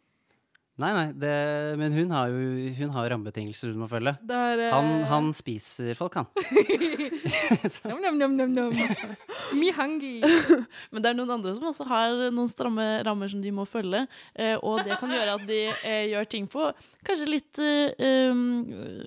[0.82, 1.32] Nei, nei, det,
[1.78, 4.16] men hun har jo hun har rammebetingelser hun må følge.
[4.28, 6.30] Der, er, eh, Han, han spiser folk, han.
[7.86, 8.74] Nam, nam, nam, nam, nam.
[9.58, 10.20] Me hungry.
[10.92, 14.04] Men det er noen andre som også har noen stramme rammer som de må følge,
[14.36, 16.70] eh, og det kan gjøre at de eh, gjør ting på
[17.08, 18.42] kanskje litt eh, um,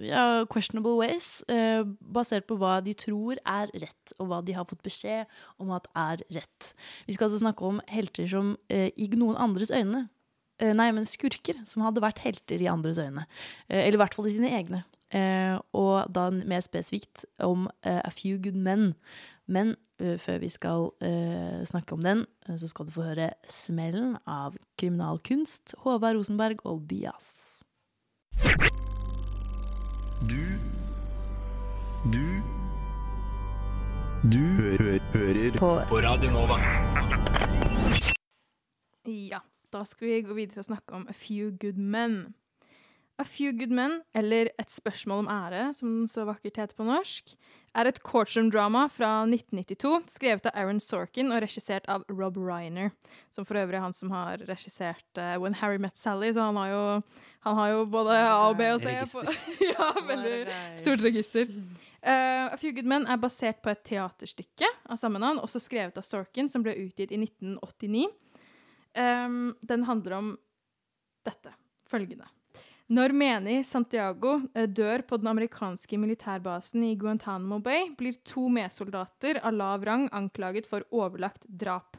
[0.04, 1.82] ja, questionable ways, eh,
[2.14, 5.30] basert på hva de tror er rett, og hva de har fått beskjed
[5.62, 6.72] om at er rett.
[7.06, 10.06] Vi skal altså snakke om helter som eh, i noen andres øyne
[10.72, 13.26] Nei, men skurker som hadde vært helter i andres øyne.
[13.68, 14.84] Eh, eller i hvert fall i sine egne.
[15.14, 18.94] Eh, og da mer spesifikt om eh, A Few Good Men.
[19.46, 23.32] Men eh, før vi skal eh, snakke om den, eh, så skal du få høre
[23.46, 27.60] 'Smellen' av Kriminalkunst, Håvard Rosenberg og Bias.
[30.24, 30.40] Du
[32.10, 32.42] Du
[34.24, 35.70] Du hø hører på.
[35.88, 36.56] på Radio Nova.
[39.04, 39.40] Ja,
[39.74, 42.34] da skal vi gå videre til å snakke om A Few Good Men.
[43.18, 46.86] A Few Good Men, eller Et spørsmål om ære, som den så vakkert heter på
[46.86, 47.36] norsk,
[47.74, 52.90] er et courtroom-drama fra 1992, skrevet av Aaron Sorkin og regissert av Rob Reiner,
[53.34, 56.58] som for øvrig er han som har regissert uh, When Harry Met Sally, så han
[56.58, 56.82] har jo,
[57.46, 58.96] han har jo både A og B og C.
[59.14, 59.22] På,
[59.72, 61.50] ja, veldig stort register.
[62.04, 65.98] Uh, A Few Good Men er basert på et teaterstykke av samme navn, også skrevet
[65.98, 68.10] av Sorkin, som ble utgitt i 1989.
[68.94, 70.32] Um, den handler om
[71.26, 71.54] dette.
[71.90, 72.28] Følgende.
[72.92, 79.40] Når Meni Santiago eh, dør på den amerikanske militærbasen i Guantánamo Bay, blir to medsoldater
[79.40, 81.96] av lav rang anklaget for overlagt drap.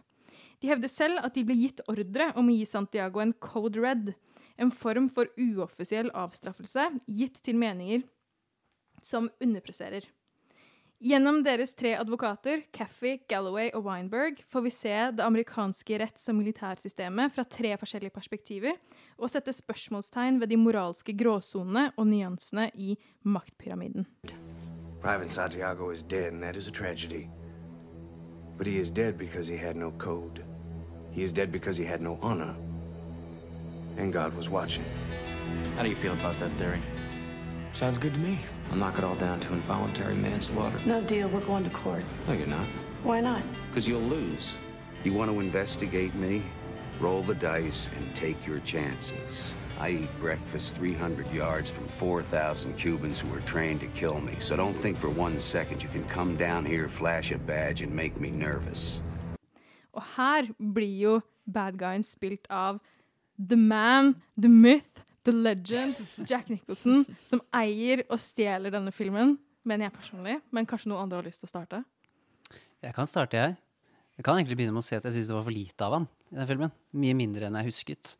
[0.62, 4.14] De hevder selv at de ble gitt ordre om å gi Santiago en code red,
[4.62, 8.06] en form for uoffisiell avstraffelse gitt til meninger
[9.02, 10.06] som underpresterer.
[11.04, 16.38] Gjennom deres tre advokater, Caffey, Galloway og Weinberg, får vi se det amerikanske retts- og
[16.38, 18.80] militærsystemet fra tre forskjellige perspektiver,
[19.20, 24.08] og sette spørsmålstegn ved de moralske gråsonene og nyansene i maktpyramiden.
[25.02, 27.28] Private Santiago is dead, and that is a tragedy.
[28.58, 30.46] But he is dead because he had no code.
[31.12, 32.56] He is dead because he had no honor.
[34.00, 34.86] And God was watching.
[35.76, 36.82] How do you feel about that theory?
[37.76, 38.40] Sounds good to me.
[38.72, 40.80] I'll knock it all down to involuntary manslaughter.
[40.86, 41.28] No deal.
[41.28, 42.06] We're going to court.
[42.26, 42.66] No, you're not.
[43.04, 43.42] Why not?
[43.68, 44.56] Because you'll lose.
[45.04, 46.42] You want to investigate me?
[47.02, 49.52] Roll the dice and take your chances.
[49.78, 54.56] I eat breakfast 300 yards from 4,000 Cubans who are trained to kill me, so
[54.56, 58.18] don't think for one second you can come down here, flash a badge, and make
[58.22, 59.02] me nervous.
[59.94, 62.80] Og her blir jo bad guyen spilt av
[63.38, 66.00] the man, the myth, the legend,
[66.30, 69.36] Jack Nicholson, som eier og stjeler denne filmen,
[69.66, 70.40] mener jeg personlig.
[70.54, 71.82] Men kanskje noen andre har lyst til å starte?
[72.86, 73.56] Jeg kan starte, jeg.
[74.16, 75.98] Jeg kan egentlig begynne med å si at jeg syns det var for lite av
[75.98, 76.72] han i den filmen.
[76.96, 78.14] Mye mindre enn jeg husket.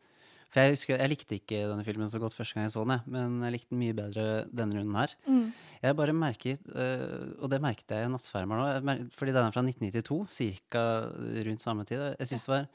[0.52, 2.94] For jeg, husker, jeg likte ikke denne filmen så godt første gang jeg så den,
[2.94, 5.14] jeg, men jeg likte den mye bedre denne runden her.
[5.26, 5.46] Mm.
[5.82, 9.64] Jeg bare merket, øh, og det merket jeg i Nattsvermer nå, fordi den er fra
[9.66, 10.84] 1992, ca.
[11.48, 12.04] rundt samme tid.
[12.14, 12.68] Jeg synes det var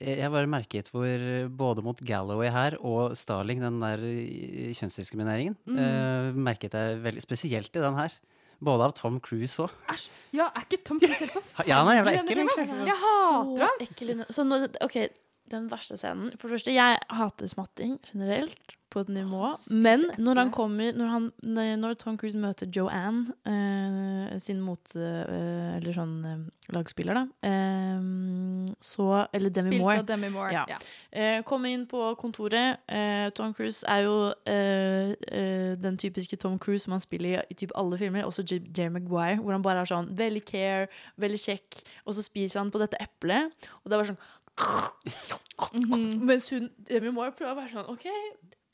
[0.00, 5.78] jeg bare merket hvor både mot Galloway her og Starling, den der øh, kjønnsdiskrimineringen, Mm.
[5.78, 8.08] øh, merket jeg veldig spesielt i den her.
[8.62, 9.70] Både av Tom Cruise òg.
[9.88, 10.10] Æsj!
[10.36, 11.68] Ja, er ikke Tom Cruise helt forferdelig?
[11.72, 12.38] Ja, han er jævla ekkel.
[12.84, 14.24] Jeg hater ham!
[14.28, 14.96] Så Så nå, OK,
[15.50, 19.52] den verste scenen For det første, jeg hater smatting generelt på et nivå.
[19.70, 21.26] Men når han kommer Når, han,
[21.78, 24.82] når Tom Cruise møter Joanne, eh, sin mot...
[24.98, 26.40] eh, eller sånn eh,
[26.74, 29.98] lagspiller, da, eh, så Eller Demi Spilt Moore.
[30.02, 30.64] av Demi Moore, Ja.
[30.72, 30.78] ja.
[31.12, 32.82] Eh, kommer inn på kontoret.
[32.90, 34.16] Eh, Tom Cruise er jo
[35.80, 38.42] den typiske Tom Cruise som han spiller i, i typ alle filmer, også.
[38.50, 40.88] Jerry Maguire, hvor han bare er sånn veldig care,
[41.20, 44.22] veldig kjekk, og så spiser han på dette eplet, og det er bare sånn
[45.74, 46.24] Mhm.
[46.26, 48.06] Mens hun, Demi Moore prøver å være sånn OK,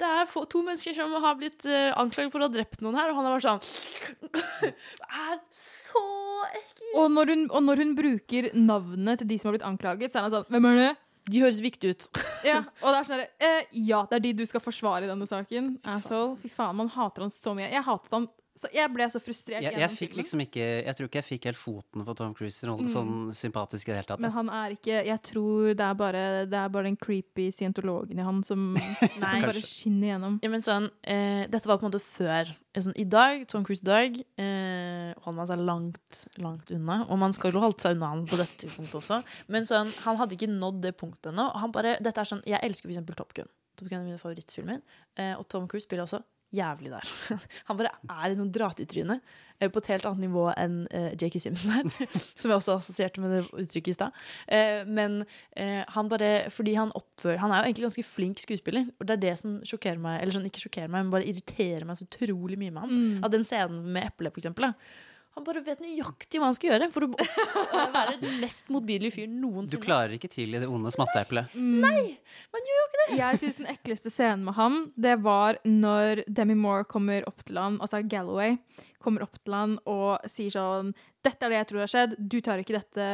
[0.00, 2.98] det er få, to mennesker som har blitt uh, anklaget for å ha drept noen
[2.98, 4.72] her, og han er bare sånn Det
[5.26, 6.04] er så
[6.50, 6.92] ekkelt!
[7.00, 10.20] Og når, hun, og når hun bruker navnet til de som har blitt anklaget, så
[10.20, 10.92] er han sånn Hvem er det?
[11.26, 12.08] De høres viktige ut.
[12.46, 15.26] ja, og det er sånn eh, Ja, det er de du skal forsvare i denne
[15.26, 15.72] saken.
[15.90, 16.36] Asshole.
[16.44, 17.66] Fy faen, man hater han så mye.
[17.72, 21.06] Jeg hatet han så Jeg ble så frustrert Jeg, jeg fikk liksom ikke Jeg tror
[21.10, 22.92] ikke jeg fikk helt foten for Tom Cruise sin rolle Mm.
[22.94, 24.20] sånn sympatisk i det hele tatt.
[24.24, 28.18] Men han er ikke Jeg tror det er bare, det er bare den creepy scientologen
[28.18, 30.38] i han som, som bare skinner gjennom.
[30.42, 32.48] Ja, men sånn, eh, dette var på en måte før.
[32.74, 36.98] Eh, Sånn, I dag, Tom Cruise i dag, eh, holder man seg langt, langt unna.
[37.10, 39.22] Og man skal jo holde seg unna han på dette tidspunktet også.
[39.48, 41.48] Men sånn, han hadde ikke nådd det punktet ennå.
[41.56, 43.48] Han bare, dette er sånn, jeg elsker for eksempel Top Gun.
[43.76, 44.80] Top Gun er mine favorittfilmer.
[45.16, 46.22] Eh, og Tom Cruise spiller også
[46.54, 47.10] jævlig der.
[47.68, 49.18] Han bare er et sånt dra-til-tryne
[49.60, 51.40] eh, på et helt annet nivå enn uh, J.K.
[51.42, 52.12] Simpson er.
[52.38, 54.20] som jeg også assosierte med det uttrykket i stad.
[54.50, 58.86] Uh, men uh, han bare Fordi han oppfører Han er jo egentlig ganske flink skuespiller,
[59.00, 61.86] og det er det som sjokkerer meg Eller sånn, ikke sjokkerer meg, men bare irriterer
[61.88, 62.96] meg så utrolig mye med ham.
[62.96, 63.26] Mm.
[63.26, 64.70] Av den scenen med eplet, for eksempel.
[64.70, 65.15] Da.
[65.36, 67.10] Han bare vet nøyaktig hva han skal gjøre for å
[67.96, 71.52] være den mest motbydelige fyren Du klarer ikke til i det onde smatteeplet.
[71.60, 72.16] Nei!
[72.54, 73.18] Man gjør jo ikke det!
[73.20, 77.60] Jeg syns den ekleste scenen med ham, det var når Demi Moore kommer opp til
[77.60, 78.56] han, altså Galloway,
[79.04, 80.94] kommer opp til han og sier sånn
[81.26, 83.06] Dette er det jeg tror har skjedd, du tar ikke dette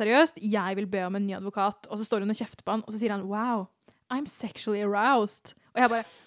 [0.00, 1.90] seriøst, jeg vil be om en ny advokat.
[1.90, 3.66] Og så står hun og kjefter på han, og så sier han wow,
[4.08, 5.52] I'm sexually aroused.
[5.74, 6.25] Og jeg bare «Åh!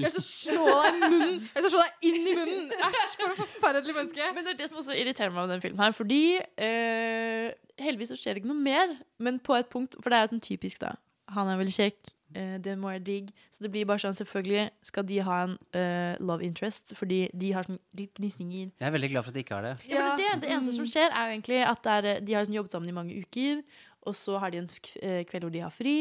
[0.00, 1.36] Jeg skal slå deg i munnen!
[1.48, 2.70] Jeg skal slå deg inn i munnen!
[2.76, 4.30] Æsj, for et forferdelig menneske!
[4.36, 5.96] Men det er det som også irriterer meg med den filmen her.
[5.96, 7.50] Fordi eh,
[7.80, 8.96] heldigvis så skjer det ikke noe mer.
[9.22, 10.94] Men på et punkt, for det er jo den typisk, da.
[11.30, 13.28] Han er veldig kjekk, eh, det må jeg digg.
[13.54, 17.52] Så det blir bare sånn, selvfølgelig skal de ha en eh, love interest, fordi de
[17.54, 18.72] har sånn litt gnisninger.
[18.74, 19.76] Jeg er veldig glad for at de ikke har det.
[19.86, 22.36] Ja, for det, det, det eneste som skjer, er jo egentlig at det er, de
[22.36, 23.62] har sånn jobbet sammen i mange uker,
[24.08, 24.68] og så har de en
[25.04, 25.96] eh, kveld hvor de har fri.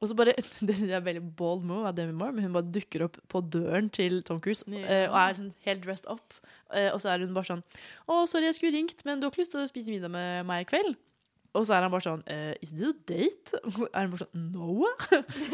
[0.00, 0.34] Og så bare,
[0.66, 3.16] Det synes jeg er veldig bold move av Demi Moore, men hun bare dukker opp
[3.32, 5.08] på døren til Tom Cruise yeah.
[5.08, 6.36] og er sånn helt dressed up.
[6.74, 9.32] Eh, og så er hun bare sånn 'Å, sorry, jeg skulle ringt, men du har
[9.32, 10.96] ikke lyst til å spise middag med meg i kveld?'
[11.56, 13.60] Og så er han bare sånn uh, 'Is this a date?'
[13.94, 14.92] Er han bare sånn 'No'.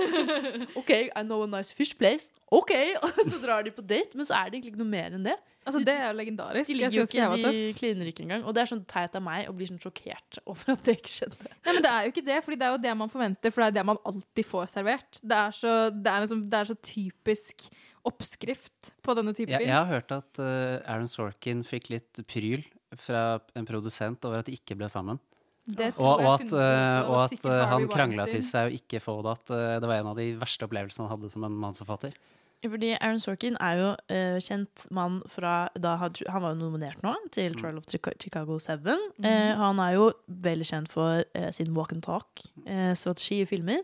[0.80, 2.32] OK, I know a nice fish place.
[2.52, 2.74] OK!
[3.04, 5.26] Og så drar de på date, men så er det egentlig ikke noe mer enn
[5.26, 5.38] det.
[5.62, 6.66] Altså, det er jo legendarisk.
[6.68, 8.42] De ligger jo ikke, de kliner ikke engang.
[8.42, 11.12] Og det er sånn teit av meg å bli sånn sjokkert over at det ikke
[11.12, 11.52] skjedde.
[11.52, 13.62] Nei, men det er jo ikke det, for det er jo det man forventer, for
[13.62, 15.22] det er det man alltid får servert.
[15.22, 17.68] Det er så, det er liksom, det er så typisk
[18.10, 19.54] oppskrift på denne typen.
[19.54, 22.66] Jeg, jeg har hørt at uh, Aaron Sorkin fikk litt pryl
[22.98, 25.22] fra en produsent over at de ikke ble sammen.
[25.64, 28.74] Det Og, og at, 100 eh, og og at eh, han krangla til seg å
[28.74, 29.36] ikke få det.
[29.38, 32.16] At uh, det var en av de verste opplevelsene han hadde som en mannsforfatter.
[32.62, 37.02] Fordi Aaron Sorkin er jo uh, kjent mann fra da han, han var jo nominert
[37.02, 38.86] nå til Trial of Chicago 7.
[38.86, 39.26] Uh,
[39.58, 43.82] han er jo veldig kjent for uh, sin walk and talk-strategi i filmer.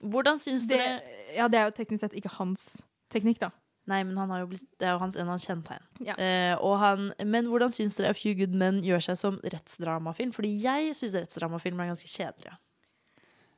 [0.00, 2.80] Hvordan syns det, dere Ja, det er jo teknisk sett ikke hans
[3.12, 3.50] teknikk, da.
[3.90, 5.86] Nei, men han har jo blitt, det er jo hans, en av hans kjennetegn.
[6.06, 6.14] Ja.
[6.14, 10.34] Eh, han, men hvordan syns dere A Few Good Men gjør seg som rettsdramafilm?
[10.36, 12.54] Fordi jeg syns rettsdramafilm er ganske kjedelige.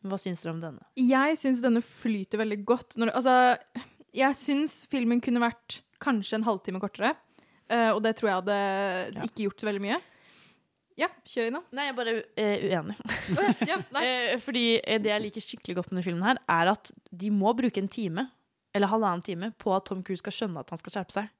[0.09, 0.87] Hva syns dere om denne?
[0.99, 2.97] Jeg syns denne flyter veldig godt.
[2.99, 3.35] Når, altså,
[4.17, 7.13] jeg syns filmen kunne vært kanskje en halvtime kortere.
[7.69, 10.01] eh, og det tror jeg hadde ikke gjort så veldig mye.
[10.99, 11.63] Ja, kjør inn, da.
[11.73, 12.97] Nei, jeg er bare uh, uenig.
[13.71, 14.65] ja, Eh, fordi
[15.01, 16.93] det jeg liker skikkelig godt med denne filmen, her er at
[17.23, 18.27] de må bruke en time,
[18.75, 21.31] eller halvannen time, på at Tom Cruise skal skjønne at han skal skjerpe seg.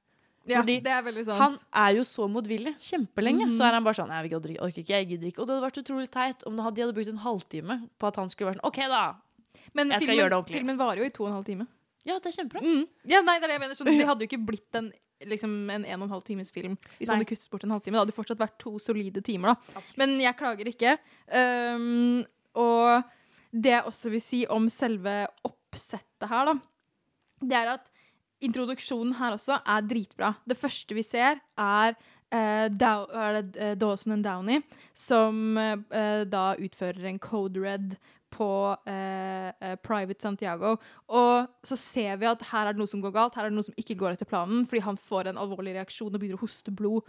[0.43, 1.39] Ja, Fordi det er veldig sant.
[1.39, 1.53] Han
[1.85, 2.73] er jo så motvillig.
[2.83, 3.45] Kjempelenge.
[3.47, 3.53] Mhm.
[3.55, 5.39] Så er han bare sånn Jeg vil ikke, orker ikke, jeg gidder ikke.
[5.39, 8.09] Og det hadde vært utrolig teit om de hadde, de hadde brukt en halvtime på
[8.09, 9.03] at han skulle vært sånn OK, da.
[9.73, 10.57] Men jeg skal filmen, gjøre det ordentlig.
[10.59, 11.67] filmen varer jo i to og en halv time.
[12.03, 12.61] Ja, det er kjempebra.
[12.65, 12.83] Mm.
[13.07, 13.79] Ja, nei, det er det jeg mener.
[13.79, 14.91] Sånn, det hadde jo ikke blitt en,
[15.31, 17.95] liksom, en en og en halv times film hvis man hadde kuttet bort en halvtime.
[17.95, 19.83] Det hadde fortsatt vært to solide timer, da.
[20.01, 20.97] Men jeg klager ikke.
[21.31, 22.25] Um,
[22.59, 23.07] og
[23.55, 26.57] det jeg også vil si om selve oppsettet her, da,
[27.49, 27.89] det er at
[28.43, 30.33] introduksjonen her også er dritbra.
[30.47, 31.95] Det første vi ser, er
[32.33, 34.63] Uh, Dow, eh, Dawson and Downey,
[34.97, 37.93] som uh, da utfører en code red
[38.33, 38.47] på
[39.85, 40.71] Private Santiago.
[41.13, 43.59] Og så ser vi at her er det noe som går galt, her er det
[43.59, 46.41] noe som ikke går etter planen, fordi han får en alvorlig reaksjon og begynner å
[46.41, 47.05] hoste blod.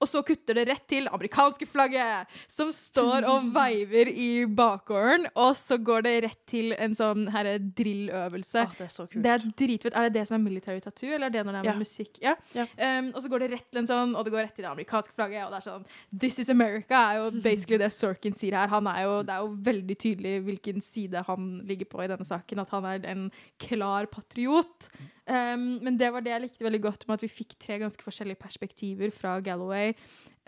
[0.00, 5.26] Og så kutter det rett til amerikanske flagget, som står og veiver i bakgården.
[5.36, 8.62] Og så går det rett til en sånn herre drilløvelse.
[8.64, 9.22] Åh, det er så kult.
[9.26, 9.96] Det er dritfett.
[9.96, 11.76] Er det det som er military tattoo, eller er det når det er Ja.
[11.78, 12.18] musikk?
[12.24, 12.34] Ja.
[12.56, 14.72] Um, og så går det rett til en sånn, og det går rett til det
[14.72, 15.44] amerikanske flagget.
[15.46, 15.86] Og det er sånn
[16.24, 18.68] This is America er jo basically det Sorkin sier her.
[18.72, 22.24] Han er jo, det er jo veldig tydelig hvilken side han ligger på i denne
[22.24, 22.64] saken.
[22.64, 24.88] At han er en klar patriot.
[25.30, 28.02] Um, men det var det jeg likte veldig godt med at vi fikk tre ganske
[28.02, 29.92] forskjellige perspektiver fra Galloway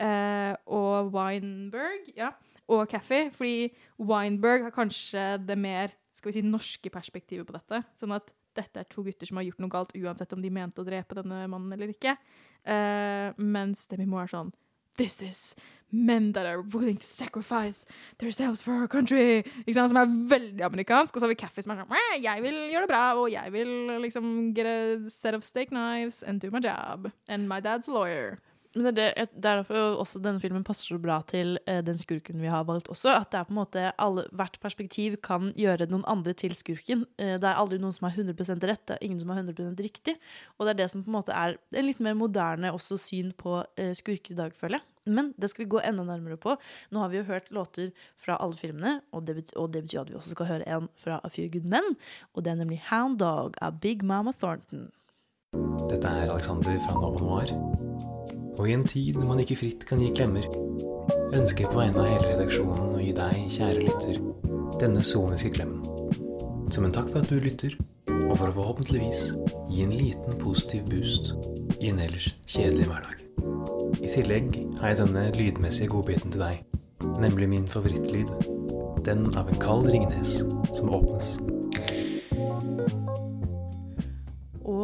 [0.03, 2.09] uh, og Weinberg.
[2.19, 2.33] Ja,
[2.67, 3.31] og Caffey.
[3.35, 3.71] Fordi
[4.03, 7.83] Weinberg har kanskje det mer skal vi si, norske perspektivet på dette.
[8.01, 10.83] Sånn at dette er to gutter som har gjort noe galt, uansett om de mente
[10.83, 12.17] å drepe denne mannen eller ikke.
[12.67, 14.53] Uh, mens Demi Moore er sånn
[14.97, 15.55] This is
[15.93, 17.85] men that are willing to sacrifice
[18.19, 19.43] themselves for our country.
[19.73, 21.17] Som er veldig amerikansk.
[21.17, 23.53] Og så har vi Caffey som er sånn Jeg vil gjøre det bra, og jeg
[23.53, 27.11] vil liksom get a set of steak knives and do my job.
[27.29, 28.41] And my dad's a lawyer.
[28.75, 32.41] Men det, er er derfor også denne filmen passer så bra til eh, den skurken
[32.41, 33.13] vi har valgt også.
[33.13, 37.05] At det er på en måte alle, hvert perspektiv kan gjøre noen andre til skurken.
[37.21, 39.85] Eh, det er aldri noen som er 100 rett, det er ingen som er 100%
[39.85, 40.17] riktig.
[40.57, 43.35] Og det er det som på en måte er en litt mer moderne også syn
[43.37, 44.89] på eh, skurker i dag, føler jeg.
[45.13, 46.55] Men det skal vi gå enda nærmere på.
[46.95, 50.05] Nå har vi jo hørt låter fra alle filmene, og det, betyr, og det betyr
[50.05, 51.97] at vi også skal høre en fra A Few Good Men.
[52.33, 54.93] Og det er nemlig Hound Dog av Big Mama Thornton.
[55.91, 57.92] Dette er Alexander fra Nova Noir.
[58.59, 60.45] Og i en tid når man ikke fritt kan gi klemmer,
[61.33, 64.21] ønsker jeg på vegne av hele redaksjonen å gi deg, kjære lytter,
[64.83, 65.81] denne soniske klemmen.
[66.73, 67.77] Som en takk for at du lytter,
[68.11, 69.25] og for å forhåpentligvis
[69.73, 71.33] gi en liten positiv boost
[71.81, 73.19] i en ellers kjedelig hverdag.
[74.03, 76.63] I tillegg har jeg denne lydmessige godbiten til deg,
[77.23, 78.31] nemlig min favorittlyd.
[79.07, 80.41] Den av en kald Ringnes
[80.77, 81.37] som åpnes.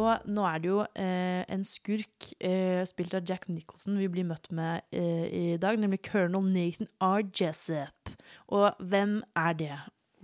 [0.09, 4.25] Og nå er det jo eh, en skurk eh, spilt av Jack Nicholson vi blir
[4.25, 7.25] møtt med eh, i dag, nemlig colonel Nathan R.
[7.35, 8.13] Jessup.
[8.55, 9.75] Og hvem er det,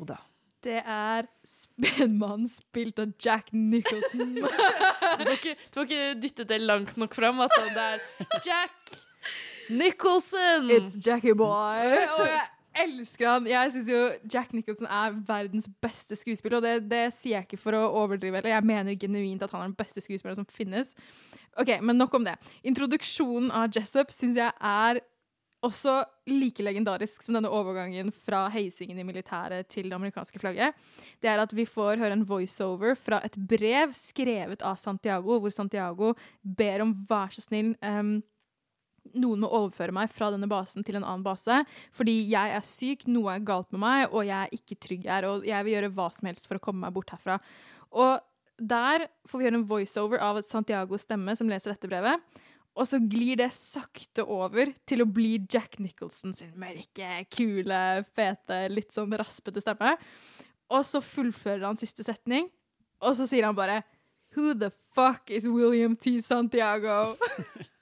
[0.02, 0.18] Oda?
[0.66, 4.40] Det er spennmannen spilt av Jack Nicholson.
[5.16, 7.38] Du får ikke, du får ikke dyttet det langt nok fram.
[7.46, 7.62] Altså.
[7.72, 8.96] Det er Jack
[9.70, 10.68] Nicholson!
[10.74, 11.94] It's Jackie boy.
[12.18, 12.42] Og jeg
[12.84, 13.48] elsker han.
[13.50, 17.62] Jeg syns jo Jack Nicholson er verdens beste skuespiller, og det, det sier jeg ikke
[17.62, 18.42] for å overdrive.
[18.42, 20.94] Eller jeg mener genuint at han er den beste skuespilleren som finnes.
[21.60, 22.36] Ok, Men nok om det.
[22.68, 25.02] Introduksjonen av Jessup syns jeg er
[25.66, 25.96] også
[26.30, 30.76] like legendarisk som denne overgangen fra heisingen i militæret til det amerikanske flagget,
[31.24, 35.54] det er at vi får høre en voiceover fra et brev skrevet av Santiago, hvor
[35.54, 38.20] Santiago ber om vær så snill em,
[39.14, 41.62] noen må overføre meg fra denne basen til en annen base,
[41.96, 45.28] fordi jeg er syk, noe er galt med meg, og jeg er ikke trygg her,
[45.30, 47.38] og jeg vil gjøre hva som helst for å komme meg bort herfra.
[47.96, 48.18] Og
[48.56, 52.44] der får vi høre en voiceover av Santiagos stemme som leser dette brevet.
[52.76, 57.84] Og så glir det sakte over til å bli Jack Nicholson sin mørke, kule,
[58.16, 59.94] fete, litt sånn raspete stemme.
[60.72, 62.50] Og så fullfører han siste setning,
[63.00, 63.84] og så sier han bare
[64.36, 66.22] Who the fuck is William T.
[66.22, 67.16] Santiago?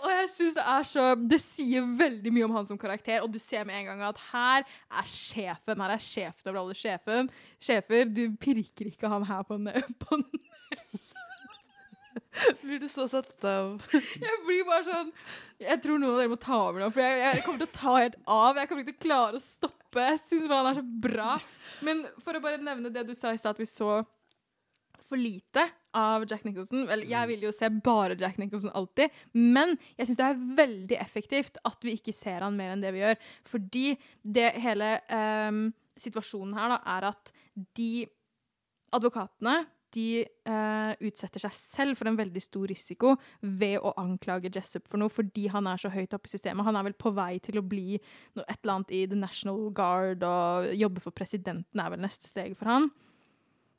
[0.00, 3.32] og jeg synes det er så Det sier veldig mye om han som karakter, og
[3.32, 5.80] du ser med en gang at her er sjefen.
[5.80, 7.30] Her er sjefen over alle sjefen.
[7.62, 8.06] sjefer.
[8.08, 11.26] Du pirker ikke han her på, ne på nesa.
[12.62, 15.10] Blir du så satt av Jeg blir bare sånn
[15.62, 17.76] Jeg tror noen av dere må ta over nå, for jeg, jeg kommer til å
[17.76, 18.58] ta helt av.
[18.58, 20.06] Jeg kommer ikke til å klare å stoppe.
[20.06, 21.34] Jeg syns bare han er så bra.
[21.86, 24.00] Men for å bare nevne det du sa i stad, at vi så
[25.10, 25.66] for lite
[25.96, 26.86] av Jack Nicholson.
[26.88, 31.00] Vel, jeg vil jo se bare Jack Nicholson alltid, men jeg syns det er veldig
[31.00, 33.18] effektivt at vi ikke ser han mer enn det vi gjør.
[33.50, 33.84] Fordi
[34.22, 35.66] det hele um,
[36.00, 37.34] situasjonen her da, er at
[37.78, 37.92] de
[38.94, 39.60] advokatene
[39.94, 45.02] de uh, utsetter seg selv for en veldig stor risiko ved å anklage Jessup for
[45.02, 46.66] noe, fordi han er så høyt oppe i systemet.
[46.66, 49.64] Han er vel på vei til å bli noe, et eller annet i The National
[49.74, 52.90] Guard, og jobbe for presidenten er vel neste steg for han.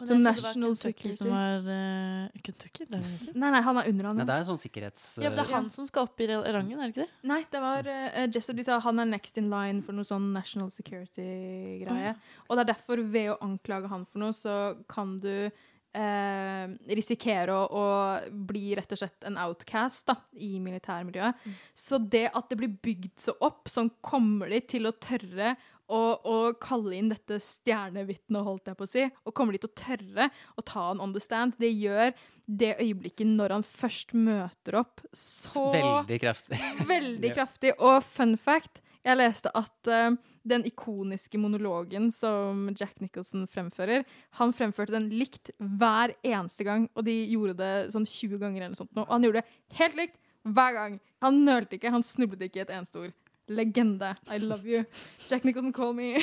[0.08, 1.18] Så var National Security.
[1.18, 2.86] som var uh, Kentucky?
[2.90, 3.36] Det er det ikke?
[3.36, 4.22] Nei, nei, han er under han.
[4.22, 5.08] Nei, det er en sånn sikkerhets...
[5.22, 7.28] Ja, men det er han som skal opp i rangen, er det ikke det?
[7.32, 8.56] Nei, det var uh, Jessup.
[8.60, 12.16] De sa han er next in line for noe sånn national security-greie.
[12.48, 14.58] Og det er derfor, ved å anklage han for noe, så
[14.92, 15.52] kan du
[15.98, 21.48] eh, risikere å, å bli rett og slett en outcast da, i militærmiljøet.
[21.78, 25.56] Så det at det blir bygd så opp, sånn kommer de til å tørre
[25.92, 29.72] å, og, kalle inn dette stjernevitnet, holdt jeg på å si, og kommer de til
[29.72, 32.14] å tørre å ta han on the stand, det gjør
[32.52, 36.60] det øyeblikket når han først møter opp, så Veldig kraftig.
[36.88, 37.76] Veldig kraftig.
[37.80, 40.14] Og fun fact, jeg leste at uh,
[40.48, 44.06] den ikoniske monologen som Jack Nicholson fremfører,
[44.40, 48.76] han fremførte den likt hver eneste gang, og de gjorde det sånn 20 ganger eller
[48.76, 48.94] noe sånt.
[48.98, 51.00] Og han gjorde det helt likt hver gang.
[51.22, 53.18] Han nølte ikke, han snublet ikke i et eneste ord.
[53.52, 54.16] Legende.
[54.32, 54.86] I love you.
[55.28, 56.16] Jack Nicholson, call me.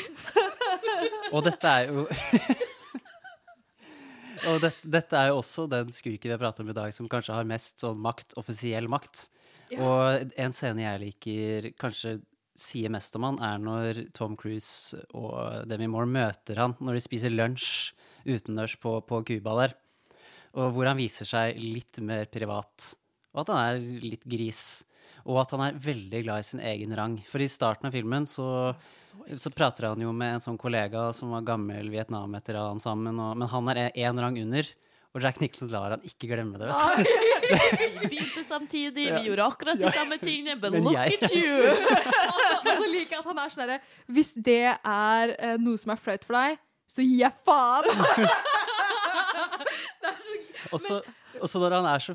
[1.35, 2.07] Og dette er jo
[4.49, 7.09] Og det, dette er jo også den skurken vi har pratet om i dag, som
[7.11, 9.27] kanskje har mest sånn makt, offisiell makt.
[9.73, 9.81] Ja.
[9.83, 12.19] Og en scene jeg liker, kanskje
[12.59, 17.05] sier mest om han, er når Tom Cruise og Demi Moore møter han når de
[17.05, 17.93] spiser lunsj
[18.29, 19.77] utendørs på, på Cuba der.
[20.59, 22.93] Og hvor han viser seg litt mer privat.
[23.35, 24.83] Og at han er litt gris.
[25.29, 27.19] Og at han er veldig glad i sin egen rang.
[27.29, 28.73] For i starten av filmen så,
[29.37, 33.51] så prater han jo med en sånn kollega som var gammel Vietnam-veteran sammen, og, men
[33.53, 34.71] han er én rang under.
[35.17, 37.05] Og Jack Nicholson lar han ikke glemme det, vet du.
[37.49, 41.73] Vi begynte samtidig, vi gjorde akkurat de samme tingene, but Men look at you!
[42.61, 43.79] og så liker jeg at han er sånn herre
[44.13, 47.89] Hvis det er eh, noe som er flaut for deg, så gir jeg faen!
[50.75, 50.99] Og så,
[51.41, 52.15] og så når han er så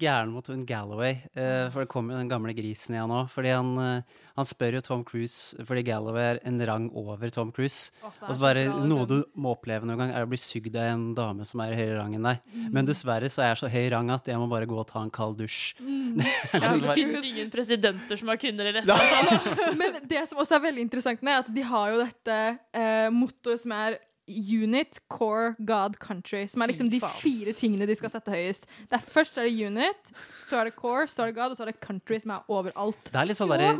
[0.00, 3.50] gæren mot hun Galloway, eh, for det kommer jo den gamle grisen igjen òg, fordi
[3.52, 7.90] han, eh, han spør jo Tom Cruise, fordi Galloway er en rang over Tom Cruise.
[8.02, 10.74] Oh, og så bare så Noe du må oppleve noen gang, er å bli sugd
[10.76, 12.40] av en dame som er i høyere rang enn deg.
[12.54, 12.70] Mm.
[12.78, 15.02] Men dessverre så er jeg så høy rang at jeg må bare gå og ta
[15.04, 15.74] en kald dusj.
[15.80, 16.18] Mm.
[16.54, 18.94] Det Ja, det bare- finnes ingen presidenter som har kvinner i dette.
[18.94, 19.76] Altså.
[19.80, 22.40] Men det som også er veldig interessant med, er at de har jo dette
[22.74, 26.46] eh, mottoet som er Unit, Core, God, Country.
[26.48, 28.64] Som er liksom de fire tingene de skal sette høyest.
[28.88, 31.58] Det er Først er det Unit, så er det Core, så er det God, og
[31.58, 33.10] så er det Country, som er overalt.
[33.10, 33.76] Det er litt sånn der...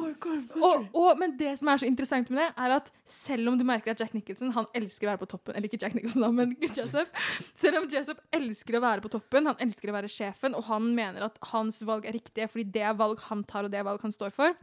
[0.60, 3.64] og, og, men det som er så interessant med det, er at selv om du
[3.68, 6.54] merker at Jack Nicholson han elsker å være på toppen Eller ikke Jack Nicholson, men
[6.76, 7.18] Jessup.
[7.56, 10.92] Selv om Jessup elsker å være på toppen, han elsker å være sjefen, og han
[10.96, 13.88] mener at hans valg er riktige fordi det er valg han tar, og det er
[13.88, 14.56] valg han står for,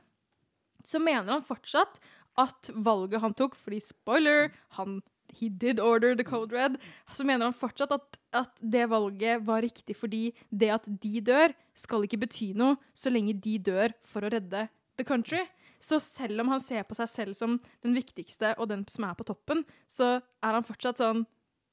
[0.86, 2.00] så mener han fortsatt
[2.40, 5.02] at valget han tok Fordi spoiler, han
[5.38, 6.78] He did order the code red.
[7.14, 11.56] Så mener han fortsatt at, at det valget var riktig fordi det at de dør,
[11.78, 14.68] skal ikke bety noe så lenge de dør for å redde
[15.00, 15.44] the country.
[15.82, 19.16] Så selv om han ser på seg selv som den viktigste og den som er
[19.18, 21.26] på toppen, så er han fortsatt sånn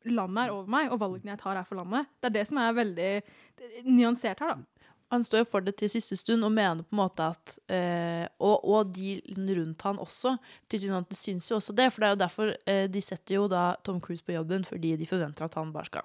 [0.07, 2.07] Landet er over meg, og valgene jeg tar, er for landet.
[2.23, 3.09] Det er det som er veldig
[3.91, 4.78] nyansert her, da.
[5.13, 8.27] Han står jo for det til siste stund og mener på en måte at eh,
[8.45, 9.17] og, og de
[9.57, 10.35] rundt han også.
[10.69, 13.71] Tilsynelatende syns jo også det, for det er jo derfor eh, de setter jo da
[13.85, 16.05] Tom Cruise på jobben, fordi de forventer at han bare skal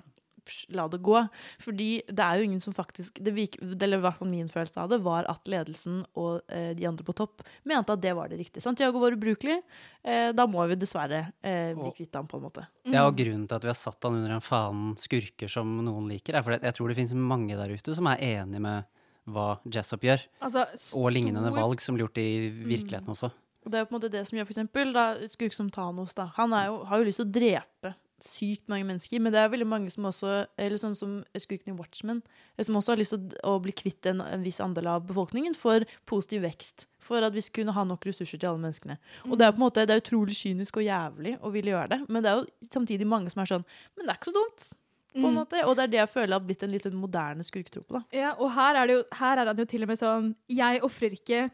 [0.76, 1.18] la det gå.
[1.64, 4.80] Fordi det er jo ingen som faktisk det virker, Eller i hvert fall min følelse
[4.82, 8.32] av det, var at ledelsen og eh, de andre på topp mente at det var
[8.32, 8.64] det riktige.
[8.64, 9.60] Santiago var ubrukelig.
[10.03, 12.65] Eh, da må vi dessverre eh, bli kvitt ham, på en måte.
[12.88, 16.10] Ja, og grunnen til at vi har satt han under en fanen skurker som noen
[16.11, 18.90] liker, er fordi jeg tror det finnes mange der ute som er enig med
[19.32, 20.24] hva Jessup gjør.
[20.44, 20.65] Altså,
[20.99, 23.32] og lignende valg som blir gjort i virkeligheten også.
[23.64, 25.70] Og det er jo på en måte det som gjør for eksempel da, skurk som
[25.72, 26.15] Thanos.
[26.18, 26.28] Da.
[26.36, 27.94] Han er jo, har jo lyst til å drepe
[28.24, 31.78] sykt mange mennesker, men det er veldig mange som også Eller sånn som skurken i
[31.78, 32.22] Watchmen,
[32.62, 35.84] som også har lyst til å, bli kvitt en, en viss andel av befolkningen for
[36.10, 36.86] positiv vekst.
[37.04, 38.95] For at vi skal kunne ha nok ressurser til alle menneskene.
[39.28, 41.91] Og det er på en måte, det er utrolig kynisk og jævlig å ville gjøre
[41.98, 43.66] det, men det er jo samtidig mange som er sånn
[43.98, 44.70] Men det er ikke så dumt.
[45.14, 45.36] På en Mm.
[45.44, 45.60] måte.
[45.68, 47.91] Og det er det jeg føler har blitt en litt moderne skurketrope.
[47.91, 48.02] da.
[48.18, 50.82] Ja, og her er, det jo, her er han jo til og med sånn Jeg
[50.82, 51.52] ofrer ikke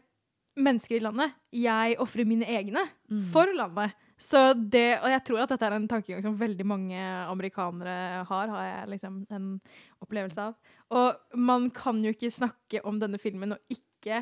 [0.56, 1.34] mennesker i landet.
[1.52, 2.86] Jeg ofrer mine egne
[3.32, 3.92] for landet.
[4.20, 8.52] Så det, og jeg tror at dette er en tankegang som veldig mange amerikanere har,
[8.52, 9.46] har jeg liksom en
[10.04, 10.74] opplevelse av.
[10.92, 14.20] Og man kan jo ikke snakke om denne filmen og ikke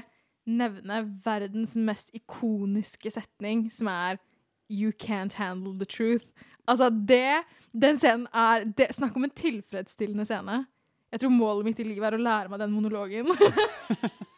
[0.49, 4.23] nevne verdens mest ikoniske setning, som er
[4.71, 6.27] You can't handle the truth.
[6.69, 10.67] Altså, det Den scenen er det, Snakk om en tilfredsstillende scene.
[11.13, 13.27] Jeg tror målet mitt i livet er å lære meg den monologen.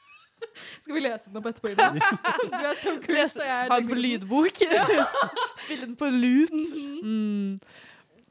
[0.82, 1.74] Skal vi lese den opp etterpå?
[2.51, 4.64] Du er Tom Cruise, og jeg er Han på lydbok.
[5.64, 6.52] Spille den på loop.
[6.52, 6.98] Mhm.
[7.02, 7.60] mm.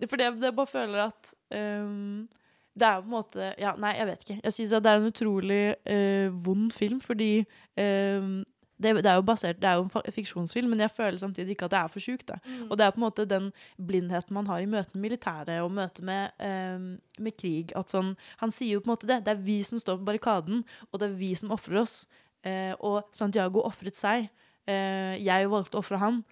[0.08, 2.30] For det, det bare føler at um,
[2.72, 4.38] Det er på en måte Ja, nei, jeg vet ikke.
[4.44, 7.44] Jeg syns det er en utrolig uh, vond film, fordi
[7.76, 8.46] ehm,
[8.80, 11.68] det, det er jo basert Det er jo en fiksjonsfilm, men jeg føler samtidig ikke
[11.68, 12.32] at det er for sjukt.
[12.46, 12.70] Mm.
[12.70, 15.72] Og det er på en måte den blindheten man har i møte med militæret og
[15.76, 16.90] møte med, um,
[17.20, 17.74] med krig.
[17.76, 19.22] At sånn, han sier jo på en måte det.
[19.26, 22.02] Det er vi som står på barrikaden, og det er vi som ofrer oss.
[22.48, 24.30] Uh, og Santiago ofret seg.
[24.64, 26.24] Uh, jeg valgte å ofre han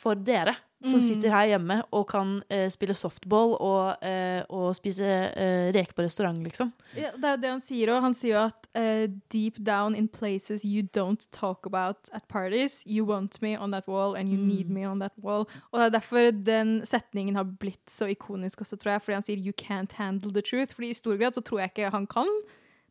[0.00, 1.04] for dere som Mm.
[1.04, 6.06] sitter her hjemme og kan uh, spille softball og, uh, og spise uh, reker på
[6.06, 6.70] restaurant, liksom.
[6.96, 7.98] Ja, det er jo det han sier òg.
[8.06, 12.80] Han sier jo at eh, deep down in places you don't talk about at parties,
[12.86, 15.44] you want me on that wall and you need me on that wall.
[15.72, 19.02] Og det er derfor den setningen har blitt så ikonisk også, tror jeg.
[19.02, 20.72] Fordi han sier you can't handle the truth.
[20.74, 22.30] Fordi i stor grad så tror jeg ikke han kan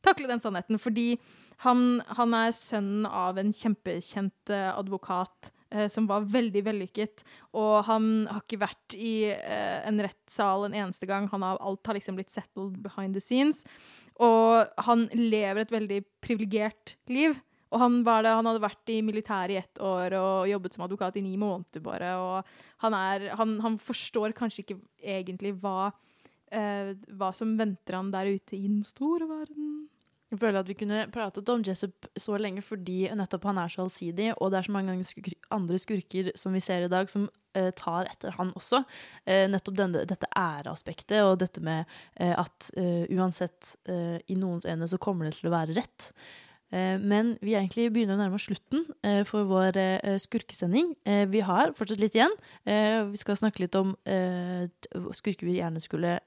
[0.06, 0.78] takle den sannheten.
[0.78, 1.16] Fordi
[1.66, 5.56] han, han er sønnen av en kjempekjent eh, advokat eh,
[5.92, 7.24] som var veldig vellykket.
[7.60, 11.30] Og han har ikke vært i eh, en rettssal en eneste gang.
[11.34, 13.62] Han har, alt har liksom blitt settled behind the scenes.
[14.20, 17.38] Og han lever et veldig privilegert liv.
[17.70, 21.20] Og han, det, han hadde vært i militæret i ett år og jobbet som advokat
[21.22, 22.14] i ni måneder bare.
[22.18, 22.54] Og
[22.86, 25.92] han, er, han, han forstår kanskje ikke egentlig hva,
[26.50, 29.86] eh, hva som venter han der ute i den store verden.
[30.30, 33.82] Jeg føler at vi kunne pratet om Jessup så lenge fordi nettopp han er så
[33.88, 37.26] allsidig, og det er så mange skur andre skurker som vi ser i dag, som
[37.58, 38.84] eh, tar etter han også.
[39.26, 41.90] Eh, nettopp denne, dette æreaspektet, og dette med
[42.22, 46.12] eh, at eh, uansett eh, i noens øyne så kommer det til å være rett.
[46.72, 50.94] Eh, Men vi egentlig begynner å nærme oss slutten eh, for vår eh, skurkesending.
[51.32, 52.34] Vi har fortsatt litt igjen.
[52.66, 53.96] Vi skal snakke litt om
[55.16, 56.18] skurker vi gjerne skulle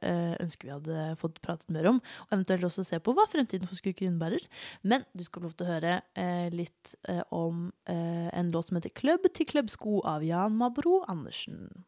[0.43, 3.79] ønske vi hadde fått pratet mer om, og eventuelt også se på hva fremtiden for
[3.79, 4.45] skurker innebærer.
[4.83, 6.95] Men du skal få lov til å høre litt
[7.31, 11.85] om en låt som heter 'Klubb til klubbsko' av Jan Mabro Andersen.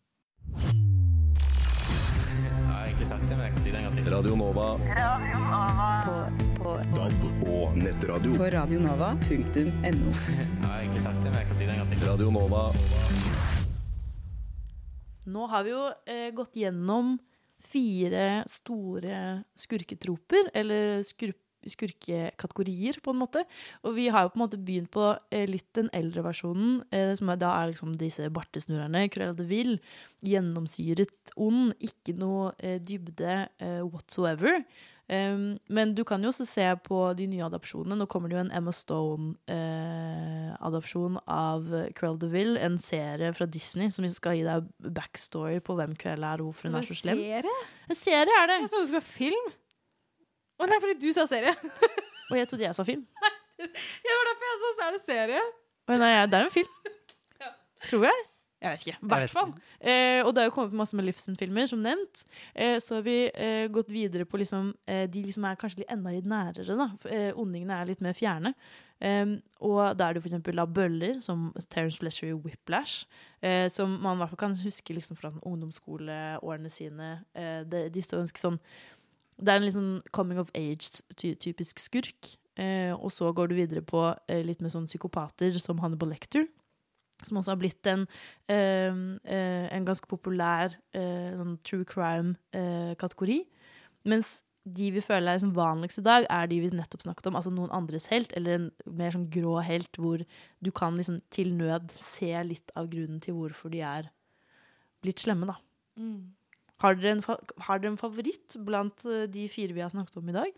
[2.94, 4.08] Egentlig sagt det, men jeg kan si det en gang til.
[4.12, 4.66] Radio Nova.
[6.04, 6.12] På,
[6.60, 8.34] på, DAB og nettradio.
[8.38, 10.12] på radionova.no.
[10.38, 12.04] Jeg har egentlig sagt det, men jeg kan si det en gang til.
[12.06, 12.60] Radio Nova.
[15.26, 17.16] Nå har vi jo eh, gått gjennom
[17.66, 21.34] fire store skurketroper, eller skur
[21.70, 23.44] skurkekategorier, på en måte.
[23.84, 27.12] Og vi har jo på en måte begynt på eh, litt den eldre versjonen, eh,
[27.18, 29.78] som er, da er liksom disse bartesnurrerne, Cruella de Ville,
[30.24, 34.54] gjennomsyret ond, ikke noe eh, dybde eh, whatsoever.
[35.04, 37.98] Um, men du kan jo også se på de nye adopsjonene.
[38.00, 41.60] Nå kommer det jo en Emma Stone-adopsjon av
[41.98, 42.56] Cruella de Ville.
[42.64, 46.68] en serie fra Disney som skal gi deg backstory på hvem Cruella er, og hvorfor
[46.70, 47.20] hun er så slem.
[47.20, 47.52] Serie?
[47.90, 48.56] En serie er det!
[48.62, 49.46] Jeg trodde det skulle være film.
[50.64, 51.52] Å nei, fordi du sa serie.
[52.30, 53.04] Og jeg trodde jeg sa film.
[53.60, 55.42] ja, det var derfor jeg sa så er det serie.
[55.84, 56.94] Å nei, det er en film.
[57.90, 58.22] Tror jeg.
[58.64, 58.96] Jeg vet ikke.
[58.96, 59.50] I hvert fall.
[59.76, 62.22] Eh, og det er jo kommet masse med Lifson-filmer, som nevnt.
[62.56, 65.92] Eh, så har vi eh, gått videre på liksom, eh, de liksom er kanskje litt
[65.92, 66.78] enda litt nærere.
[66.80, 66.88] da.
[67.12, 68.54] Eh, ondingene er litt mer fjerne.
[69.04, 73.08] Um, og da er det for eksempel da bøller, som Terence Fletcher i Whiplash,
[73.42, 77.10] eh, som man i hvert fall kan huske liksom fra sånn ungdomsskoleårene sine.
[77.36, 78.60] Eh, det, de står ganske sånn
[79.38, 82.34] Det er en litt sånn coming of age-typisk skurk.
[82.60, 86.46] Eh, og så går du videre på eh, litt med sånn psykopater som Hannibal Lecter.
[87.24, 88.06] Som også har blitt en,
[88.52, 88.94] eh,
[89.26, 93.40] eh, en ganske populær eh, sånn true crime-kategori.
[94.10, 97.36] Mens de vi føler er som vanligst i dag, er de vi nettopp snakket om.
[97.36, 101.52] Altså noen andres helt, eller en mer sånn grå helt, hvor du kan liksom til
[101.56, 104.08] nød se litt av grunnen til hvorfor de er
[105.04, 105.58] blitt slemme, da.
[106.00, 106.32] Mm.
[106.82, 107.36] Har dere, en fa
[107.68, 110.56] har dere en favoritt blant eh, de fire vi har snakket om i dag?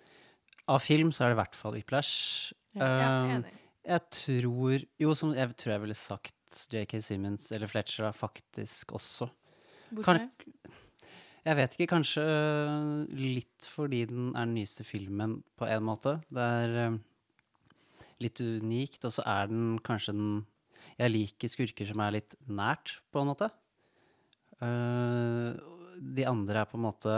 [0.73, 2.53] Av film så er det i hvert fall Whiplash.
[2.77, 3.53] Ja, jeg Um, enig.
[3.87, 9.29] jeg tror Jo, som jeg tror jeg ville sagt JK Simmons eller Fletcher faktisk også.
[9.91, 10.29] Hvorfor det?
[11.47, 16.17] Jeg vet ikke, kanskje øh, litt fordi den er den nyeste filmen på en måte.
[16.27, 16.97] Det er øh,
[18.25, 20.47] litt unikt, og så er den kanskje den
[20.99, 23.51] Jeg liker skurker som er litt nært, på en måte.
[24.65, 25.53] Eh,
[25.97, 27.17] de andre er på en måte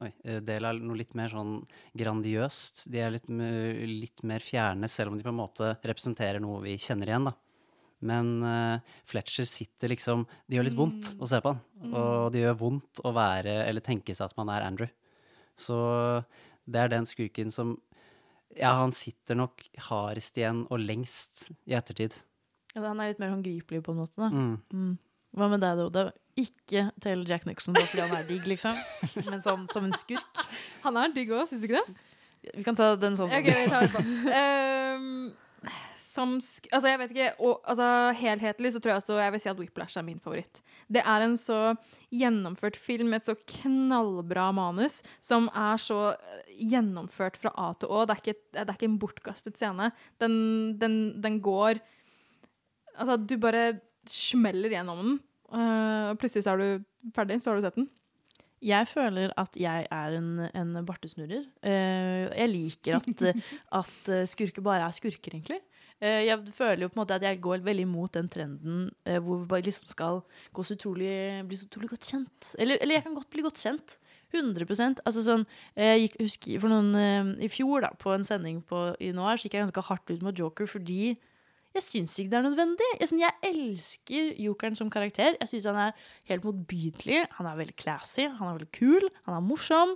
[0.00, 1.58] Oi, eh, del av noe litt mer sånn
[2.00, 2.86] grandiøst.
[2.88, 6.78] De er litt, litt mer fjerne, selv om de på en måte representerer noe vi
[6.80, 7.34] kjenner igjen, da.
[8.00, 11.60] Men uh, Fletcher sitter liksom Det gjør litt vondt å se på han.
[11.82, 11.92] Mm.
[12.00, 14.88] Og det gjør vondt å være, eller tenke seg at man er Andrew.
[15.60, 15.76] Så
[16.64, 17.76] det er den skurken som
[18.56, 22.16] Ja, han sitter nok hardest igjen og lengst i ettertid.
[22.72, 24.16] Ja, han er litt mer håndgripelig, på en måte.
[24.16, 24.30] Da.
[24.32, 24.96] Mm.
[25.36, 26.08] Hva med deg, Oda?
[26.40, 28.78] Ikke Taylor Jack Nicholson bare fordi han er digg, liksom,
[29.28, 30.40] men som, som en skurk.
[30.86, 32.00] Han er digg òg, syns du ikke det?
[32.56, 33.30] Vi kan ta den sånn.
[33.36, 34.10] Ok, vi tar den sånn.
[34.40, 35.70] Ehm,
[36.10, 37.86] som sk altså, jeg vet ikke og, altså,
[38.18, 40.62] Helhetlig så tror jeg også jeg vil si at Whiplash er min favoritt.
[40.90, 41.58] Det er en så
[42.10, 47.92] gjennomført film med et så knallbra manus, som er så eh, gjennomført fra A til
[47.92, 48.02] Å.
[48.08, 49.92] Det er ikke, det er ikke en bortkastet scene.
[50.22, 50.34] Den,
[50.80, 51.82] den, den går
[53.00, 53.78] Altså, du bare
[54.08, 55.16] smeller gjennom den.
[55.50, 57.90] Uh, plutselig så er du ferdig, så har du sett den.
[58.60, 61.46] Jeg føler at jeg er en, en bartesnurrer.
[61.64, 63.22] Uh, jeg liker at,
[63.80, 65.62] at eh, skurker bare er skurker, egentlig.
[66.00, 69.16] Uh, jeg føler jo på en måte at jeg går veldig imot den trenden uh,
[69.16, 70.20] hvor vi bare liksom skal
[70.52, 71.14] gå så utrolig,
[71.48, 72.52] bli så utrolig godt kjent.
[72.60, 73.96] Eller, eller jeg kan godt bli godt kjent.
[74.30, 74.62] 100
[75.02, 75.42] altså sånn,
[75.74, 79.48] Jeg gikk, husker for noen I fjor, da, på en sending på, i Noir, så
[79.48, 81.16] gikk jeg ganske hardt ut mot Joker fordi
[81.78, 82.88] jeg syns ikke det er nødvendig.
[82.98, 85.36] Jeg, sånn, jeg elsker Jokeren som karakter.
[85.38, 87.22] Jeg syns han er helt motbydelig.
[87.38, 89.94] Han er veldig classy, han er veldig kul, han er morsom.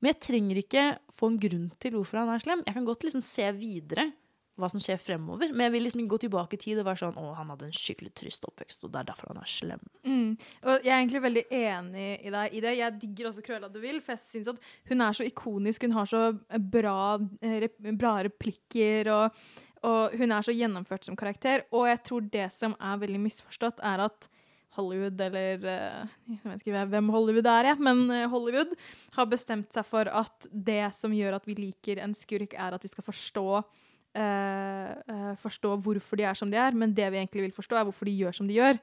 [0.00, 2.64] Men jeg trenger ikke få en grunn til hvorfor han er slem.
[2.66, 4.08] Jeg kan godt liksom se videre
[4.60, 5.52] hva som skjer fremover.
[5.52, 7.68] Men jeg vil liksom ikke gå tilbake i tid og være sånn Å, han hadde
[7.68, 9.82] en skikkelig trist oppvekst, og det er derfor han er slem.
[10.04, 10.30] Mm.
[10.36, 12.74] Og jeg er egentlig veldig enig i deg i det.
[12.78, 15.86] Jeg digger også Krølla de Vil, for jeg syns at hun er så ikonisk.
[15.88, 16.24] Hun har så
[16.72, 16.96] bra,
[17.44, 19.44] eh, bra replikker, og,
[19.82, 21.64] og hun er så gjennomført som karakter.
[21.74, 24.28] Og jeg tror det som er veldig misforstått, er at
[24.78, 28.72] Hollywood, eller eh, Jeg vet ikke hvem Hollywood er, jeg, men eh, Hollywood
[29.18, 32.84] har bestemt seg for at det som gjør at vi liker en skurk, er at
[32.84, 33.46] vi skal forstå
[34.12, 37.78] Uh, uh, forstå hvorfor de er som de er, men det vi egentlig vil forstå,
[37.78, 38.76] er hvorfor de gjør som de gjør.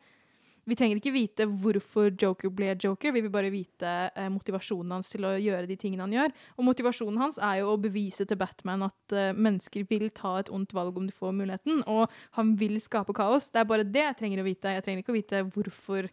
[0.68, 5.12] Vi trenger ikke vite hvorfor Joker ble Joker, vi vil bare vite eh, motivasjonen hans
[5.14, 6.36] til å gjøre de tingene han gjør.
[6.58, 10.52] Og motivasjonen hans er jo å bevise til Batman at eh, mennesker vil ta et
[10.54, 13.52] ondt valg om de får muligheten, og han vil skape kaos.
[13.54, 14.76] Det er bare det jeg trenger å vite.
[14.76, 16.12] Jeg trenger ikke å vite hvorfor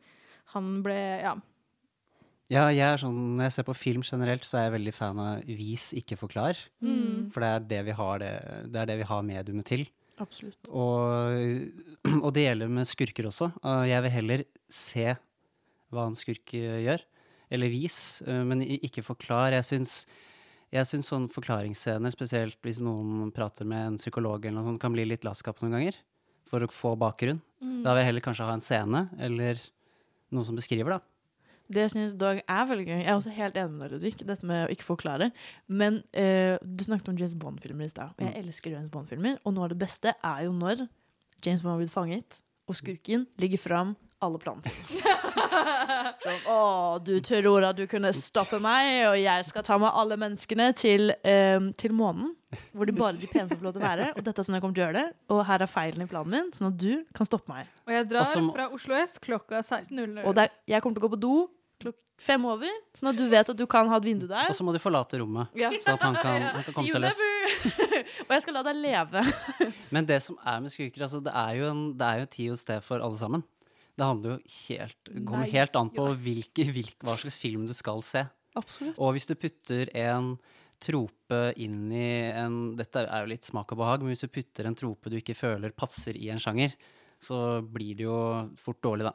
[0.54, 1.36] han ble Ja.
[2.46, 5.18] Ja, jeg er sånn, Når jeg ser på film generelt, så er jeg veldig fan
[5.18, 6.58] av vis, ikke forklar.
[6.78, 7.32] Mm.
[7.34, 8.34] For det er det vi har, det,
[8.70, 9.82] det, er det vi har mediumet til.
[10.22, 10.70] Absolutt.
[10.72, 13.50] Og, og det gjelder med skurker også.
[13.60, 15.10] Uh, Jeg vil heller se
[15.92, 17.04] hva en skurk uh, gjør,
[17.52, 19.54] eller vis, uh, men ikke forklar.
[19.58, 19.94] Jeg syns,
[20.74, 24.96] jeg syns sånne forklaringsscener, spesielt hvis noen prater med en psykolog, eller noe sånt, kan
[24.96, 26.00] bli litt latskap noen ganger.
[26.46, 27.40] For å få bakgrunn.
[27.58, 27.80] Mm.
[27.82, 29.60] Da vil jeg heller kanskje ha en scene, eller
[30.34, 31.15] noe som beskriver, da.
[31.72, 32.96] Det syns Dag er veldig gøy.
[33.02, 35.30] Jeg er også helt enig med Ludvig, dette med å ikke forklare.
[35.68, 38.40] Men uh, du snakket om James Bond-filmer i stad, og jeg Mm.
[38.44, 39.38] elsker James Bond-filmer.
[39.44, 40.86] Og noe av det beste er jo når
[41.44, 45.14] James Bond har blitt fanget, og skurken ligger fram alle planene sine.
[46.24, 46.56] Sånn, å,
[47.04, 51.12] du tror at du kunne stoppe meg, og jeg skal ta med alle menneskene til,
[51.28, 52.32] eh, til månen.
[52.72, 54.06] Hvor de bare de peneste får lov til å være.
[54.16, 55.16] Og dette er sånn jeg kommer til å gjøre det.
[55.34, 57.68] Og her er feilen i planen min, sånn at du kan stoppe meg.
[57.84, 60.22] Og jeg drar Og så fra Oslo S klokka 16.00.
[60.24, 61.34] Og der, jeg kommer til å gå på do
[62.18, 64.48] fem over, sånn at du vet at du kan ha et vindu der.
[64.48, 65.68] Og så må du forlate rommet, Ja.
[65.84, 67.20] så at han kan, han kan komme seg løs.
[68.26, 69.24] og jeg skal la deg leve.
[69.94, 72.54] Men det som er med skurker, altså, det er jo en, det er jo tid
[72.56, 73.44] og sted for alle sammen.
[73.96, 78.02] Det handler jo helt, kommer helt an på hvilke, hvilke, hva slags film du skal
[78.04, 78.26] se.
[78.56, 78.96] Absolutt.
[79.00, 80.34] Og hvis du putter en
[80.80, 84.68] trope inn i en Dette er jo litt smak og behag, men hvis du putter
[84.68, 86.74] en trope du ikke føler passer i en sjanger,
[87.16, 88.16] så blir det jo
[88.60, 89.14] fort dårlig, da.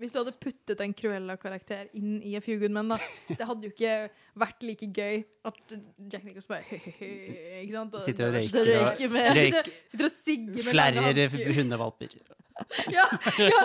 [0.00, 2.98] Hvis du hadde puttet en Cruella-karakter inn i A Few Good Men, da.
[3.28, 3.92] Det hadde jo ikke
[4.42, 5.76] vært like gøy at
[6.12, 6.80] Jack Nicholson bare
[7.62, 7.94] Ikke sant?
[7.94, 12.18] Og- Sitter og røyker og- røyker med røyker, Sitter, sitter og sigger med Flerrer hundevalper.
[12.88, 13.04] Ja,
[13.36, 13.58] ja,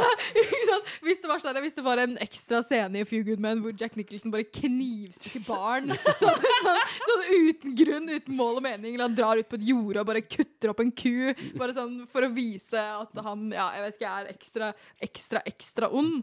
[0.67, 0.89] sant?
[1.05, 3.71] Hvis det var sånn, hvis det var en ekstra scene i Few Good Men hvor
[3.77, 9.07] Jack Nicholson bare knivstikker barn sånn, sånn, sånn uten grunn, uten mål og mening, eller
[9.07, 12.27] han drar ut på et jorde og bare kutter opp en ku, bare sånn for
[12.27, 14.71] å vise at han ja, jeg vet ikke, er ekstra,
[15.07, 16.21] ekstra, ekstra ond.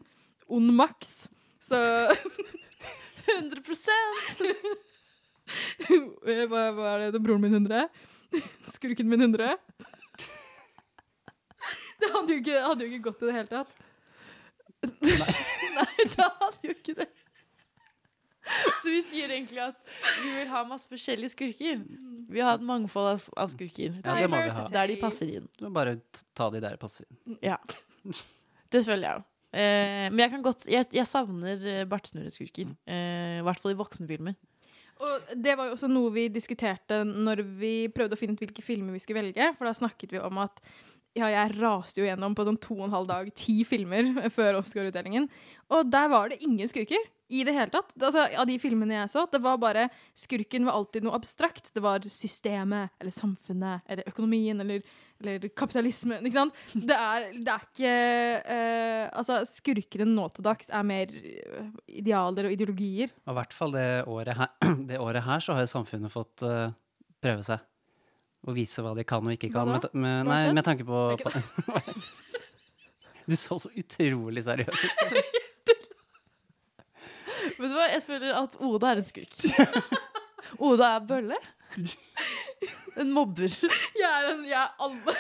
[0.49, 1.27] Ond maks.
[1.65, 1.77] Så
[3.39, 3.61] 100
[6.49, 7.21] hva, hva er det?
[7.21, 7.89] broren min 100?
[8.73, 9.57] Skurken min 100?
[12.03, 13.79] Det hadde jo ikke, hadde jo ikke gått i det hele tatt.
[15.79, 17.09] Nei, det hadde jo ikke det.
[18.83, 19.79] Så vi sier egentlig at
[20.23, 21.83] vi vil ha masse forskjellige skurker.
[22.29, 23.99] Vi har et mangfold av, av skurker.
[23.99, 24.67] Ja, det må vi ha.
[24.73, 25.49] Der de passer inn.
[25.59, 25.99] Du må bare
[26.37, 27.39] ta de der de passer inn.
[27.45, 27.59] Ja.
[28.73, 29.27] Det føler jeg òg.
[29.49, 32.73] Eh, men jeg kan godt Jeg, jeg savner eh, bartsnurreskurker.
[32.89, 34.37] Eh, I hvert fall i voksenfilmer.
[34.99, 38.65] Og det var jo også noe vi diskuterte når vi prøvde å finne ut hvilke
[38.67, 39.53] filmer vi skulle velge.
[39.57, 40.59] For da snakket vi om at
[41.17, 44.61] ja, jeg raste jo gjennom på sånn to og en halv dag ti filmer før
[44.61, 45.29] Oscar-utdelingen.
[45.75, 47.91] Og der var det ingen skurker i det hele tatt.
[48.01, 51.71] Altså, av de filmene jeg så, det var bare Skurken var alltid noe abstrakt.
[51.75, 54.85] Det var systemet eller samfunnet eller økonomien eller,
[55.21, 56.25] eller kapitalismen.
[56.25, 56.63] Ikke sant?
[56.89, 57.95] Det er, det er ikke
[58.49, 61.69] uh, Altså, skurkene nå til dags er mer eh,
[62.01, 63.13] idealer og ideologier.
[63.27, 64.55] Og i hvert fall det året her,
[64.89, 66.71] det året her så har jo samfunnet fått uh,
[67.25, 67.65] prøve seg.
[68.47, 69.69] Og vise hva de kan og ikke kan.
[69.73, 71.33] Med, med, nei, med tanke på, på
[73.29, 75.03] Du så så utrolig seriøs ut.
[77.59, 79.35] Vet du hva, jeg føler at Oda er en skurk.
[80.69, 81.37] Oda er bølle.
[82.99, 83.51] En mobber.
[83.99, 85.17] Jeg er en Jeg er alle.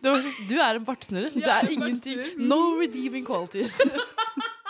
[0.00, 1.34] Var Du er en bartsnurrer.
[1.34, 2.22] Det er ingenting.
[2.38, 3.76] No redeeming qualities.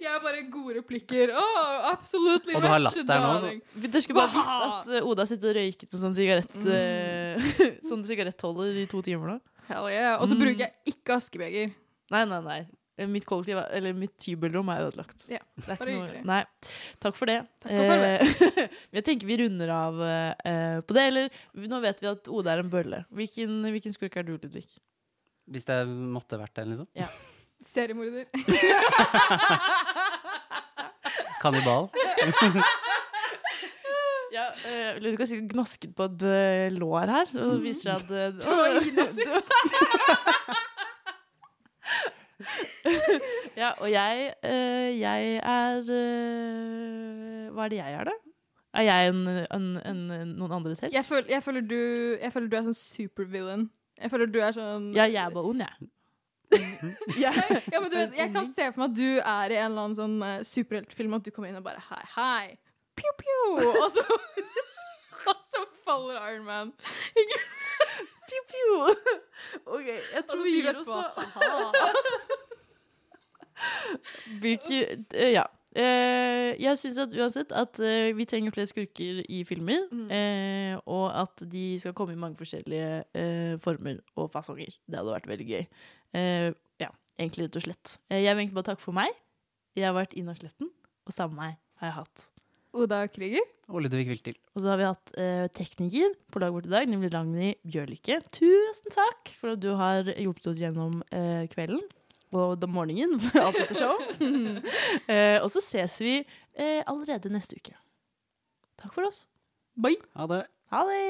[0.00, 1.30] Jeg er bare gode replikker.
[1.36, 3.60] Oh, absolutely Og du har latt latter nå, så- darling.
[4.00, 7.80] Skulle bare visst at eh, Oda sitter og røyket på sånn sigarett mm.
[7.90, 9.38] Sånn sigarettholder i to timer nå.
[9.68, 10.14] Hell yeah.
[10.18, 10.40] Og så Mm.
[10.46, 11.74] bruker jeg ikke askebeger.
[12.10, 12.60] Nei, nei, nei.
[12.98, 15.22] Eh, Mitt kollektiv, er- eller mitt hybelrom er ødelagt.
[15.30, 16.24] Ja, Det er bare ikke noe, hyggelig.
[16.26, 16.44] nei.
[17.00, 17.36] Takk for det.
[17.62, 18.04] Takk for.
[18.08, 18.68] Eh,
[18.98, 21.04] jeg tenker vi runder av eh, på det.
[21.12, 23.04] Eller nå vet vi at Oda er en bølle.
[23.12, 24.64] Hvilken, hvilken skurk er du, Ludvig?
[25.50, 26.88] Hvis det måtte vært det, liksom.
[26.98, 27.08] Ja.
[27.66, 28.24] Seriemorder.
[31.42, 31.88] Kannibal.
[34.30, 38.12] Ja, uh, Ludvig har sikkert gnasket på et eh, lår her, og det viser seg
[38.14, 38.46] at
[38.86, 39.26] innasig.
[43.58, 48.12] Ja, og jeg eh, Jeg er eh, Hva er det jeg er, da?
[48.80, 49.20] Er jeg en,
[49.50, 50.00] en, en,
[50.38, 50.94] noen andres helt?
[50.94, 51.80] Jeg føler, jeg, føler du,
[52.22, 53.66] jeg føler du er sånn supervillain.
[53.98, 55.74] Jeg føler du er sånn Ja, jeg er bare ond, jeg.
[57.24, 57.30] ja,
[57.80, 59.98] men du vet, jeg kan se for meg at du er i en eller annen
[59.98, 62.46] sånn uh, superheltfilm, at du kommer inn og bare hei, hei,
[62.98, 64.04] pew, pew, og så,
[65.30, 66.72] og så faller Iron Man.
[68.26, 68.74] pew, pew.
[69.66, 71.00] OK, jeg tror vi gir oss nå.
[74.42, 75.46] Hvilke eh, Ja.
[75.70, 77.78] Eh, jeg syns at uansett at
[78.18, 79.84] vi trenger flere skurker i filmer.
[80.10, 84.74] eh, og at de skal komme i mange forskjellige former og fasonger.
[84.90, 85.62] Det hadde vært veldig gøy.
[86.16, 86.50] Eh,
[86.82, 87.96] ja, egentlig rett og slett.
[88.10, 89.14] Eh, jeg vil egentlig bare takke for meg.
[89.78, 90.70] Jeg har vært Ina Sletten,
[91.06, 92.26] og sammen med meg har jeg hatt
[92.76, 93.46] Oda Krüger.
[93.70, 94.36] Og Ludvig Viltil.
[94.54, 98.20] og så har vi hatt eh, tekniker på laget vårt i dag, nemlig Ragnhild Bjørlikke.
[98.34, 101.82] Tusen takk for at du har hjulpet oss gjennom eh, kvelden
[102.34, 103.18] og morgenen.
[103.44, 103.96] Alt etter show.
[105.12, 107.74] eh, og så ses vi eh, allerede neste uke.
[108.80, 109.24] Takk for oss.
[109.78, 109.98] Bye.
[110.18, 111.02] Ha det Ha det.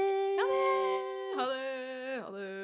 [1.37, 1.63] Ha det.
[2.25, 2.60] Ha det.